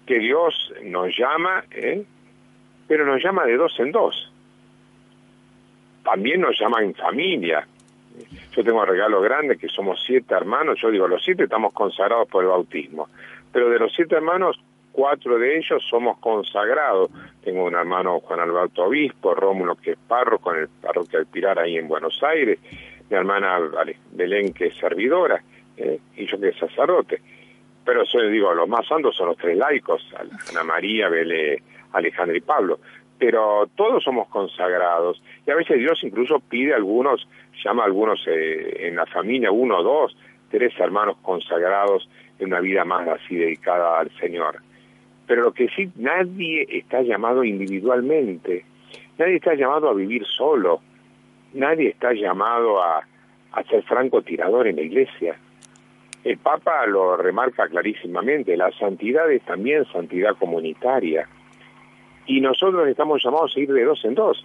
Que 0.06 0.18
Dios 0.18 0.72
nos 0.84 1.16
llama, 1.16 1.64
¿eh? 1.70 2.04
pero 2.86 3.04
nos 3.04 3.22
llama 3.22 3.44
de 3.44 3.56
dos 3.56 3.78
en 3.78 3.92
dos. 3.92 4.32
También 6.02 6.40
nos 6.40 6.58
llama 6.58 6.82
en 6.82 6.94
familia. 6.94 7.66
Yo 8.56 8.64
tengo 8.64 8.84
regalo 8.84 9.20
grande 9.20 9.58
que 9.58 9.68
somos 9.68 10.02
siete 10.04 10.34
hermanos. 10.34 10.78
Yo 10.80 10.90
digo, 10.90 11.06
los 11.06 11.22
siete 11.22 11.44
estamos 11.44 11.72
consagrados 11.72 12.28
por 12.28 12.44
el 12.44 12.50
bautismo. 12.50 13.08
Pero 13.52 13.68
de 13.68 13.78
los 13.78 13.92
siete 13.94 14.16
hermanos, 14.16 14.58
cuatro 14.93 15.39
de 15.39 15.59
ellos 15.59 15.82
somos 15.89 16.18
consagrados. 16.18 17.11
Tengo 17.43 17.64
un 17.64 17.74
hermano 17.74 18.20
Juan 18.20 18.41
Alberto 18.41 18.84
Obispo, 18.84 19.34
Rómulo 19.34 19.76
que 19.76 19.93
es 19.93 19.99
párroco 19.99 20.55
en 20.55 20.62
el 20.62 20.68
parroquia 20.68 21.20
del 21.20 21.28
Pilar 21.28 21.59
ahí 21.59 21.76
en 21.76 21.89
Buenos 21.89 22.22
Aires, 22.22 22.59
mi 23.09 23.16
hermana 23.16 23.59
Belén 24.12 24.53
que 24.53 24.66
es 24.66 24.76
servidora 24.76 25.43
eh, 25.76 25.99
y 26.16 26.26
yo 26.26 26.39
que 26.41 26.49
es 26.49 26.57
sacerdote. 26.57 27.20
Pero 27.84 28.03
eso 28.03 28.20
digo, 28.20 28.53
los 28.53 28.68
más 28.68 28.86
santos 28.86 29.16
son 29.16 29.28
los 29.28 29.36
tres 29.39 29.57
laicos, 29.57 30.07
Ana 30.51 30.62
María, 30.62 31.09
Belén, 31.09 31.62
Alejandro 31.93 32.36
y 32.36 32.41
Pablo. 32.41 32.78
Pero 33.18 33.68
todos 33.74 34.05
somos 34.05 34.28
consagrados 34.28 35.22
y 35.47 35.51
a 35.51 35.55
veces 35.55 35.78
Dios 35.78 35.99
incluso 36.03 36.39
pide 36.41 36.74
a 36.74 36.76
algunos, 36.76 37.26
llama 37.64 37.82
a 37.82 37.86
algunos 37.86 38.20
eh, 38.26 38.86
en 38.89 38.97
la 38.97 39.07
familia, 39.07 39.51
uno, 39.51 39.82
dos, 39.82 40.16
tres 40.51 40.72
hermanos 40.78 41.16
consagrados 41.22 42.09
en 42.39 42.49
una 42.49 42.61
vida 42.61 42.84
más 42.84 43.09
así 43.09 43.36
dedicada 43.36 43.99
al 43.99 44.11
Señor. 44.18 44.61
Pero 45.29 45.43
lo 45.43 45.53
que 45.53 45.68
sí, 45.68 45.91
nadie 45.97 46.66
está 46.68 47.03
llamado 47.03 47.45
individualmente, 47.45 48.64
nadie 49.18 49.37
está 49.37 49.55
llamado 49.55 49.91
a 49.91 49.95
vivir 49.95 50.24
solo, 50.26 50.81
nadie 51.53 51.91
está 51.91 52.14
llamado 52.14 52.83
a, 52.83 53.07
a 53.53 53.62
ser 53.64 53.83
francotirador 53.85 54.66
en 54.66 54.76
la 54.76 54.83
iglesia. 54.83 55.37
El 56.24 56.39
Papa 56.39 56.87
lo 56.87 57.16
remarca 57.18 57.68
clarísimamente, 57.68 58.57
la 58.57 58.72
santidad 58.72 59.31
es 59.31 59.43
también 59.43 59.85
santidad 59.93 60.35
comunitaria. 60.37 61.29
Y 62.26 62.41
nosotros 62.41 62.89
estamos 62.89 63.22
llamados 63.22 63.55
a 63.55 63.61
ir 63.61 63.70
de 63.70 63.85
dos 63.85 64.03
en 64.05 64.14
dos. 64.14 64.45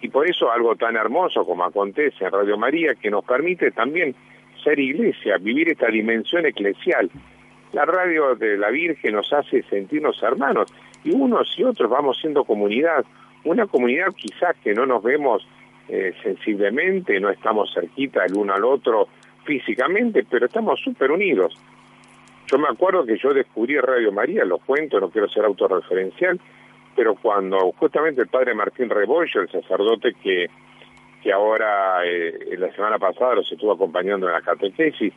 Y 0.00 0.08
por 0.08 0.28
eso 0.28 0.50
algo 0.50 0.76
tan 0.76 0.96
hermoso 0.96 1.44
como 1.44 1.64
acontece 1.64 2.24
en 2.24 2.30
Radio 2.30 2.56
María, 2.56 2.94
que 2.94 3.10
nos 3.10 3.24
permite 3.24 3.72
también 3.72 4.14
ser 4.62 4.78
iglesia, 4.78 5.36
vivir 5.38 5.68
esta 5.68 5.88
dimensión 5.88 6.46
eclesial. 6.46 7.10
La 7.72 7.86
radio 7.86 8.34
de 8.34 8.58
la 8.58 8.70
Virgen 8.70 9.14
nos 9.14 9.32
hace 9.32 9.62
sentirnos 9.62 10.22
hermanos 10.22 10.72
y 11.04 11.10
unos 11.12 11.58
y 11.58 11.64
otros 11.64 11.90
vamos 11.90 12.18
siendo 12.20 12.44
comunidad. 12.44 13.04
Una 13.44 13.66
comunidad 13.66 14.08
quizás 14.14 14.56
que 14.62 14.74
no 14.74 14.84
nos 14.84 15.02
vemos 15.02 15.46
eh, 15.88 16.12
sensiblemente, 16.22 17.18
no 17.18 17.30
estamos 17.30 17.72
cerquita 17.72 18.24
el 18.24 18.36
uno 18.36 18.52
al 18.54 18.64
otro 18.64 19.08
físicamente, 19.44 20.24
pero 20.28 20.46
estamos 20.46 20.80
súper 20.80 21.10
unidos. 21.10 21.58
Yo 22.46 22.58
me 22.58 22.68
acuerdo 22.68 23.06
que 23.06 23.16
yo 23.16 23.32
descubrí 23.32 23.78
Radio 23.78 24.12
María, 24.12 24.44
lo 24.44 24.58
cuento, 24.58 25.00
no 25.00 25.08
quiero 25.08 25.28
ser 25.28 25.44
autorreferencial, 25.46 26.38
pero 26.94 27.14
cuando 27.14 27.72
justamente 27.72 28.20
el 28.20 28.28
padre 28.28 28.54
Martín 28.54 28.90
Rebollo, 28.90 29.40
el 29.40 29.50
sacerdote 29.50 30.12
que, 30.22 30.50
que 31.22 31.32
ahora 31.32 32.04
eh, 32.04 32.54
la 32.58 32.70
semana 32.72 32.98
pasada 32.98 33.36
los 33.36 33.50
estuvo 33.50 33.72
acompañando 33.72 34.26
en 34.26 34.34
la 34.34 34.42
catequesis, 34.42 35.14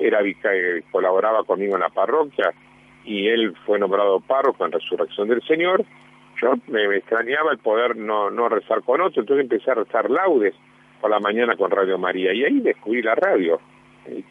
era 0.00 0.20
eh, 0.22 0.82
colaboraba 0.90 1.44
conmigo 1.44 1.74
en 1.74 1.82
la 1.82 1.88
parroquia 1.90 2.52
y 3.04 3.28
él 3.28 3.54
fue 3.64 3.78
nombrado 3.78 4.20
párroco 4.20 4.64
en 4.64 4.72
Resurrección 4.72 5.28
del 5.28 5.42
Señor, 5.42 5.84
yo 6.40 6.54
me, 6.68 6.96
extrañaba 6.96 7.52
el 7.52 7.58
poder 7.58 7.96
no, 7.96 8.30
no 8.30 8.48
rezar 8.48 8.82
con 8.82 9.00
otro, 9.00 9.22
entonces 9.22 9.44
empecé 9.44 9.70
a 9.70 9.74
rezar 9.74 10.10
laudes 10.10 10.54
por 11.00 11.10
la 11.10 11.20
mañana 11.20 11.56
con 11.56 11.70
Radio 11.70 11.98
María 11.98 12.32
y 12.32 12.44
ahí 12.44 12.60
descubrí 12.60 13.02
la 13.02 13.14
radio. 13.14 13.60
Y, 14.06 14.24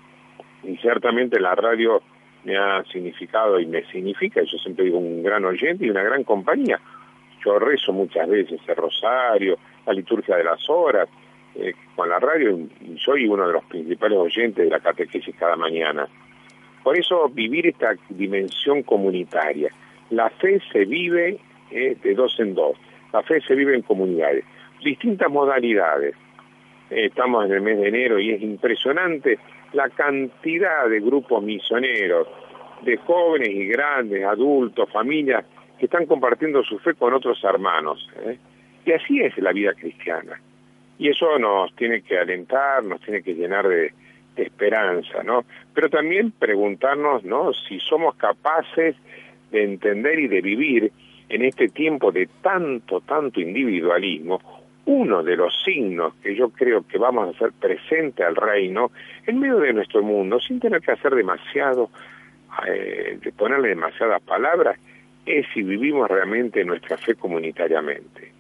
ciertamente 0.82 1.40
la 1.40 1.56
radio 1.56 2.02
me 2.44 2.58
ha 2.58 2.84
significado 2.92 3.60
y 3.60 3.66
me 3.66 3.84
significa, 3.86 4.42
yo 4.42 4.58
siempre 4.58 4.86
digo, 4.86 4.98
un 4.98 5.24
gran 5.24 5.44
oyente 5.46 5.86
y 5.86 5.90
una 5.90 6.04
gran 6.04 6.24
compañía. 6.24 6.80
Yo 7.44 7.58
rezo 7.58 7.94
muchas 7.94 8.28
veces 8.28 8.60
el 8.68 8.76
rosario, 8.76 9.58
la 9.86 9.94
liturgia 9.94 10.36
de 10.36 10.44
las 10.44 10.70
horas, 10.70 11.10
eh, 11.62 11.74
con 11.95 12.10
la 12.10 12.20
radio 12.20 12.57
soy 13.03 13.28
uno 13.28 13.47
de 13.47 13.53
los 13.53 13.64
principales 13.66 14.18
oyentes 14.18 14.64
de 14.64 14.70
la 14.70 14.80
catequesis 14.80 15.36
cada 15.36 15.55
mañana. 15.55 16.07
Por 16.84 16.97
eso 16.97 17.30
vivir 17.30 17.68
esta 17.68 17.93
dimensión 18.10 18.84
comunitaria. 18.84 19.70
La 20.10 20.30
fe 20.30 20.60
se 20.72 20.86
vive 20.86 21.39
eh, 21.72 21.97
de 22.01 22.16
dos 22.16 22.39
en 22.39 22.55
dos. 22.55 22.78
La 23.14 23.22
fe 23.24 23.41
se 23.41 23.55
vive 23.55 23.76
en 23.76 23.82
comunidades. 23.82 24.45
Distintas 24.84 25.30
modalidades. 25.30 26.16
Eh, 26.89 27.05
estamos 27.05 27.45
en 27.45 27.53
el 27.53 27.62
mes 27.62 27.78
de 27.80 27.88
enero 27.89 28.20
y 28.20 28.32
es 28.32 28.41
impresionante 28.41 29.38
la 29.74 29.89
cantidad 29.89 30.88
de 30.89 30.99
grupos 30.99 31.43
misioneros, 31.43 32.28
de 32.82 32.97
jóvenes 32.97 33.49
y 33.49 33.68
grandes, 33.68 34.24
adultos, 34.24 34.89
familias, 34.91 35.45
que 35.78 35.86
están 35.86 36.05
compartiendo 36.05 36.64
su 36.64 36.80
fe 36.80 36.93
con 36.95 37.14
otros 37.14 37.43
hermanos. 37.43 38.10
¿eh? 38.26 38.38
Y 38.86 38.91
así 38.93 39.22
es 39.22 39.38
la 39.38 39.51
vida 39.51 39.74
cristiana. 39.74 40.39
Y 41.00 41.08
eso 41.08 41.39
nos 41.39 41.74
tiene 41.76 42.02
que 42.02 42.20
alentar, 42.20 42.84
nos 42.84 43.00
tiene 43.02 43.24
que 43.24 43.34
llenar 43.34 43.68
de, 43.68 43.93
esperanza, 44.36 45.22
¿no? 45.22 45.43
Pero 45.74 45.89
también 45.89 46.32
preguntarnos, 46.32 47.26
¿no? 47.26 47.52
Si 47.52 47.78
somos 47.82 48.16
capaces 48.16 48.95
de 49.52 49.64
entender 49.66 50.18
y 50.18 50.30
de 50.30 50.39
vivir 50.39 50.93
en 51.28 51.43
este 51.43 51.68
tiempo 51.68 52.10
de 52.14 52.30
tanto, 52.41 53.02
tanto 53.02 53.41
individualismo, 53.41 54.39
uno 54.86 55.24
de 55.24 55.36
los 55.36 55.54
signos 55.66 56.14
que 56.24 56.36
yo 56.36 56.52
creo 56.52 56.88
que 56.88 56.97
vamos 56.97 57.28
a 57.28 57.32
hacer 57.32 57.52
presente 57.52 58.24
al 58.24 58.38
reino 58.38 58.91
en 59.28 59.41
medio 59.41 59.60
de 59.60 59.74
nuestro 59.74 60.02
mundo, 60.04 60.39
sin 60.39 60.62
tener 60.62 60.80
que 60.80 60.93
hacer 60.93 61.16
demasiado, 61.16 61.89
eh, 62.66 63.20
de 63.22 63.32
ponerle 63.34 63.70
demasiadas 63.70 64.22
palabras, 64.22 64.80
es 65.26 65.45
si 65.54 65.64
vivimos 65.64 66.10
realmente 66.10 66.64
nuestra 66.64 66.97
fe 66.97 67.16
comunitariamente. 67.16 68.39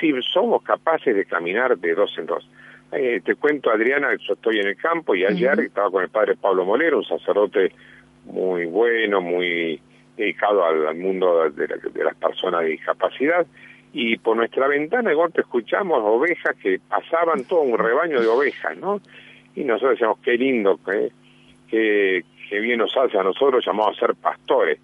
Si 0.00 0.12
somos 0.32 0.62
capaces 0.62 1.14
de 1.14 1.24
caminar 1.24 1.76
de 1.78 1.94
dos 1.94 2.14
en 2.18 2.26
dos. 2.26 2.48
Eh, 2.92 3.20
te 3.24 3.34
cuento, 3.34 3.70
Adriana, 3.70 4.08
yo 4.26 4.34
estoy 4.34 4.60
en 4.60 4.68
el 4.68 4.76
campo 4.76 5.14
y 5.14 5.24
ayer 5.24 5.58
estaba 5.60 5.90
con 5.90 6.02
el 6.04 6.08
padre 6.08 6.36
Pablo 6.36 6.64
Molero, 6.64 6.98
un 6.98 7.04
sacerdote 7.04 7.72
muy 8.24 8.66
bueno, 8.66 9.20
muy 9.20 9.80
dedicado 10.16 10.64
al, 10.64 10.86
al 10.86 10.96
mundo 10.96 11.50
de, 11.50 11.68
la- 11.68 11.76
de 11.76 12.04
las 12.04 12.14
personas 12.16 12.62
de 12.62 12.68
discapacidad, 12.68 13.46
y 13.92 14.16
por 14.18 14.36
nuestra 14.36 14.66
ventana 14.68 15.10
de 15.10 15.14
golpe 15.16 15.40
escuchamos 15.40 16.00
ovejas 16.02 16.54
que 16.62 16.78
pasaban 16.88 17.44
todo 17.44 17.60
un 17.62 17.78
rebaño 17.78 18.20
de 18.20 18.26
ovejas, 18.28 18.76
¿no? 18.76 19.00
Y 19.54 19.64
nosotros 19.64 19.92
decíamos, 19.92 20.18
qué 20.20 20.36
lindo, 20.36 20.78
¿eh? 20.92 21.10
qué, 21.70 22.24
qué 22.48 22.60
bien 22.60 22.78
nos 22.78 22.96
hace 22.96 23.18
a 23.18 23.22
nosotros 23.22 23.64
llamados 23.64 23.96
a 23.96 24.06
ser 24.06 24.14
pastores. 24.14 24.78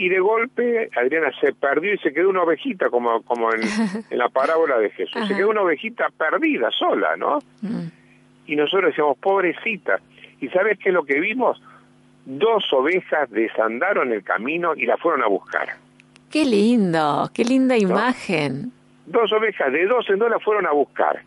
Y 0.00 0.08
de 0.08 0.18
golpe 0.18 0.88
Adriana 0.96 1.30
se 1.42 1.52
perdió 1.52 1.92
y 1.92 1.98
se 1.98 2.14
quedó 2.14 2.30
una 2.30 2.42
ovejita, 2.44 2.88
como, 2.88 3.20
como 3.20 3.52
en, 3.52 3.60
en 4.10 4.16
la 4.16 4.30
parábola 4.30 4.78
de 4.78 4.88
Jesús. 4.88 5.28
Se 5.28 5.36
quedó 5.36 5.50
una 5.50 5.60
ovejita 5.60 6.08
perdida, 6.16 6.70
sola, 6.70 7.18
¿no? 7.18 7.40
Mm. 7.60 7.88
Y 8.46 8.56
nosotros 8.56 8.92
decíamos, 8.92 9.18
pobrecita. 9.18 10.00
¿Y 10.40 10.48
sabes 10.48 10.78
qué 10.78 10.88
es 10.88 10.94
lo 10.94 11.04
que 11.04 11.20
vimos? 11.20 11.60
Dos 12.24 12.64
ovejas 12.72 13.30
desandaron 13.30 14.10
el 14.10 14.24
camino 14.24 14.74
y 14.74 14.86
la 14.86 14.96
fueron 14.96 15.22
a 15.22 15.26
buscar. 15.26 15.68
Qué 16.30 16.46
lindo, 16.46 17.30
qué 17.34 17.44
linda 17.44 17.76
imagen. 17.76 18.72
Dos 19.04 19.30
ovejas 19.34 19.70
de 19.70 19.84
dos 19.84 20.08
en 20.08 20.18
dos 20.18 20.30
la 20.30 20.38
fueron 20.38 20.64
a 20.64 20.72
buscar. 20.72 21.20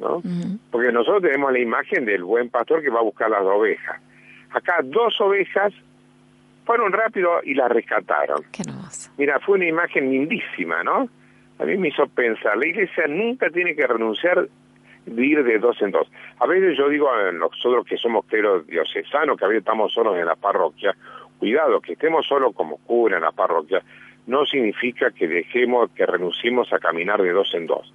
¿no? 0.00 0.22
Mm. 0.24 0.58
Porque 0.72 0.90
nosotros 0.90 1.22
tenemos 1.22 1.52
la 1.52 1.60
imagen 1.60 2.04
del 2.04 2.24
buen 2.24 2.50
pastor 2.50 2.82
que 2.82 2.90
va 2.90 2.98
a 2.98 3.04
buscar 3.04 3.30
las 3.30 3.42
ovejas. 3.42 4.00
Acá 4.50 4.80
dos 4.82 5.20
ovejas 5.20 5.72
fueron 6.66 6.92
rápido 6.92 7.40
y 7.44 7.54
las 7.54 7.70
rescataron. 7.70 8.42
Qué 8.52 8.62
hermoso. 8.62 9.10
Mira, 9.16 9.38
fue 9.40 9.54
una 9.56 9.66
imagen 9.66 10.10
lindísima, 10.10 10.82
¿no? 10.82 11.08
A 11.58 11.64
mí 11.64 11.76
me 11.78 11.88
hizo 11.88 12.06
pensar, 12.08 12.56
la 12.58 12.66
iglesia 12.66 13.06
nunca 13.08 13.48
tiene 13.48 13.74
que 13.74 13.86
renunciar 13.86 14.46
de 15.06 15.24
ir 15.24 15.42
de 15.42 15.58
dos 15.58 15.80
en 15.80 15.92
dos. 15.92 16.10
A 16.38 16.46
veces 16.46 16.76
yo 16.76 16.88
digo 16.88 17.10
a 17.10 17.32
nosotros 17.32 17.86
que 17.86 17.96
somos 17.96 18.26
cleros 18.26 18.66
diocesanos, 18.66 19.38
que 19.38 19.44
a 19.44 19.48
veces 19.48 19.60
estamos 19.60 19.92
solos 19.92 20.18
en 20.18 20.26
la 20.26 20.34
parroquia, 20.34 20.94
cuidado, 21.38 21.80
que 21.80 21.92
estemos 21.92 22.26
solos 22.26 22.54
como 22.54 22.76
cura 22.78 23.16
en 23.16 23.22
la 23.22 23.32
parroquia, 23.32 23.82
no 24.26 24.44
significa 24.44 25.12
que 25.12 25.28
dejemos, 25.28 25.90
que 25.92 26.04
renunciemos 26.04 26.72
a 26.72 26.78
caminar 26.78 27.22
de 27.22 27.30
dos 27.30 27.54
en 27.54 27.66
dos. 27.66 27.94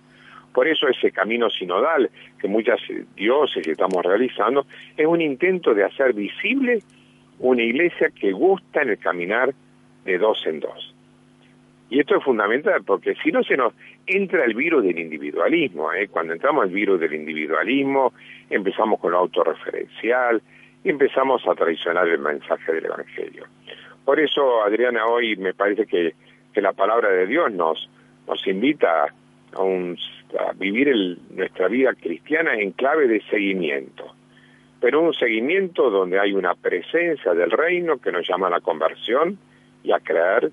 Por 0.53 0.67
eso 0.67 0.87
ese 0.87 1.11
camino 1.11 1.49
sinodal 1.49 2.09
que 2.39 2.47
muchas 2.47 2.79
dioses 3.15 3.67
estamos 3.67 4.03
realizando 4.03 4.65
es 4.97 5.05
un 5.05 5.21
intento 5.21 5.73
de 5.73 5.83
hacer 5.83 6.13
visible 6.13 6.81
una 7.41 7.63
iglesia 7.63 8.09
que 8.09 8.31
gusta 8.31 8.81
en 8.81 8.89
el 8.89 8.97
caminar 8.97 9.53
de 10.05 10.17
dos 10.17 10.43
en 10.45 10.59
dos. 10.59 10.95
Y 11.89 11.99
esto 11.99 12.15
es 12.17 12.23
fundamental 12.23 12.83
porque 12.85 13.15
si 13.15 13.31
no 13.31 13.43
se 13.43 13.57
nos 13.57 13.73
entra 14.07 14.45
el 14.45 14.53
virus 14.53 14.83
del 14.83 14.97
individualismo. 14.97 15.91
¿eh? 15.93 16.07
Cuando 16.07 16.33
entramos 16.33 16.63
al 16.63 16.69
virus 16.69 16.99
del 16.99 17.13
individualismo, 17.13 18.13
empezamos 18.49 18.99
con 18.99 19.11
lo 19.11 19.19
autorreferencial 19.19 20.41
y 20.83 20.89
empezamos 20.89 21.45
a 21.47 21.53
traicionar 21.53 22.07
el 22.07 22.19
mensaje 22.19 22.73
del 22.73 22.85
Evangelio. 22.85 23.45
Por 24.05 24.19
eso, 24.19 24.63
Adriana, 24.63 25.05
hoy 25.05 25.35
me 25.35 25.53
parece 25.53 25.85
que, 25.85 26.13
que 26.53 26.61
la 26.61 26.73
palabra 26.73 27.09
de 27.09 27.27
Dios 27.27 27.51
nos, 27.51 27.89
nos 28.27 28.47
invita 28.47 29.13
a, 29.53 29.61
un, 29.61 29.97
a 30.39 30.53
vivir 30.53 30.87
el, 30.87 31.19
nuestra 31.29 31.67
vida 31.67 31.93
cristiana 31.93 32.55
en 32.55 32.71
clave 32.71 33.07
de 33.07 33.21
seguimiento. 33.29 34.15
Pero 34.81 35.01
un 35.01 35.13
seguimiento 35.13 35.89
donde 35.89 36.19
hay 36.19 36.33
una 36.33 36.55
presencia 36.55 37.33
del 37.33 37.51
reino 37.51 37.99
que 37.99 38.11
nos 38.11 38.27
llama 38.27 38.47
a 38.47 38.49
la 38.49 38.59
conversión 38.59 39.37
y 39.83 39.91
a 39.91 39.99
creer 39.99 40.51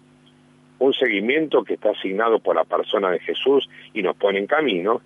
un 0.78 0.92
seguimiento 0.94 1.64
que 1.64 1.74
está 1.74 1.90
asignado 1.90 2.38
por 2.38 2.54
la 2.54 2.64
persona 2.64 3.10
de 3.10 3.18
Jesús 3.18 3.68
y 3.94 4.02
nos 4.02 4.16
pone 4.16 4.38
en 4.38 4.46
camino, 4.46 5.00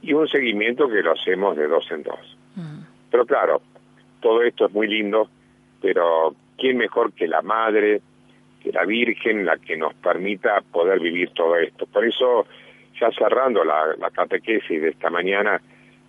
y 0.00 0.12
un 0.14 0.26
seguimiento 0.26 0.88
que 0.88 1.02
lo 1.02 1.12
hacemos 1.12 1.56
de 1.56 1.68
dos 1.68 1.90
en 1.90 2.02
dos. 2.02 2.36
Pero 3.10 3.26
claro, 3.26 3.62
todo 4.20 4.42
esto 4.42 4.66
es 4.66 4.72
muy 4.72 4.88
lindo, 4.88 5.28
pero 5.80 6.34
¿quién 6.56 6.78
mejor 6.78 7.12
que 7.12 7.28
la 7.28 7.42
Madre, 7.42 8.00
que 8.62 8.72
la 8.72 8.84
Virgen, 8.84 9.44
la 9.44 9.58
que 9.58 9.76
nos 9.76 9.94
permita 9.94 10.60
poder 10.72 10.98
vivir 10.98 11.30
todo 11.30 11.56
esto? 11.56 11.86
Por 11.86 12.04
eso, 12.04 12.46
ya 12.98 13.10
cerrando 13.12 13.64
la, 13.64 13.94
la 13.98 14.10
catequesis 14.10 14.80
de 14.80 14.88
esta 14.88 15.10
mañana, 15.10 15.60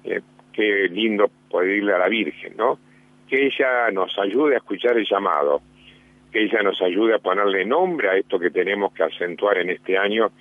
eh, 0.06 0.22
qué 0.54 0.88
lindo 0.90 1.30
poder 1.50 1.78
irle 1.78 1.94
a 1.94 1.98
la 1.98 2.08
Virgen, 2.08 2.56
¿no? 2.58 2.80
Que 3.28 3.48
ella 3.48 3.92
nos 3.92 4.18
ayude 4.20 4.56
a 4.56 4.58
escuchar 4.58 4.98
el 4.98 5.06
llamado, 5.10 5.62
que 6.32 6.44
ella 6.44 6.62
nos 6.62 6.82
ayude 6.82 7.16
a 7.16 7.20
ponerle 7.20 7.66
nombre 7.66 8.10
a 8.10 8.16
esto 8.16 8.40
que 8.40 8.50
tenemos 8.50 8.94
que 8.94 9.04
acentuar 9.04 9.58
en 9.58 9.70
este 9.70 9.98
año 9.98 10.32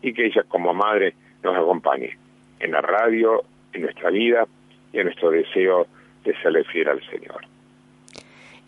y 0.00 0.12
que 0.12 0.26
ella 0.26 0.44
como 0.48 0.72
madre 0.74 1.14
nos 1.42 1.56
acompañe 1.56 2.16
en 2.60 2.70
la 2.70 2.80
radio, 2.80 3.42
en 3.72 3.82
nuestra 3.82 4.10
vida 4.10 4.46
y 4.92 4.98
en 4.98 5.04
nuestro 5.04 5.30
deseo 5.30 5.86
de 6.24 6.34
serle 6.40 6.64
fiel 6.64 6.88
al 6.88 7.00
Señor. 7.08 7.44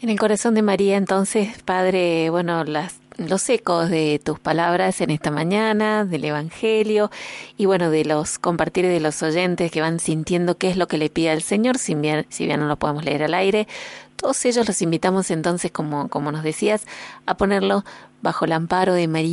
En 0.02 0.10
el 0.10 0.18
corazón 0.18 0.54
de 0.54 0.62
María, 0.62 0.96
entonces, 0.96 1.62
Padre, 1.62 2.28
bueno, 2.28 2.64
las, 2.64 3.00
los 3.16 3.48
ecos 3.48 3.90
de 3.90 4.20
tus 4.22 4.38
palabras 4.38 5.00
en 5.00 5.10
esta 5.10 5.30
mañana, 5.30 6.04
del 6.04 6.24
Evangelio 6.24 7.10
y 7.56 7.66
bueno, 7.66 7.90
de 7.90 8.04
los 8.04 8.38
compartir 8.38 8.86
de 8.86 9.00
los 9.00 9.22
oyentes 9.22 9.70
que 9.70 9.80
van 9.80 10.00
sintiendo 10.00 10.56
qué 10.56 10.70
es 10.70 10.76
lo 10.76 10.88
que 10.88 10.98
le 10.98 11.10
pide 11.10 11.30
al 11.30 11.42
Señor, 11.42 11.78
si 11.78 11.94
bien, 11.94 12.26
si 12.28 12.46
bien 12.46 12.60
no 12.60 12.66
lo 12.66 12.76
podemos 12.76 13.04
leer 13.04 13.22
al 13.22 13.34
aire, 13.34 13.68
todos 14.16 14.44
ellos 14.44 14.66
los 14.66 14.80
invitamos 14.82 15.30
entonces, 15.30 15.70
como, 15.70 16.08
como 16.08 16.32
nos 16.32 16.42
decías, 16.42 16.86
a 17.26 17.36
ponerlo 17.36 17.84
bajo 18.22 18.46
el 18.46 18.52
amparo 18.52 18.94
de 18.94 19.06
María. 19.06 19.24